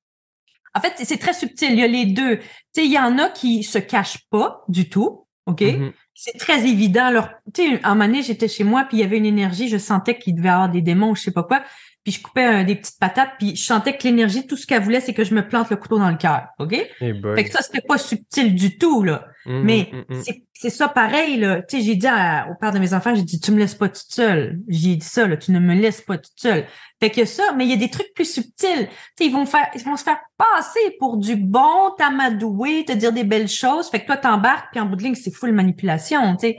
En 0.73 0.79
fait, 0.81 0.93
c'est 0.97 1.17
très 1.17 1.33
subtil. 1.33 1.71
Il 1.71 1.79
y 1.79 1.83
a 1.83 1.87
les 1.87 2.05
deux. 2.05 2.37
Tu 2.37 2.43
sais, 2.73 2.85
il 2.85 2.91
y 2.91 2.99
en 2.99 3.17
a 3.17 3.29
qui 3.29 3.63
se 3.63 3.77
cachent 3.77 4.19
pas 4.29 4.61
du 4.69 4.89
tout. 4.89 5.25
OK? 5.47 5.61
Mhm. 5.61 5.91
C'est 6.23 6.37
très 6.37 6.67
évident. 6.67 7.05
Alors, 7.05 7.29
tu 7.51 7.63
sais, 7.63 7.79
un 7.83 7.95
moment 7.95 8.21
j'étais 8.21 8.47
chez 8.47 8.63
moi, 8.63 8.83
puis 8.83 8.97
il 8.97 8.99
y 8.99 9.03
avait 9.03 9.17
une 9.17 9.25
énergie, 9.25 9.69
je 9.69 9.79
sentais 9.79 10.19
qu'il 10.19 10.35
devait 10.35 10.49
avoir 10.49 10.69
des 10.69 10.83
démons 10.83 11.09
ou 11.09 11.15
je 11.15 11.23
sais 11.23 11.31
pas 11.31 11.41
quoi. 11.41 11.63
Puis 12.03 12.13
je 12.13 12.21
coupais 12.23 12.61
euh, 12.61 12.63
des 12.63 12.75
petites 12.75 12.97
patates, 12.99 13.33
puis 13.37 13.55
je 13.55 13.63
sentais 13.63 13.95
que 13.95 14.03
l'énergie, 14.05 14.47
tout 14.47 14.57
ce 14.57 14.65
qu'elle 14.65 14.81
voulait, 14.81 15.01
c'est 15.01 15.13
que 15.13 15.23
je 15.23 15.35
me 15.35 15.47
plante 15.47 15.69
le 15.69 15.75
couteau 15.75 15.99
dans 15.99 16.09
le 16.09 16.17
cœur. 16.17 16.47
OK? 16.57 16.75
Eh 16.99 17.13
boy. 17.13 17.35
Fait 17.35 17.43
que 17.43 17.51
ça, 17.51 17.61
c'était 17.61 17.81
pas 17.87 17.99
subtil 17.99 18.55
du 18.55 18.79
tout, 18.79 19.03
là. 19.03 19.25
Mhm, 19.45 19.61
Mais 19.63 19.89
mhm, 19.91 20.03
mhm. 20.09 20.23
c'est- 20.23 20.43
c'est 20.53 20.69
ça 20.71 20.87
pareil, 20.87 21.37
là. 21.37 21.61
Tu 21.61 21.77
sais, 21.77 21.83
j'ai 21.83 21.95
dit 21.95 22.07
à- 22.07 22.47
au 22.51 22.55
père 22.59 22.71
de 22.71 22.79
mes 22.79 22.93
enfants, 22.95 23.13
j'ai 23.13 23.21
dit, 23.21 23.39
tu 23.39 23.51
me 23.51 23.59
laisses 23.59 23.75
pas 23.75 23.87
toute 23.89 24.11
seule. 24.11 24.59
J'ai 24.67 24.95
dit 24.95 25.05
ça, 25.05 25.27
là, 25.27 25.37
tu 25.37 25.51
ne 25.51 25.59
me 25.59 25.75
laisses 25.75 26.01
pas 26.01 26.17
toute 26.17 26.33
seule. 26.37 26.65
Fait 26.99 27.11
que 27.11 27.25
ça, 27.25 27.53
mais 27.55 27.65
il 27.65 27.69
y 27.69 27.73
a 27.73 27.77
des 27.77 27.89
trucs 27.89 28.11
plus 28.15 28.31
subtils. 28.31 28.87
Tu 28.87 28.93
sais, 29.17 29.25
ils 29.25 29.31
vont 29.31 29.45
faire, 29.45 29.67
ils 29.75 29.81
vont 29.83 29.95
se 29.95 30.03
faire 30.03 30.19
passer 30.37 30.95
pour 30.99 31.17
du 31.17 31.35
bon, 31.35 31.91
t'amadouer, 31.99 32.83
te 32.85 32.93
dire 32.93 33.13
des 33.13 33.23
belles 33.23 33.47
choses. 33.47 33.89
Fait 33.89 33.99
que 34.01 34.05
toi, 34.07 34.17
t'embarques, 34.17 34.71
puis 34.71 34.79
en 34.79 34.85
bout 34.85 34.95
de 34.95 35.03
ligne, 35.03 35.15
c'est 35.15 35.31
full 35.33 35.51
manipulation, 35.51 36.35
tu 36.35 36.47
sais. 36.47 36.57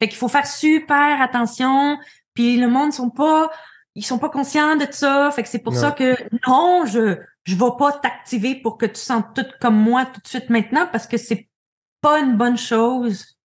Fait 0.00 0.08
qu'il 0.08 0.16
faut 0.16 0.28
faire 0.28 0.46
super 0.46 1.20
attention. 1.20 1.98
Puis 2.34 2.56
le 2.56 2.68
monde 2.68 2.92
sont 2.92 3.10
pas, 3.10 3.50
ils 3.94 4.04
sont 4.04 4.18
pas 4.18 4.28
conscients 4.30 4.76
de 4.76 4.86
ça. 4.90 5.30
Fait 5.34 5.42
que 5.42 5.48
c'est 5.48 5.58
pour 5.62 5.72
Non. 5.72 5.80
ça 5.80 5.90
que 5.92 6.14
non, 6.46 6.84
je, 6.86 7.16
je 7.44 7.54
vais 7.54 7.70
pas 7.78 7.92
t'activer 7.92 8.54
pour 8.54 8.78
que 8.78 8.86
tu 8.86 9.00
sentes 9.00 9.34
tout 9.34 9.46
comme 9.60 9.76
moi 9.76 10.06
tout 10.06 10.20
de 10.20 10.28
suite 10.28 10.50
maintenant 10.50 10.88
parce 10.90 11.06
que 11.06 11.16
c'est 11.16 11.48
pas 12.00 12.20
une 12.20 12.36
bonne 12.36 12.56
chose. 12.58 13.36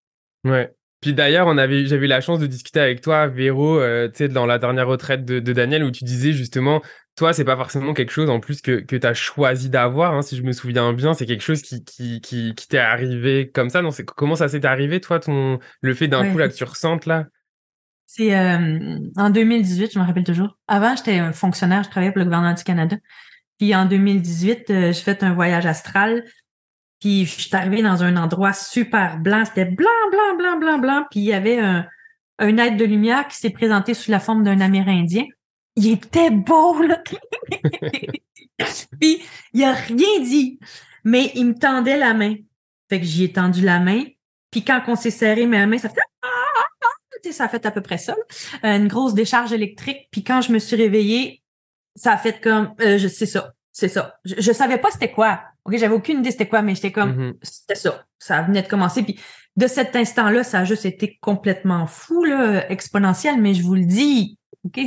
Ouais. 0.43 0.71
Puis 1.01 1.13
d'ailleurs, 1.13 1.47
on 1.47 1.57
avait, 1.57 1.85
j'avais 1.85 2.05
eu 2.05 2.09
la 2.09 2.21
chance 2.21 2.39
de 2.39 2.47
discuter 2.47 2.79
avec 2.79 3.01
toi, 3.01 3.27
Véro, 3.27 3.79
euh, 3.79 4.07
tu 4.07 4.17
sais, 4.19 4.27
dans 4.27 4.45
la 4.45 4.57
dernière 4.57 4.87
retraite 4.87 5.23
de, 5.25 5.39
de 5.39 5.53
Daniel, 5.53 5.83
où 5.83 5.91
tu 5.91 6.03
disais 6.03 6.31
justement, 6.31 6.81
toi, 7.15 7.31
c'est 7.31 7.43
pas 7.45 7.55
forcément 7.57 7.93
quelque 7.93 8.11
chose 8.11 8.29
en 8.29 8.39
plus 8.39 8.61
que, 8.61 8.79
que 8.79 8.95
tu 8.95 9.05
as 9.05 9.13
choisi 9.13 9.69
d'avoir, 9.69 10.13
hein, 10.15 10.21
si 10.23 10.35
je 10.35 10.41
me 10.41 10.51
souviens 10.51 10.93
bien, 10.93 11.13
c'est 11.13 11.25
quelque 11.27 11.43
chose 11.43 11.61
qui, 11.61 11.83
qui, 11.83 12.21
qui, 12.21 12.55
qui 12.55 12.67
t'est 12.67 12.77
arrivé 12.79 13.51
comme 13.53 13.69
ça. 13.69 13.81
Non, 13.83 13.91
c'est, 13.91 14.05
comment 14.05 14.35
ça 14.35 14.47
s'est 14.47 14.65
arrivé, 14.65 14.99
toi, 14.99 15.19
ton, 15.19 15.59
le 15.81 15.93
fait 15.93 16.07
d'un 16.07 16.21
Ouais. 16.23 16.31
coup 16.31 16.37
là 16.39 16.47
que 16.49 16.53
tu 16.55 16.63
ressentes 16.63 17.05
là? 17.05 17.25
C'est 18.05 18.35
euh, 18.35 18.99
en 19.17 19.29
2018, 19.29 19.93
je 19.93 19.99
me 19.99 20.05
rappelle 20.05 20.23
toujours. 20.23 20.57
Avant, 20.67 20.95
j'étais 20.95 21.17
un 21.17 21.33
fonctionnaire, 21.33 21.83
je 21.83 21.89
travaillais 21.89 22.11
pour 22.11 22.19
le 22.19 22.25
gouvernement 22.25 22.53
du 22.53 22.63
Canada. 22.63 22.97
Puis 23.57 23.75
en 23.75 23.85
2018, 23.85 24.69
euh, 24.69 24.93
j'ai 24.93 25.01
fait 25.01 25.23
un 25.23 25.33
voyage 25.33 25.65
astral. 25.65 26.23
Puis 26.99 27.25
je 27.25 27.41
suis 27.41 27.55
arrivée 27.55 27.81
dans 27.81 28.03
un 28.03 28.15
endroit 28.17 28.53
super 28.53 29.17
blanc. 29.17 29.43
C'était 29.45 29.65
blanc, 29.65 29.89
blanc, 30.11 30.37
blanc, 30.37 30.59
blanc, 30.59 30.79
blanc. 30.79 31.05
Puis 31.09 31.21
il 31.21 31.25
y 31.25 31.33
avait 31.33 31.59
un, 31.59 31.85
un 32.39 32.57
être 32.57 32.77
de 32.77 32.85
lumière 32.85 33.27
qui 33.27 33.37
s'est 33.37 33.49
présenté 33.49 33.93
sous 33.93 34.11
la 34.11 34.19
forme 34.19 34.43
d'un 34.43 34.61
Amérindien. 34.61 35.25
Il 35.75 35.91
était 35.91 36.31
beau, 36.31 36.81
là. 36.81 37.01
Puis 38.99 39.21
il 39.53 39.63
a 39.63 39.73
rien 39.73 40.19
dit, 40.21 40.59
mais 41.03 41.31
il 41.35 41.47
me 41.47 41.55
tendait 41.55 41.97
la 41.97 42.13
main. 42.13 42.35
Fait 42.89 42.99
que 42.99 43.05
j'y 43.05 43.25
ai 43.25 43.31
tendu 43.31 43.61
la 43.61 43.79
main. 43.79 44.03
Puis 44.51 44.63
quand 44.63 44.81
on 44.87 44.95
s'est 44.95 45.11
serré 45.11 45.45
ma 45.47 45.65
main, 45.65 45.77
ça 45.77 45.89
fait 45.89 46.01
ça 47.31 47.45
a 47.45 47.49
fait 47.49 47.65
à 47.65 47.71
peu 47.71 47.81
près 47.81 47.97
ça, 47.97 48.13
là. 48.13 48.69
Euh, 48.69 48.77
une 48.77 48.87
grosse 48.87 49.13
décharge 49.13 49.53
électrique. 49.53 50.07
Puis 50.11 50.23
quand 50.23 50.41
je 50.41 50.51
me 50.51 50.59
suis 50.59 50.75
réveillée, 50.75 51.41
ça 51.95 52.13
a 52.13 52.17
fait 52.17 52.41
comme, 52.41 52.73
euh, 52.81 52.97
je 52.97 53.07
sais 53.07 53.25
ça, 53.25 53.53
c'est 53.71 53.87
ça. 53.89 54.19
Je, 54.25 54.35
je 54.39 54.51
savais 54.51 54.77
pas 54.77 54.91
c'était 54.91 55.11
quoi. 55.11 55.41
Ok, 55.65 55.77
j'avais 55.77 55.95
aucune 55.95 56.19
idée 56.19 56.31
c'était 56.31 56.47
quoi, 56.47 56.61
mais 56.61 56.75
j'étais 56.75 56.91
comme, 56.91 57.15
Mhm. 57.15 57.33
c'était 57.41 57.75
ça. 57.75 58.05
Ça 58.19 58.41
venait 58.43 58.61
de 58.61 58.67
commencer. 58.67 59.03
Puis 59.03 59.19
de 59.55 59.67
cet 59.67 59.95
instant-là, 59.95 60.43
ça 60.43 60.59
a 60.59 60.63
juste 60.65 60.85
été 60.85 61.17
complètement 61.21 61.87
fou, 61.87 62.23
là, 62.25 62.69
exponentiel. 62.71 63.41
Mais 63.41 63.53
je 63.53 63.63
vous 63.63 63.75
le 63.75 63.85
dis, 63.85 64.37
ok, 64.65 64.79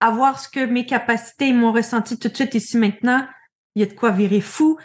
avoir 0.00 0.38
ce 0.38 0.48
que 0.48 0.64
mes 0.66 0.84
capacités 0.86 1.52
m'ont 1.52 1.72
ressenti 1.72 2.18
tout 2.18 2.28
de 2.28 2.34
suite 2.36 2.54
ici 2.54 2.76
maintenant, 2.76 3.26
il 3.74 3.80
y 3.80 3.82
a 3.84 3.88
de 3.88 3.94
quoi 3.94 4.10
virer 4.10 4.40
fou. 4.40 4.78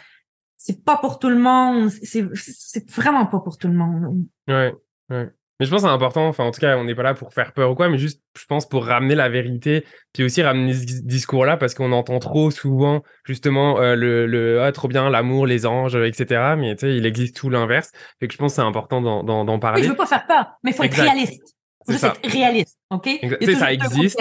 C'est 0.56 0.84
pas 0.84 0.96
pour 0.96 1.18
tout 1.18 1.28
le 1.28 1.38
monde. 1.38 1.90
C'est 1.90 2.24
c'est 2.34 2.88
vraiment 2.90 3.26
pas 3.26 3.40
pour 3.40 3.58
tout 3.58 3.66
le 3.68 3.74
monde. 3.74 4.24
Ouais, 4.48 4.72
ouais. 5.10 5.30
Mais 5.62 5.66
je 5.66 5.70
pense 5.70 5.82
que 5.82 5.86
c'est 5.86 5.94
important, 5.94 6.26
enfin 6.26 6.42
en 6.42 6.50
tout 6.50 6.58
cas, 6.60 6.76
on 6.76 6.82
n'est 6.82 6.96
pas 6.96 7.04
là 7.04 7.14
pour 7.14 7.32
faire 7.32 7.52
peur 7.52 7.70
ou 7.70 7.76
quoi, 7.76 7.88
mais 7.88 7.96
juste, 7.96 8.20
je 8.36 8.44
pense, 8.46 8.68
pour 8.68 8.84
ramener 8.84 9.14
la 9.14 9.28
vérité, 9.28 9.84
puis 10.12 10.24
aussi 10.24 10.42
ramener 10.42 10.74
ce 10.74 10.84
dis- 10.84 11.02
discours-là, 11.04 11.56
parce 11.56 11.74
qu'on 11.74 11.92
entend 11.92 12.18
trop 12.18 12.50
souvent, 12.50 13.04
justement, 13.24 13.78
euh, 13.80 13.94
le, 13.94 14.26
le 14.26 14.60
ah, 14.60 14.72
trop 14.72 14.88
bien, 14.88 15.08
l'amour, 15.08 15.46
les 15.46 15.64
anges, 15.64 15.94
etc. 15.94 16.56
Mais 16.58 16.74
tu 16.74 16.80
sais, 16.88 16.96
il 16.96 17.06
existe 17.06 17.36
tout 17.36 17.48
l'inverse. 17.48 17.92
Fait 18.18 18.26
que 18.26 18.32
je 18.34 18.38
pense 18.38 18.50
que 18.50 18.56
c'est 18.56 18.66
important 18.66 19.00
d'en, 19.00 19.22
d'en 19.22 19.54
Oui, 19.54 19.60
parler. 19.60 19.82
je 19.84 19.88
veux 19.90 19.94
pas 19.94 20.06
faire 20.06 20.26
peur, 20.26 20.46
mais 20.64 20.72
il 20.72 20.74
faut 20.74 20.82
être 20.82 21.00
réaliste. 21.00 21.40
faut 21.40 21.84
C'est 21.86 21.92
juste 21.92 22.04
ça. 22.06 22.14
être 22.24 22.32
réaliste, 22.32 22.76
OK? 22.90 23.04
Sais, 23.04 23.54
ça 23.54 23.66
deux 23.66 23.72
existe. 23.72 24.20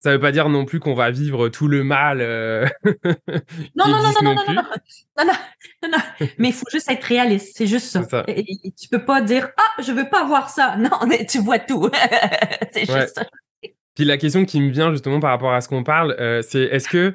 Ça 0.00 0.12
veut 0.12 0.20
pas 0.20 0.30
dire 0.30 0.48
non 0.48 0.64
plus 0.64 0.78
qu'on 0.78 0.94
va 0.94 1.10
vivre 1.10 1.48
tout 1.48 1.66
le 1.66 1.82
mal. 1.82 2.20
euh, 2.20 2.66
Non, 3.74 3.86
non, 3.88 4.00
non, 4.02 4.12
non, 4.22 4.22
non, 4.22 4.34
non, 4.34 4.54
non, 4.54 4.62
non, 5.18 5.24
non, 5.24 5.32
non, 5.82 5.88
non. 5.90 6.26
mais 6.38 6.48
il 6.48 6.54
faut 6.54 6.66
juste 6.70 6.90
être 6.90 7.02
réaliste, 7.04 7.56
c'est 7.56 7.66
juste 7.66 7.86
ça. 7.86 8.02
Ça. 8.04 8.24
Et- 8.28 8.44
et- 8.68 8.72
tu 8.72 8.88
peux 8.88 9.04
pas 9.04 9.20
dire, 9.22 9.48
ah, 9.56 9.82
je 9.82 9.90
veux 9.92 10.08
pas 10.08 10.24
voir 10.24 10.50
ça. 10.50 10.76
Non, 10.76 10.90
mais 11.08 11.26
tu 11.26 11.38
vois 11.40 11.58
tout. 11.58 11.90
c'est 12.72 12.80
juste 12.80 12.92
Ouais. 12.92 13.06
ça. 13.08 13.26
Puis 13.94 14.04
la 14.04 14.16
question 14.16 14.44
qui 14.44 14.60
me 14.60 14.70
vient 14.70 14.92
justement 14.92 15.18
par 15.18 15.30
rapport 15.30 15.52
à 15.52 15.60
ce 15.60 15.68
qu'on 15.68 15.82
parle, 15.82 16.14
euh, 16.20 16.42
c'est 16.46 16.62
est-ce 16.62 16.88
que. 16.88 17.14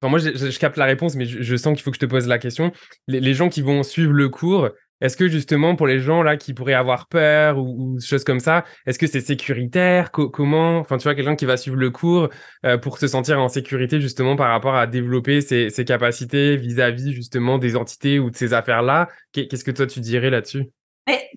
Enfin, 0.00 0.08
moi, 0.10 0.18
je, 0.18 0.30
je- 0.36 0.50
je 0.50 0.58
capte 0.58 0.78
la 0.78 0.86
réponse, 0.86 1.14
mais 1.14 1.26
je, 1.26 1.42
je 1.42 1.56
sens 1.56 1.74
qu'il 1.74 1.82
faut 1.82 1.90
que 1.90 1.96
je 1.96 2.00
te 2.00 2.06
pose 2.06 2.26
la 2.26 2.38
question. 2.38 2.72
Les, 3.06 3.20
les 3.20 3.34
gens 3.34 3.48
qui 3.50 3.60
vont 3.60 3.82
suivre 3.82 4.12
le 4.12 4.28
cours, 4.30 4.70
est-ce 5.02 5.16
que 5.16 5.28
justement 5.28 5.76
pour 5.76 5.86
les 5.86 6.00
gens 6.00 6.22
là 6.22 6.36
qui 6.36 6.54
pourraient 6.54 6.72
avoir 6.72 7.08
peur 7.08 7.58
ou, 7.58 7.98
choses 8.00 8.24
comme 8.24 8.40
ça, 8.40 8.64
est-ce 8.86 8.98
que 8.98 9.06
c'est 9.06 9.20
sécuritaire? 9.20 10.12
Co- 10.12 10.30
Comment? 10.30 10.78
Enfin, 10.78 10.96
tu 10.96 11.04
vois, 11.04 11.14
quelqu'un 11.14 11.36
qui 11.36 11.44
va 11.44 11.56
suivre 11.56 11.76
le 11.76 11.90
cours 11.90 12.28
euh, 12.64 12.78
pour 12.78 12.98
se 12.98 13.06
sentir 13.08 13.40
en 13.40 13.48
sécurité 13.48 14.00
justement 14.00 14.36
par 14.36 14.48
rapport 14.48 14.76
à 14.76 14.86
développer 14.86 15.40
ses, 15.40 15.70
capacités 15.84 16.56
vis-à-vis 16.56 17.12
justement 17.12 17.58
des 17.58 17.76
entités 17.76 18.18
ou 18.18 18.30
de 18.30 18.36
ces 18.36 18.54
affaires-là? 18.54 19.08
Qu'est- 19.32 19.48
Qu'est-ce 19.48 19.64
que 19.64 19.72
toi 19.72 19.86
tu 19.86 20.00
dirais 20.00 20.30
là-dessus? 20.30 20.66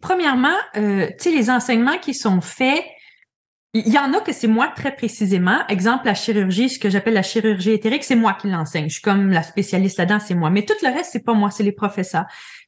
Premièrement, 0.02 0.56
euh, 0.78 1.08
tu 1.08 1.30
sais, 1.30 1.32
les 1.32 1.50
enseignements 1.50 1.98
qui 1.98 2.14
sont 2.14 2.42
faits, 2.42 2.84
il 3.74 3.92
y 3.92 3.98
en 3.98 4.14
a 4.14 4.22
que 4.22 4.32
c'est 4.32 4.48
moi 4.48 4.68
très 4.74 4.96
précisément. 4.96 5.66
Exemple, 5.68 6.06
la 6.06 6.14
chirurgie, 6.14 6.70
ce 6.70 6.80
que 6.80 6.90
j'appelle 6.90 7.16
la 7.16 7.24
chirurgie 7.24 7.72
éthérique, 7.72 8.04
c'est 8.04 8.16
moi 8.16 8.34
qui 8.40 8.48
l'enseigne. 8.48 8.88
Je 8.88 8.94
suis 8.94 9.02
comme 9.02 9.32
la 9.32 9.44
spécialiste 9.44 9.98
là-dedans, 9.98 10.20
c'est 10.20 10.36
moi. 10.36 10.50
Mais 10.50 10.64
tout 10.64 10.76
le 10.82 10.94
reste, 10.94 11.10
c'est 11.12 11.24
pas 11.26 11.34
moi, 11.34 11.50
c'est 11.52 11.64
les 11.64 11.74
professeurs. 11.74 12.26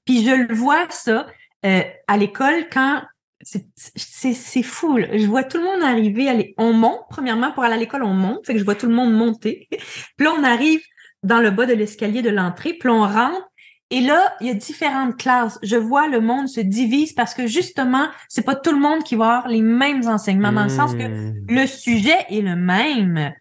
Puis 0.07 0.25
je 0.25 0.31
le 0.31 0.55
vois 0.55 0.89
ça 0.89 1.27
euh, 1.65 1.81
à 2.07 2.17
l'école 2.17 2.67
quand 2.71 3.03
c'est 3.43 4.63
fou. 4.63 4.97
là. 4.97 5.15
Je 5.15 5.27
vois 5.27 5.43
tout 5.43 5.57
le 5.57 5.63
monde 5.63 5.83
arriver. 5.83 6.27
Aller, 6.27 6.55
on 6.57 6.73
monte 6.73 7.01
premièrement 7.09 7.51
pour 7.51 7.63
aller 7.63 7.75
à 7.75 7.77
l'école, 7.77 8.03
on 8.03 8.13
monte. 8.13 8.45
Fait 8.45 8.53
que 8.53 8.59
je 8.59 8.65
vois 8.65 8.75
tout 8.75 8.87
le 8.87 8.95
monde 8.95 9.13
monter. 9.13 9.67
puis 10.17 10.25
là, 10.25 10.33
on 10.37 10.43
arrive 10.43 10.81
dans 11.23 11.39
le 11.39 11.51
bas 11.51 11.65
de 11.65 11.73
l'escalier 11.73 12.21
de 12.21 12.29
l'entrée. 12.31 12.73
Puis 12.73 12.89
on 12.89 13.01
rentre. 13.01 13.43
Et 13.89 14.01
là, 14.01 14.35
il 14.41 14.47
y 14.47 14.49
a 14.49 14.53
différentes 14.53 15.15
classes. 15.17 15.59
Je 15.63 15.77
vois 15.77 16.09
le 16.09 16.19
monde 16.19 16.49
se 16.49 16.59
divise 16.59 17.13
parce 17.13 17.33
que 17.33 17.47
justement, 17.47 18.07
c'est 18.27 18.41
pas 18.43 18.55
tout 18.55 18.71
le 18.71 18.79
monde 18.79 19.03
qui 19.03 19.15
va 19.15 19.37
avoir 19.37 19.47
les 19.47 19.61
mêmes 19.61 20.05
enseignements, 20.07 20.51
dans 20.51 20.63
le 20.63 20.69
sens 20.69 20.93
que 20.93 21.07
Hmm. 21.07 21.45
le 21.47 21.65
sujet 21.65 22.17
est 22.29 22.41
le 22.41 22.57
même, 22.57 23.31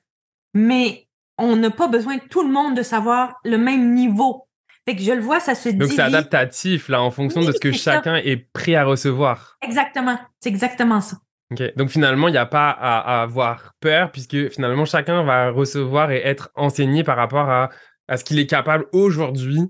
mais 0.55 1.09
on 1.37 1.57
n'a 1.57 1.70
pas 1.70 1.88
besoin 1.88 2.18
tout 2.18 2.42
le 2.42 2.48
monde 2.48 2.76
de 2.76 2.83
savoir 2.83 3.35
le 3.44 3.59
même 3.59 3.92
niveau. 3.94 4.45
Fait 4.88 4.94
que 4.96 5.03
je 5.03 5.12
le 5.12 5.20
vois, 5.20 5.40
ça 5.40 5.55
se 5.55 5.68
Donc 5.70 5.90
c'est 5.90 6.01
adaptatif 6.03 6.88
là 6.88 7.03
en 7.03 7.11
fonction 7.11 7.40
de 7.42 7.51
ce 7.53 7.59
que 7.59 7.72
ça. 7.72 7.94
chacun 7.94 8.16
est 8.16 8.37
prêt 8.37 8.75
à 8.77 8.85
recevoir. 8.85 9.57
Exactement. 9.62 10.18
C'est 10.40 10.49
exactement 10.49 11.01
ça. 11.01 11.16
Ok. 11.53 11.62
Donc 11.77 11.88
finalement, 11.90 12.29
il 12.29 12.33
n'y 12.33 12.38
a 12.38 12.46
pas 12.46 12.70
à, 12.70 12.99
à 13.18 13.22
avoir 13.22 13.72
peur 13.81 14.11
puisque 14.12 14.49
finalement 14.51 14.85
chacun 14.85 15.22
va 15.25 15.51
recevoir 15.51 16.11
et 16.12 16.18
être 16.25 16.51
enseigné 16.55 17.03
par 17.05 17.16
rapport 17.16 17.49
à, 17.51 17.70
à 18.09 18.16
ce 18.16 18.25
qu'il 18.25 18.38
est 18.38 18.46
capable 18.46 18.87
aujourd'hui 18.92 19.61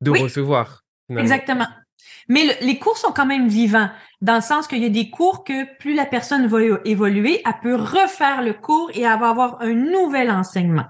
de 0.00 0.10
Oui. 0.10 0.22
recevoir. 0.22 0.84
finalement. 1.06 1.22
Exactement. 1.30 1.66
Mais 2.28 2.44
le- 2.44 2.66
les 2.66 2.78
cours 2.78 2.96
sont 2.96 3.12
quand 3.12 3.26
même 3.26 3.48
vivants, 3.48 3.88
dans 4.20 4.36
le 4.36 4.40
sens 4.42 4.66
qu'il 4.66 4.82
y 4.82 4.86
a 4.86 4.90
des 4.90 5.10
cours 5.10 5.44
que 5.44 5.76
plus 5.78 5.94
la 5.94 6.06
personne 6.06 6.46
va 6.46 6.58
évoluer, 6.84 7.40
elle 7.46 7.52
peut 7.62 7.76
refaire 7.76 8.42
le 8.42 8.52
cours 8.54 8.90
et 8.94 9.02
elle 9.02 9.18
va 9.18 9.28
avoir 9.30 9.60
un 9.62 9.72
nouvel 9.74 10.30
enseignement. 10.30 10.86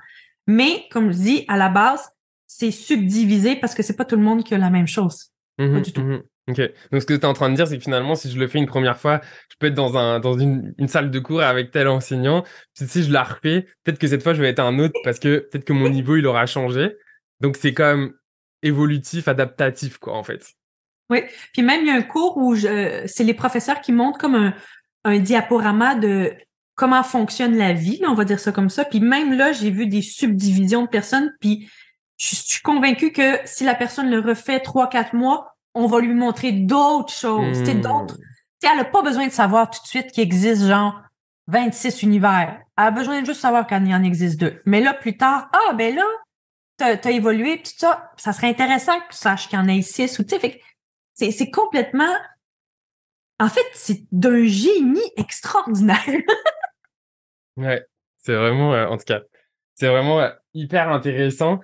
Mais, 0.47 0.85
comme 0.91 1.13
je 1.13 1.17
dis, 1.19 1.45
à 1.49 1.57
la 1.57 1.69
base, 1.69 2.11
c'est 2.59 2.71
subdivisé 2.71 3.57
parce 3.57 3.75
que 3.75 3.83
c'est 3.83 3.97
pas 3.97 4.07
tout 4.07 4.17
le 4.17 4.23
monde 4.23 4.43
qui 4.43 4.55
a 4.55 4.59
la 4.59 4.71
même 4.71 4.87
chose. 4.87 5.31
Mhm, 5.59 5.83
du 5.83 5.93
tout. 5.93 6.01
mhm. 6.01 6.23
Ok. 6.49 6.61
Donc 6.93 7.03
ce 7.03 7.07
que 7.07 7.13
tu 7.15 7.21
es 7.21 7.25
en 7.27 7.33
train 7.33 7.51
de 7.51 7.57
dire, 7.57 7.67
c'est 7.67 7.77
que 7.77 7.83
finalement, 7.83 8.15
si 8.15 8.31
je 8.31 8.39
le 8.39 8.47
fais 8.47 8.59
une 8.59 8.67
première 8.67 8.99
fois, 8.99 9.21
je 9.51 9.57
peux 9.59 9.67
être 9.67 9.75
dans, 9.75 9.99
un, 9.99 10.21
dans 10.21 10.39
une, 10.39 10.73
une 10.79 10.89
salle 10.89 11.11
de 11.11 11.19
cours 11.19 11.43
avec 11.43 11.71
tel 11.71 11.89
enseignant. 11.89 12.45
Puis 12.75 12.87
si 12.89 13.03
je 13.03 13.13
la 13.13 13.25
refais, 13.25 13.67
peut-être 13.83 13.99
que 13.99 14.07
cette 14.07 14.23
fois, 14.23 14.33
je 14.33 14.41
vais 14.41 14.49
être 14.49 14.61
un 14.61 14.79
autre 14.79 14.95
parce 15.05 15.19
que 15.19 15.39
peut-être 15.39 15.65
que 15.65 15.73
mon 15.73 15.91
niveau, 15.91 16.17
il 16.17 16.27
aura 16.27 16.47
changé. 16.47 16.97
Donc 17.41 17.57
c'est 17.57 17.75
comme 17.75 18.15
évolutif, 18.63 19.29
adaptatif, 19.29 19.99
quoi, 19.99 20.17
en 20.17 20.23
fait. 20.23 20.47
Puis 21.53 21.63
même, 21.63 21.83
il 21.83 21.89
y 21.89 21.91
a 21.91 21.95
un 21.95 22.03
cours 22.03 22.37
où 22.39 22.55
je, 22.55 23.03
c'est 23.07 23.25
les 23.25 23.35
professeurs 23.35 23.81
qui 23.81 23.93
montrent 23.93 24.19
comme 24.19 24.35
un, 24.35 24.55
un 25.05 25.19
diaporama 25.19 25.95
de 25.95 26.33
comment 26.75 27.03
fonctionne 27.03 27.57
la 27.57 27.73
vie, 27.73 28.01
on 28.07 28.15
va 28.15 28.25
dire 28.25 28.39
ça 28.41 28.53
comme 28.53 28.71
ça. 28.71 28.85
Puis 28.85 29.01
même 29.01 29.37
là, 29.37 29.53
j'ai 29.53 29.71
vu 29.71 29.87
des 29.87 30.03
subdivisions 30.03 30.83
de 30.83 30.89
personnes, 30.89 31.33
puis 31.41 31.69
je 32.17 32.35
suis 32.35 32.63
convaincue 32.63 33.13
que 33.13 33.39
si 33.45 33.65
la 33.65 33.75
personne 33.75 34.11
le 34.11 34.21
refait 34.21 34.61
trois, 34.61 34.89
quatre 34.89 35.15
mois, 35.15 35.55
on 35.75 35.87
va 35.87 36.01
lui 36.01 36.15
montrer 36.15 36.53
d'autres 36.53 37.13
choses, 37.13 37.61
hmm. 37.61 37.81
d'autres. 37.81 38.17
Elle 38.63 38.79
n'a 38.79 38.85
pas 38.85 39.03
besoin 39.03 39.27
de 39.27 39.33
savoir 39.33 39.71
tout 39.71 39.81
de 39.83 39.87
suite 39.87 40.11
qu'il 40.11 40.25
existe 40.25 40.65
genre 40.67 41.01
26 41.49 42.03
univers. 42.03 42.61
Elle 42.77 42.85
a 42.85 42.91
besoin 42.91 43.21
de 43.21 43.27
juste 43.27 43.41
savoir 43.41 43.67
qu'il 43.67 43.87
y 43.87 43.95
en 43.95 44.03
existe 44.03 44.41
deux. 44.41 44.61
Mais 44.65 44.81
là, 44.81 44.95
plus 44.95 45.17
tard, 45.17 45.49
ah 45.53 45.75
ben 45.75 45.95
là, 45.95 46.05
t'as 46.77 46.97
as 46.97 47.11
évolué, 47.11 47.63
tout 47.63 47.73
ça, 47.77 48.11
ça 48.17 48.33
serait 48.33 48.49
intéressant 48.49 48.99
que 49.01 49.13
tu 49.13 49.19
saches 49.19 49.49
qu'il 49.49 49.59
y 49.59 49.63
en 49.63 49.69
ait 49.69 49.83
six 49.83 50.19
ou 50.19 50.25
tu 50.25 50.37
sais, 51.15 51.31
c'est 51.31 51.51
complètement 51.51 52.13
en 53.39 53.49
fait, 53.49 53.67
c'est 53.75 54.03
d'un 54.13 54.45
génie 54.45 55.13
extraordinaire. 55.17 55.99
ouais, 57.57 57.85
c'est 58.19 58.35
vraiment, 58.35 58.75
euh, 58.75 58.87
en 58.87 58.97
tout 58.97 59.05
cas, 59.05 59.21
c'est 59.75 59.89
vraiment 59.89 60.21
euh, 60.21 60.31
hyper 60.57 60.89
intéressant. 60.89 61.61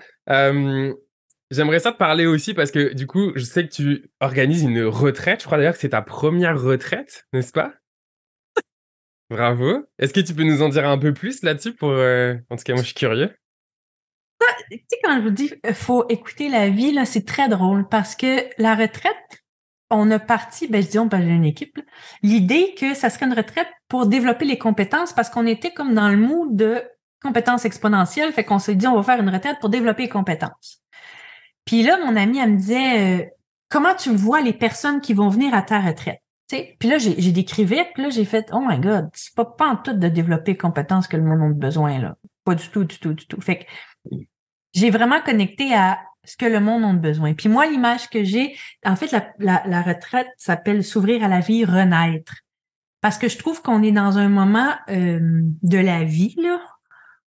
J'aimerais 1.53 1.81
ça 1.81 1.93
te 1.93 1.99
parler 1.99 2.25
aussi 2.25 2.55
parce 2.55 2.71
que 2.71 2.95
du 2.95 3.07
coup, 3.07 3.33
je 3.35 3.45
sais 3.45 3.69
que 3.69 3.73
tu 3.73 4.11
organises 4.21 4.63
une 4.63 4.85
retraite. 4.85 5.41
Je 5.41 5.45
crois 5.45 5.59
d'ailleurs 5.59 5.75
que 5.75 5.81
c'est 5.81 5.91
ta 5.91 6.01
première 6.01 6.59
retraite, 6.59 7.27
n'est-ce 7.35 7.53
pas? 7.53 7.75
Bravo. 9.29 9.85
Est-ce 9.99 10.15
que 10.15 10.21
tu 10.21 10.33
peux 10.33 10.45
nous 10.45 10.63
en 10.63 10.71
dire 10.71 10.89
un 10.89 10.97
peu 10.97 11.13
plus 11.13 11.43
là-dessus 11.43 11.75
pour 11.75 11.91
euh, 11.91 12.37
En 12.49 12.57
tout 12.57 12.65
cas, 12.65 12.73
moi, 12.73 12.81
je 12.81 12.87
suis 12.87 12.95
curieux. 12.95 13.35
Tu 14.71 14.79
sais, 14.79 14.99
quand 15.05 15.15
je 15.19 15.23
vous 15.23 15.31
dis 15.31 15.53
faut 15.75 16.09
écouter 16.09 16.49
la 16.49 16.71
vie, 16.71 16.93
là, 16.93 17.05
c'est 17.05 17.27
très 17.27 17.51
drôle 17.51 17.87
parce 17.87 18.17
que 18.17 18.49
la 18.57 18.75
retraite, 18.75 19.43
on 19.91 20.11
a 20.11 20.19
parti, 20.19 20.69
ben, 20.69 20.83
disons, 20.83 21.05
ben, 21.05 21.21
une 21.21 21.45
équipe, 21.45 21.79
l'idée 22.23 22.75
que 22.79 22.95
ça 22.95 23.11
serait 23.11 23.27
une 23.27 23.35
retraite 23.35 23.69
pour 23.89 24.07
développer 24.07 24.47
les 24.47 24.57
compétences 24.57 25.13
parce 25.13 25.29
qu'on 25.29 25.47
était 25.47 25.75
comme 25.75 25.93
dans 25.93 26.09
le 26.09 26.17
mood 26.17 26.57
de 26.57 26.83
compétences 27.23 27.65
exponentielles. 27.65 28.33
Fait 28.33 28.45
qu'on 28.45 28.59
s'est 28.59 28.75
dit, 28.75 28.87
on 28.87 28.97
va 28.97 29.03
faire 29.03 29.21
une 29.21 29.31
retraite 29.31 29.59
pour 29.61 29.71
développer 29.71 30.05
les 30.05 30.09
compétences. 30.09 30.83
Puis 31.65 31.83
là, 31.83 31.99
mon 32.05 32.17
ami, 32.17 32.39
elle 32.39 32.53
me 32.53 32.57
disait, 32.57 33.21
euh, 33.21 33.25
comment 33.69 33.95
tu 33.95 34.11
vois 34.11 34.41
les 34.41 34.53
personnes 34.53 35.01
qui 35.01 35.15
vont 35.15 35.29
venir 35.29 35.55
à 35.55 35.63
ta 35.63 35.81
retraite? 35.81 36.21
Puis 36.79 36.89
là, 36.89 36.99
j'ai 36.99 37.33
décrivé, 37.33 37.83
puis 37.95 38.03
là, 38.03 38.11
j'ai 38.11 38.27
fait, 38.27 38.51
oh 38.53 38.61
my 38.67 38.79
God, 38.79 39.09
c'est 39.15 39.35
pas, 39.35 39.47
pas 39.47 39.69
en 39.69 39.77
tout 39.77 39.95
de 39.95 40.09
développer 40.09 40.53
les 40.53 40.59
compétences 40.59 41.09
que 41.09 41.17
le 41.17 41.23
monde 41.23 41.41
a 41.41 41.55
besoin, 41.55 41.99
là. 41.99 42.17
Pas 42.45 42.55
du 42.55 42.69
tout, 42.69 42.85
du 42.85 42.99
tout, 42.99 43.15
du 43.15 43.27
tout. 43.27 43.41
Fait 43.41 43.61
que 43.61 43.65
j'ai 44.75 44.91
vraiment 44.91 45.21
connecté 45.21 45.75
à 45.75 45.99
ce 46.25 46.37
que 46.37 46.47
le 46.47 46.61
monde 46.61 46.85
a 46.85 46.93
besoin. 46.93 47.35
Puis 47.35 47.49
moi, 47.49 47.67
l'image 47.67 48.11
que 48.11 48.23
j'ai, 48.23 48.57
en 48.85 48.97
fait, 48.97 49.13
la, 49.39 49.63
la, 49.67 49.83
retraite 49.83 50.29
s'appelle 50.37 50.85
s'ouvrir 50.85 51.25
à 51.25 51.29
la 51.29 51.41
vie, 51.41 51.65
renaître. 51.65 52.35
Parce 53.01 53.19
que 53.19 53.29
je 53.29 53.39
trouve 53.39 53.63
qu'on 53.63 53.83
est 53.83 53.93
dans 53.93 54.19
un 54.19 54.29
moment 54.29 54.71
euh, 54.89 55.19
de 55.63 55.79
la 55.79 56.05
vie, 56.05 56.37
là, 56.39 56.61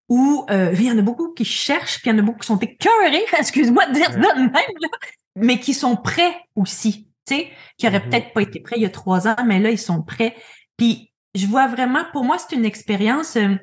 où 0.08 0.44
euh, 0.50 0.74
il 0.74 0.82
y 0.82 0.90
en 0.90 0.98
a 0.98 1.02
beaucoup 1.02 1.32
qui 1.32 1.44
cherchent, 1.44 2.00
puis 2.00 2.10
il 2.10 2.14
y 2.14 2.16
en 2.16 2.18
a 2.18 2.22
beaucoup 2.22 2.40
qui 2.40 2.46
sont 2.46 2.58
écœurés, 2.58 3.24
excuse-moi 3.38 3.86
de 3.86 3.94
dire 3.94 4.12
ça 4.12 4.18
de 4.18 4.40
même, 4.40 4.50
là, 4.52 4.88
mais 5.36 5.58
qui 5.58 5.74
sont 5.74 5.96
prêts 5.96 6.36
aussi, 6.54 7.08
tu 7.26 7.36
sais, 7.36 7.48
qui 7.78 7.86
auraient 7.86 7.98
mm-hmm. 7.98 8.10
peut-être 8.10 8.32
pas 8.32 8.42
été 8.42 8.60
prêts 8.60 8.76
il 8.76 8.82
y 8.82 8.86
a 8.86 8.90
trois 8.90 9.26
ans, 9.26 9.44
mais 9.46 9.60
là, 9.60 9.70
ils 9.70 9.78
sont 9.78 10.02
prêts. 10.02 10.36
Puis 10.76 11.12
je 11.34 11.46
vois 11.46 11.66
vraiment, 11.66 12.04
pour 12.12 12.24
moi, 12.24 12.36
c'est 12.38 12.54
une 12.54 12.64
expérience, 12.64 13.36
euh, 13.36 13.54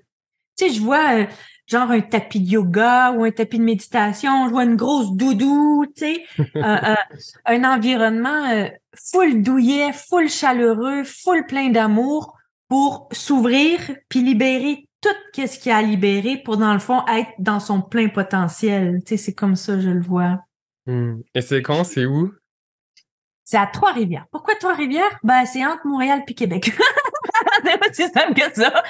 tu 0.57 0.67
sais, 0.67 0.73
je 0.73 0.81
vois 0.81 1.19
euh, 1.19 1.25
genre 1.67 1.91
un 1.91 2.01
tapis 2.01 2.39
de 2.39 2.49
yoga 2.49 3.11
ou 3.11 3.23
un 3.23 3.31
tapis 3.31 3.59
de 3.59 3.63
méditation, 3.63 4.47
je 4.47 4.51
vois 4.51 4.63
une 4.63 4.75
grosse 4.75 5.11
doudou, 5.13 5.85
tu 5.95 6.05
sais, 6.05 6.23
un 7.45 7.63
environnement 7.63 8.67
full 8.95 9.41
douillet, 9.41 9.93
full 9.93 10.27
chaleureux, 10.27 11.03
full 11.03 11.45
plein 11.45 11.69
d'amour 11.69 12.35
pour 12.67 13.07
s'ouvrir 13.11 13.79
puis 14.09 14.21
libérer 14.21 14.87
tout 15.01 15.09
ce 15.35 15.59
qu'il 15.59 15.71
a 15.71 15.77
à 15.77 15.81
libérer 15.81 16.37
pour, 16.37 16.57
dans 16.57 16.73
le 16.73 16.79
fond, 16.79 17.05
être 17.07 17.31
dans 17.39 17.59
son 17.59 17.81
plein 17.81 18.09
potentiel. 18.09 18.99
Tu 19.05 19.17
sais, 19.17 19.17
c'est 19.17 19.33
comme 19.33 19.55
ça, 19.55 19.79
je 19.79 19.89
le 19.89 20.01
vois. 20.01 20.39
Hmm. 20.85 21.21
Et 21.33 21.41
c'est 21.41 21.61
quand? 21.61 21.83
C'est 21.83 22.05
où? 22.05 22.31
C'est 23.43 23.57
à 23.57 23.67
Trois-Rivières. 23.67 24.27
Pourquoi 24.31 24.55
Trois-Rivières? 24.55 25.19
Ben, 25.23 25.45
c'est 25.45 25.65
entre 25.65 25.85
Montréal 25.85 26.23
et 26.27 26.33
Québec. 26.33 26.71
c'est 27.63 27.89
aussi 27.89 28.13
simple 28.13 28.33
que 28.33 28.53
ça. 28.53 28.83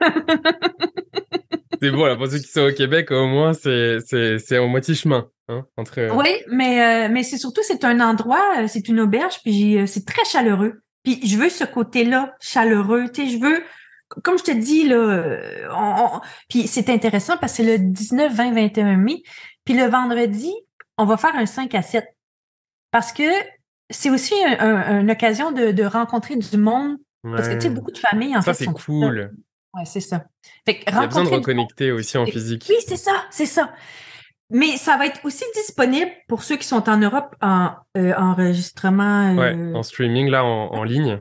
c'est 1.80 1.90
bon, 1.90 2.04
là, 2.06 2.16
pour 2.16 2.26
ceux 2.26 2.38
qui 2.38 2.48
sont 2.48 2.68
au 2.68 2.72
Québec, 2.72 3.10
au 3.10 3.26
moins, 3.26 3.52
c'est, 3.52 3.98
c'est, 4.04 4.38
c'est 4.38 4.58
au 4.58 4.66
moitié 4.66 4.94
chemin. 4.94 5.28
Hein, 5.48 5.64
entre... 5.76 6.16
Oui, 6.16 6.42
mais, 6.50 7.06
euh, 7.06 7.08
mais 7.12 7.22
c'est 7.22 7.36
surtout, 7.36 7.60
c'est 7.62 7.84
un 7.84 8.00
endroit, 8.00 8.42
euh, 8.58 8.66
c'est 8.66 8.88
une 8.88 8.98
auberge, 9.00 9.40
puis 9.44 9.78
euh, 9.78 9.86
c'est 9.86 10.06
très 10.06 10.24
chaleureux. 10.24 10.80
Puis 11.04 11.20
je 11.24 11.36
veux 11.36 11.50
ce 11.50 11.64
côté-là, 11.64 12.34
chaleureux. 12.40 13.04
Tu 13.12 13.26
sais, 13.26 13.32
je 13.36 13.38
veux 13.38 13.62
comme 14.08 14.38
je 14.38 14.44
te 14.44 14.50
dis, 14.50 14.86
là, 14.86 16.20
puis 16.48 16.66
c'est 16.66 16.88
intéressant 16.90 17.36
parce 17.36 17.52
que 17.52 17.56
c'est 17.58 17.78
le 17.78 17.78
19, 17.78 18.32
20, 18.32 18.52
21 18.52 18.96
mai. 18.96 19.22
Puis 19.64 19.74
le 19.74 19.84
vendredi, 19.84 20.52
on 20.98 21.04
va 21.04 21.16
faire 21.16 21.34
un 21.34 21.46
5 21.46 21.74
à 21.74 21.82
7. 21.82 22.06
Parce 22.90 23.12
que 23.12 23.30
c'est 23.90 24.10
aussi 24.10 24.34
une 24.34 25.10
occasion 25.10 25.52
de, 25.52 25.84
rencontrer 25.84 26.36
du 26.36 26.56
monde. 26.56 26.96
Parce 27.22 27.48
que 27.48 27.54
tu 27.54 27.62
sais, 27.62 27.70
beaucoup 27.70 27.90
de 27.90 27.98
familles, 27.98 28.36
en 28.36 28.42
fait. 28.42 28.52
Ça, 28.52 28.64
c'est 28.64 28.84
cool. 28.84 29.32
Ouais, 29.72 29.84
c'est 29.86 30.00
ça. 30.00 30.24
Fait 30.66 30.80
Il 30.86 30.94
y 30.94 30.96
a 30.96 31.06
besoin 31.06 31.24
de 31.24 31.30
reconnecter 31.30 31.90
aussi 31.90 32.16
en 32.16 32.26
physique. 32.26 32.66
Oui, 32.68 32.76
c'est 32.86 32.96
ça, 32.96 33.24
c'est 33.30 33.46
ça. 33.46 33.72
Mais 34.50 34.76
ça 34.76 34.96
va 34.96 35.06
être 35.06 35.24
aussi 35.24 35.44
disponible 35.54 36.10
pour 36.28 36.42
ceux 36.42 36.56
qui 36.56 36.66
sont 36.66 36.88
en 36.88 36.98
Europe 36.98 37.34
en 37.40 37.70
euh, 37.96 38.14
enregistrement. 38.14 39.30
Euh, 39.30 39.34
ouais, 39.34 39.74
en 39.74 39.82
streaming, 39.82 40.28
là, 40.28 40.44
en 40.44 40.84
ligne. 40.84 41.20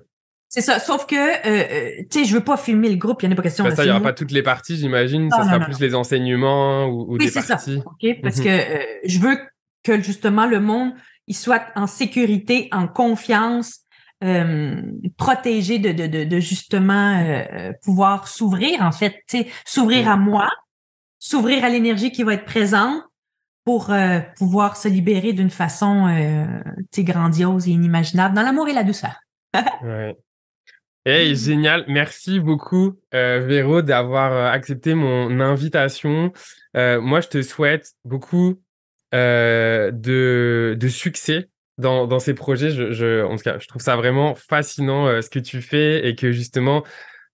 C'est 0.53 0.61
ça. 0.61 0.77
Sauf 0.77 1.07
que, 1.07 1.15
euh, 1.15 1.39
euh, 1.47 2.03
tu 2.11 2.19
sais, 2.19 2.25
je 2.25 2.33
veux 2.35 2.43
pas 2.43 2.57
filmer 2.57 2.87
le 2.87 2.97
groupe. 2.97 3.23
Il 3.23 3.25
n'y 3.27 3.31
en 3.31 3.33
a 3.33 3.37
pas 3.37 3.41
question. 3.41 3.63
Ben 3.63 3.75
ça, 3.75 3.81
il 3.81 3.87
n'y 3.87 3.91
aura 3.91 4.01
pas 4.01 4.13
toutes 4.13 4.29
les 4.29 4.43
parties, 4.43 4.77
j'imagine. 4.77 5.31
Ça 5.31 5.45
sera 5.45 5.59
plus 5.59 5.79
les 5.79 5.95
enseignements 5.95 6.85
ou, 6.85 7.11
ou 7.11 7.17
oui, 7.17 7.25
des 7.25 7.31
parties. 7.31 7.77
Ça. 7.77 7.83
OK? 7.83 8.21
Parce 8.21 8.37
mhm. 8.37 8.43
que 8.43 8.49
euh, 8.49 8.83
je 9.03 9.17
veux 9.17 9.35
que 9.81 9.99
justement 9.99 10.45
le 10.45 10.59
monde 10.59 10.93
il 11.25 11.35
soit 11.35 11.63
en 11.75 11.87
sécurité, 11.87 12.69
en 12.71 12.87
confiance, 12.87 13.79
euh, 14.23 14.79
protégé 15.17 15.79
de, 15.79 15.91
de, 15.91 16.05
de, 16.05 16.23
de 16.23 16.39
justement 16.39 17.19
euh, 17.19 17.71
pouvoir 17.81 18.27
s'ouvrir, 18.27 18.83
en 18.83 18.91
fait, 18.91 19.23
tu 19.27 19.39
sais, 19.39 19.47
s'ouvrir 19.65 20.07
à 20.07 20.17
moi, 20.17 20.51
s'ouvrir 21.17 21.65
à 21.65 21.69
l'énergie 21.69 22.11
qui 22.11 22.21
va 22.21 22.35
être 22.35 22.45
présente 22.45 23.01
pour 23.63 23.91
pouvoir 24.37 24.77
se 24.77 24.89
libérer 24.89 25.33
d'une 25.33 25.49
façon 25.49 26.13
tu 26.91 27.01
sais, 27.01 27.03
grandiose 27.03 27.67
et 27.67 27.71
inimaginable 27.71 28.35
dans 28.35 28.43
l'amour 28.43 28.67
et 28.67 28.73
la 28.73 28.83
douceur. 28.83 29.15
ouais. 29.83 30.15
Hey, 31.05 31.35
génial. 31.35 31.83
Merci 31.89 32.39
beaucoup, 32.39 32.97
euh, 33.13 33.39
Véro, 33.45 33.81
d'avoir 33.81 34.31
euh, 34.31 34.49
accepté 34.49 34.93
mon 34.93 35.41
invitation. 35.41 36.31
Euh, 36.77 37.01
moi, 37.01 37.19
je 37.19 37.27
te 37.27 37.41
souhaite 37.41 37.91
beaucoup 38.05 38.61
euh, 39.13 39.91
de, 39.91 40.77
de 40.79 40.87
succès 40.87 41.49
dans, 41.77 42.07
dans 42.07 42.19
ces 42.19 42.33
projets. 42.33 42.69
Je, 42.69 42.93
je, 42.93 43.21
en 43.25 43.35
tout 43.35 43.43
cas, 43.43 43.59
je 43.59 43.67
trouve 43.67 43.81
ça 43.81 43.97
vraiment 43.97 44.33
fascinant 44.35 45.21
ce 45.21 45.29
que 45.29 45.39
tu 45.39 45.61
fais 45.61 46.07
et 46.07 46.15
que 46.15 46.31
justement, 46.31 46.85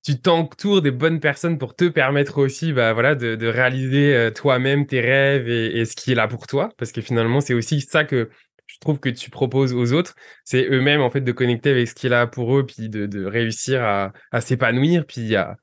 tu 0.03 0.19
t'entoures 0.19 0.81
des 0.81 0.89
bonnes 0.89 1.19
personnes 1.19 1.59
pour 1.59 1.75
te 1.75 1.89
permettre 1.89 2.39
aussi 2.39 2.73
bah, 2.73 2.93
voilà, 2.93 3.13
de, 3.13 3.35
de 3.35 3.45
réaliser 3.47 4.31
toi-même 4.33 4.87
tes 4.87 4.99
rêves 4.99 5.47
et, 5.47 5.79
et, 5.79 5.85
ce 5.85 5.95
qui 5.95 6.11
est 6.11 6.15
là 6.15 6.27
pour 6.27 6.47
toi. 6.47 6.69
Parce 6.77 6.91
que 6.91 7.01
finalement, 7.01 7.39
c'est 7.39 7.53
aussi 7.53 7.81
ça 7.81 8.03
que 8.03 8.31
je 8.69 8.77
trouve 8.79 8.99
que 8.99 9.09
tu 9.09 9.31
proposes 9.31 9.73
aux 9.73 9.93
autres, 9.93 10.15
c'est 10.45 10.67
eux-mêmes 10.69 11.01
en 11.01 11.09
fait 11.09 11.21
de 11.21 11.31
connecter 11.31 11.71
avec 11.71 11.87
ce 11.87 11.95
qu'il 11.95 12.13
a 12.13 12.27
pour 12.27 12.55
eux, 12.55 12.65
puis 12.65 12.87
de, 12.87 13.25
réussir 13.25 13.83
à, 13.83 14.41
s'épanouir, 14.41 15.05
puis 15.07 15.35
à, 15.35 15.57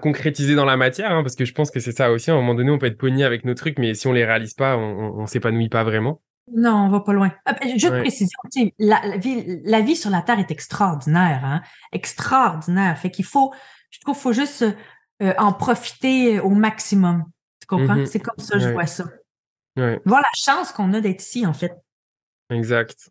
concrétiser 0.00 0.54
dans 0.54 0.64
la 0.64 0.78
matière, 0.78 1.12
hein, 1.12 1.22
parce 1.22 1.34
que 1.34 1.44
je 1.44 1.52
pense 1.52 1.70
que 1.70 1.78
c'est 1.78 1.92
ça 1.92 2.10
aussi. 2.10 2.30
À 2.30 2.34
un 2.34 2.36
moment 2.36 2.54
donné, 2.54 2.70
on 2.70 2.78
peut 2.78 2.86
être 2.86 2.96
pogné 2.96 3.24
avec 3.24 3.44
nos 3.44 3.54
trucs, 3.54 3.78
mais 3.78 3.92
si 3.92 4.06
on 4.06 4.12
les 4.12 4.24
réalise 4.24 4.54
pas, 4.54 4.78
on, 4.78 5.20
on, 5.20 5.26
s'épanouit 5.26 5.68
pas 5.68 5.84
vraiment. 5.84 6.22
Non, 6.50 6.86
on 6.86 6.88
va 6.88 7.00
pas 7.00 7.12
loin. 7.12 7.30
Ah, 7.44 7.52
ben, 7.52 7.78
juste 7.78 7.98
précision, 7.98 8.38
la, 8.78 9.04
la, 9.04 9.16
vie, 9.18 9.60
la 9.64 9.80
vie 9.80 9.96
sur 9.96 10.08
la 10.08 10.22
Terre 10.22 10.38
est 10.38 10.50
extraordinaire, 10.50 11.42
hein? 11.44 11.60
extraordinaire. 11.92 12.96
Fait 12.96 13.10
qu'il 13.10 13.26
faut, 13.26 13.52
je 13.90 14.00
trouve, 14.00 14.16
faut 14.16 14.32
juste 14.32 14.64
euh, 15.22 15.34
en 15.36 15.52
profiter 15.52 16.40
au 16.40 16.50
maximum. 16.50 17.24
Tu 17.60 17.66
comprends? 17.66 17.96
Mm-hmm. 17.96 18.06
C'est 18.06 18.20
comme 18.20 18.38
ça, 18.38 18.58
je 18.58 18.70
vois 18.70 18.86
ça. 18.86 19.04
Voir 19.76 20.20
la 20.20 20.32
chance 20.34 20.72
qu'on 20.72 20.94
a 20.94 21.00
d'être 21.00 21.22
ici, 21.22 21.46
en 21.46 21.52
fait. 21.52 21.72
Exact. 22.52 23.10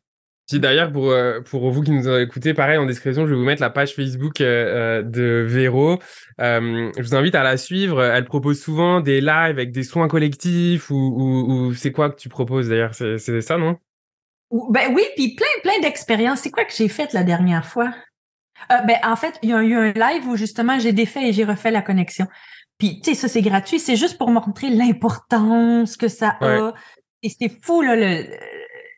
Puis 0.52 0.60
d'ailleurs, 0.60 0.92
pour, 0.92 1.12
euh, 1.12 1.40
pour 1.42 1.72
vous 1.72 1.82
qui 1.82 1.92
nous 1.92 2.10
écouté, 2.18 2.54
pareil, 2.54 2.78
en 2.78 2.86
description, 2.86 3.26
je 3.26 3.32
vais 3.32 3.38
vous 3.38 3.46
mettre 3.46 3.62
la 3.62 3.70
page 3.70 3.96
Facebook 3.96 4.42
euh, 4.42 5.00
euh, 5.00 5.02
de 5.02 5.46
Véro. 5.48 6.00
je 6.40 7.02
vous 7.02 7.16
invite 7.16 7.36
à 7.36 7.44
la 7.44 7.56
suivre. 7.56 8.04
Elle 8.04 8.26
propose 8.26 8.62
souvent 8.62 9.00
des 9.00 9.22
lives 9.22 9.32
avec 9.32 9.72
des 9.72 9.84
soins 9.84 10.10
collectifs 10.10 10.90
ou, 10.90 10.96
ou, 10.96 11.74
c'est 11.74 11.94
quoi 11.94 12.10
que 12.10 12.20
tu 12.20 12.28
proposes 12.28 12.68
d'ailleurs? 12.68 12.94
C'est 12.94 13.42
ça, 13.42 13.58
non? 13.58 13.78
Ben 14.72 14.94
oui, 14.94 15.04
puis 15.16 15.36
plein, 15.36 15.48
plein 15.64 15.80
d'expériences. 15.80 16.42
C'est 16.42 16.52
quoi 16.52 16.66
que 16.66 16.74
j'ai 16.76 16.90
fait 16.90 17.14
la 17.14 17.24
dernière 17.24 17.66
fois? 17.66 17.94
ben, 18.70 18.98
en 19.04 19.16
fait, 19.16 19.40
il 19.42 19.50
y 19.50 19.54
a 19.54 19.64
eu 19.64 19.74
un 19.74 19.92
live 19.92 20.28
où 20.28 20.36
justement 20.36 20.78
j'ai 20.78 20.92
défait 20.92 21.30
et 21.30 21.34
j'ai 21.34 21.46
refait 21.46 21.72
la 21.72 21.82
connexion. 21.82 22.28
Puis, 22.78 23.00
tu 23.00 23.12
sais, 23.12 23.16
ça, 23.16 23.28
c'est 23.28 23.42
gratuit. 23.42 23.80
C'est 23.80 23.96
juste 23.96 24.18
pour 24.18 24.30
montrer 24.30 24.70
l'importance 24.70 25.96
que 25.96 26.08
ça 26.08 26.36
a. 26.42 26.74
Et 27.24 27.30
c'est 27.30 27.52
fou, 27.64 27.82
là, 27.82 27.96
le, 27.96 28.26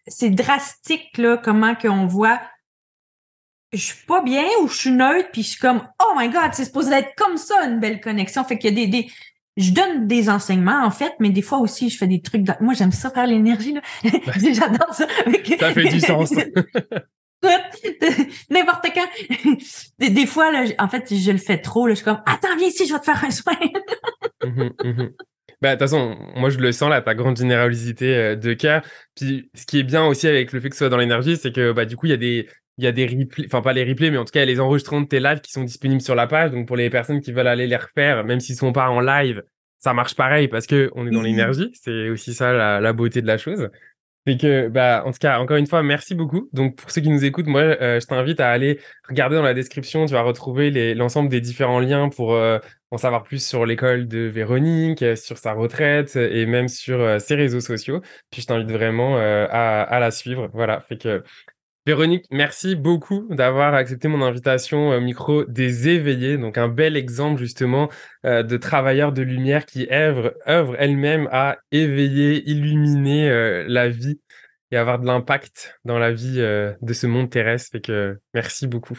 c'est 0.08 0.30
drastique 0.30 1.18
là 1.18 1.38
comment 1.38 1.76
qu'on 1.76 2.06
voit 2.06 2.40
je 3.74 3.82
suis 3.82 4.06
pas 4.06 4.22
bien 4.22 4.46
ou 4.62 4.68
je 4.68 4.78
suis 4.78 4.92
neutre, 4.92 5.30
puis 5.32 5.42
je 5.42 5.50
suis 5.50 5.60
comme, 5.60 5.82
oh 6.00 6.14
my 6.16 6.30
God, 6.30 6.54
c'est 6.54 6.66
supposé 6.66 6.94
être 6.94 7.16
comme 7.18 7.38
ça, 7.38 7.56
une 7.66 7.80
belle 7.80 8.00
connexion. 8.00 8.44
Fait 8.44 8.58
qu'il 8.58 8.70
y 8.70 8.74
a 8.74 8.86
des, 8.86 8.88
des, 8.88 9.12
je 9.58 9.72
donne 9.72 10.08
des 10.08 10.30
enseignements, 10.30 10.84
en 10.84 10.92
fait, 10.92 11.14
mais 11.20 11.30
des 11.30 11.42
fois 11.42 11.60
aussi, 11.60 11.90
je 11.90 11.98
fais 11.98 12.08
des 12.08 12.22
trucs. 12.22 12.46
Moi, 12.60 12.74
j'aime 12.74 12.92
ça 12.92 13.10
faire 13.10 13.28
l'énergie, 13.28 13.74
là. 13.74 13.82
J'adore 14.38 14.94
ça. 14.94 15.08
ça 15.60 15.74
fait 15.74 15.90
du 15.90 16.00
sens. 16.00 16.34
N'importe 18.50 18.88
quand. 18.94 19.08
Des, 20.00 20.26
fois, 20.26 20.52
là, 20.52 20.66
en 20.80 20.88
fait, 20.88 21.14
je 21.14 21.32
le 21.32 21.38
fais 21.38 21.58
trop. 21.58 21.88
Là, 21.88 21.94
je 21.94 21.98
suis 21.98 22.06
comme, 22.06 22.22
attends, 22.26 22.56
viens 22.58 22.68
ici, 22.68 22.88
je 22.88 22.94
vais 22.94 23.00
te 23.00 23.06
faire 23.06 23.24
un 23.24 23.32
soin. 23.32 23.54
Mhm, 24.44 24.74
mhm. 24.84 25.14
Bah, 25.64 25.70
de 25.70 25.80
toute 25.80 25.90
façon, 25.90 26.18
moi, 26.36 26.50
je 26.50 26.58
le 26.58 26.74
sens, 26.74 26.90
là, 26.90 27.02
ta 27.02 27.16
grande 27.16 27.38
générosité 27.38 28.14
euh, 28.18 28.36
de 28.36 28.54
cœur. 28.54 28.82
Puis, 29.16 29.50
ce 29.56 29.66
qui 29.66 29.80
est 29.80 29.84
bien 29.84 30.06
aussi 30.06 30.28
avec 30.28 30.52
le 30.52 30.60
fait 30.60 30.68
que 30.68 30.76
ce 30.76 30.80
soit 30.80 30.90
dans 30.90 30.98
l'énergie, 30.98 31.38
c'est 31.38 31.54
que, 31.54 31.72
bah, 31.72 31.86
du 31.86 31.96
coup, 31.96 32.06
il 32.06 32.10
y 32.10 32.14
a 32.14 32.18
des, 32.18 32.50
il 32.78 32.84
y 32.84 32.88
a 32.88 32.92
des 32.92 33.08
replays, 33.08 33.46
enfin, 33.46 33.62
pas 33.62 33.72
les 33.72 33.86
replays, 33.86 34.12
mais 34.12 34.18
en 34.18 34.26
tout 34.26 34.34
cas, 34.34 34.44
les 34.44 34.60
enregistrements 34.60 35.00
de 35.00 35.08
tes 35.08 35.22
lives 35.22 35.40
qui 35.40 35.54
sont 35.54 35.64
disponibles 35.64 36.02
sur 36.02 36.16
la 36.16 36.28
page. 36.28 36.52
Donc, 36.52 36.68
pour 36.68 36.76
les 36.76 36.90
personnes 36.90 37.22
qui 37.22 37.32
veulent 37.32 37.48
aller 37.48 37.66
les 37.66 37.78
refaire, 37.78 38.26
même 38.26 38.42
s'ils 38.42 38.58
sont 38.58 38.74
pas 38.74 38.90
en 38.90 39.00
live, 39.00 39.42
ça 39.78 39.94
marche 39.94 40.16
pareil 40.16 40.50
parce 40.50 40.68
que 40.68 40.92
on 40.96 41.08
est 41.08 41.12
dans 41.12 41.22
l'énergie. 41.22 41.72
C'est 41.76 42.10
aussi 42.10 42.34
ça, 42.34 42.52
la, 42.52 42.82
la 42.82 42.92
beauté 42.92 43.22
de 43.22 43.28
la 43.28 43.38
chose. 43.38 43.70
C'est 44.28 44.38
que, 44.38 44.68
bah, 44.70 45.04
en 45.06 45.12
tout 45.12 45.18
cas, 45.20 45.40
encore 45.40 45.58
une 45.58 45.68
fois, 45.68 45.82
merci 45.82 46.14
beaucoup. 46.14 46.50
Donc, 46.54 46.76
pour 46.76 46.92
ceux 46.92 47.02
qui 47.02 47.10
nous 47.10 47.24
écoutent, 47.24 47.48
moi, 47.48 47.62
euh, 47.62 48.00
je 48.02 48.08
t'invite 48.08 48.40
à 48.42 48.50
aller 48.52 48.80
regarder 49.08 49.38
dans 49.38 49.44
la 49.44 49.54
description. 49.54 50.06
Tu 50.06 50.14
vas 50.14 50.22
retrouver 50.24 50.94
l'ensemble 50.94 51.30
des 51.30 51.42
différents 51.42 51.80
liens 51.80 52.10
pour 52.10 52.34
euh, 52.34 52.60
en 52.94 52.98
savoir 52.98 53.24
plus 53.24 53.46
sur 53.46 53.66
l'école 53.66 54.08
de 54.08 54.20
Véronique, 54.20 55.02
euh, 55.02 55.16
sur 55.16 55.38
sa 55.38 55.54
retraite 55.54 56.16
et 56.16 56.46
même 56.46 56.68
sur 56.68 57.20
ses 57.20 57.36
réseaux 57.36 57.60
sociaux. 57.60 58.02
Puis, 58.32 58.42
je 58.42 58.48
t'invite 58.48 58.72
vraiment 58.72 59.18
à, 59.18 60.00
la 60.00 60.12
suivre. 60.12 60.50
Voilà. 60.54 60.80
Fait 60.82 60.98
que 60.98 61.24
Véronique, 61.86 62.26
merci 62.32 62.76
beaucoup 62.76 63.28
d'avoir 63.30 63.74
accepté 63.74 64.08
mon 64.08 64.22
invitation 64.22 64.92
au 64.92 65.02
micro 65.02 65.44
des 65.44 65.90
éveillés. 65.90 66.38
Donc 66.38 66.58
un 66.58 66.70
bel 66.70 66.96
exemple 66.96 67.42
justement 67.42 67.90
euh, 68.26 68.42
de 68.42 68.56
travailleurs 68.56 69.12
de 69.12 69.22
lumière 69.22 69.66
qui 69.66 69.90
œuvrent, 69.92 70.34
œuvrent 70.48 70.78
elles-mêmes 70.80 71.28
à 71.34 71.58
éveiller, 71.74 72.50
illuminer 72.50 73.30
euh, 73.30 73.66
la 73.68 73.90
vie 73.90 74.22
et 74.72 74.78
avoir 74.78 74.98
de 74.98 75.06
l'impact 75.06 75.78
dans 75.84 76.00
la 76.00 76.14
vie 76.14 76.40
euh, 76.40 76.74
de 76.82 76.94
ce 76.94 77.06
monde 77.06 77.30
terrestre. 77.30 77.72
Fait 77.74 77.82
que 77.82 78.18
merci 78.34 78.66
beaucoup. 78.66 78.98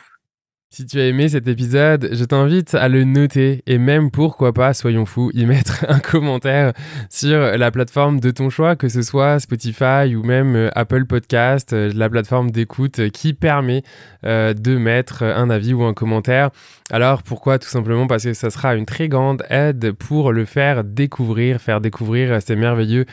Si 0.75 0.87
tu 0.87 0.99
as 0.99 1.07
aimé 1.07 1.29
cet 1.29 1.47
épisode, 1.47 2.09
je 2.11 2.25
t'invite 2.25 2.75
à 2.75 2.89
le 2.89 3.05
noter 3.05 3.62
et 3.68 3.79
même 3.79 4.11
pourquoi 4.11 4.53
pas, 4.53 4.75
soyons 4.75 5.07
fous, 5.07 5.31
y 5.33 5.47
mettre 5.47 5.87
un 5.89 6.01
commentaire 6.01 6.72
sur 7.09 7.39
la 7.39 7.70
plateforme 7.70 8.18
de 8.18 8.33
ton 8.33 8.51
choix, 8.51 8.75
que 8.75 8.89
ce 8.89 9.03
soit 9.03 9.39
Spotify 9.39 10.16
ou 10.16 10.25
même 10.25 10.57
euh, 10.57 10.70
Apple 10.75 11.05
Podcast, 11.05 11.72
euh, 11.72 11.93
la 11.95 12.11
plateforme 12.11 12.51
d'écoute 12.51 13.09
qui 13.11 13.35
permet 13.35 13.85
euh, 14.27 14.53
de 14.53 14.77
mettre 14.77 15.22
un 15.22 15.49
avis 15.49 15.75
ou 15.75 15.85
un 15.85 15.95
commentaire. 15.95 16.51
Alors 16.91 17.22
pourquoi? 17.22 17.61
Tout 17.61 17.68
simplement 17.68 18.09
parce 18.09 18.25
que 18.25 18.35
ça 18.35 18.51
sera 18.51 18.75
une 18.75 18.85
très 18.85 19.09
grande 19.09 19.45
aide 19.51 19.93
pour 19.93 20.33
le 20.33 20.45
faire 20.45 20.83
découvrir, 20.83 21.61
faire 21.61 21.81
découvrir 21.81 22.43
ces 22.43 22.57
merveilleux 22.57 23.05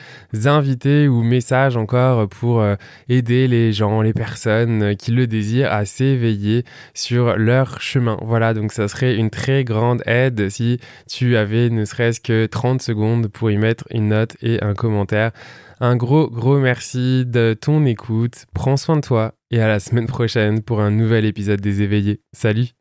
invités 0.46 1.08
ou 1.08 1.22
messages 1.22 1.78
encore 1.78 2.28
pour 2.28 2.66
aider 3.08 3.48
les 3.48 3.72
gens, 3.72 4.02
les 4.02 4.12
personnes 4.12 4.98
qui 4.98 5.12
le 5.12 5.26
désirent 5.26 5.72
à 5.72 5.86
s'éveiller 5.86 6.66
sur 6.94 7.38
leur 7.52 7.82
chemin. 7.82 8.18
Voilà, 8.22 8.54
donc 8.54 8.72
ça 8.72 8.88
serait 8.88 9.16
une 9.16 9.30
très 9.30 9.64
grande 9.64 10.02
aide 10.06 10.50
si 10.50 10.80
tu 11.10 11.36
avais 11.36 11.70
ne 11.70 11.84
serait-ce 11.86 12.22
que 12.22 12.46
30 12.46 12.82
secondes 12.82 13.28
pour 13.28 13.52
y 13.52 13.58
mettre 13.58 13.86
une 13.92 14.10
note 14.10 14.38
et 14.42 14.64
un 14.64 14.74
commentaire. 14.74 15.32
Un 15.80 15.96
gros, 15.98 16.30
gros 16.30 16.60
merci 16.60 17.26
de 17.26 17.56
ton 17.60 17.86
écoute. 17.86 18.46
Prends 18.54 18.78
soin 18.78 18.96
de 18.96 19.02
toi 19.02 19.34
et 19.50 19.62
à 19.62 19.68
la 19.68 19.80
semaine 19.80 20.08
prochaine 20.08 20.62
pour 20.62 20.80
un 20.80 20.92
nouvel 20.92 21.26
épisode 21.26 21.60
des 21.60 21.82
éveillés. 21.82 22.22
Salut 22.32 22.81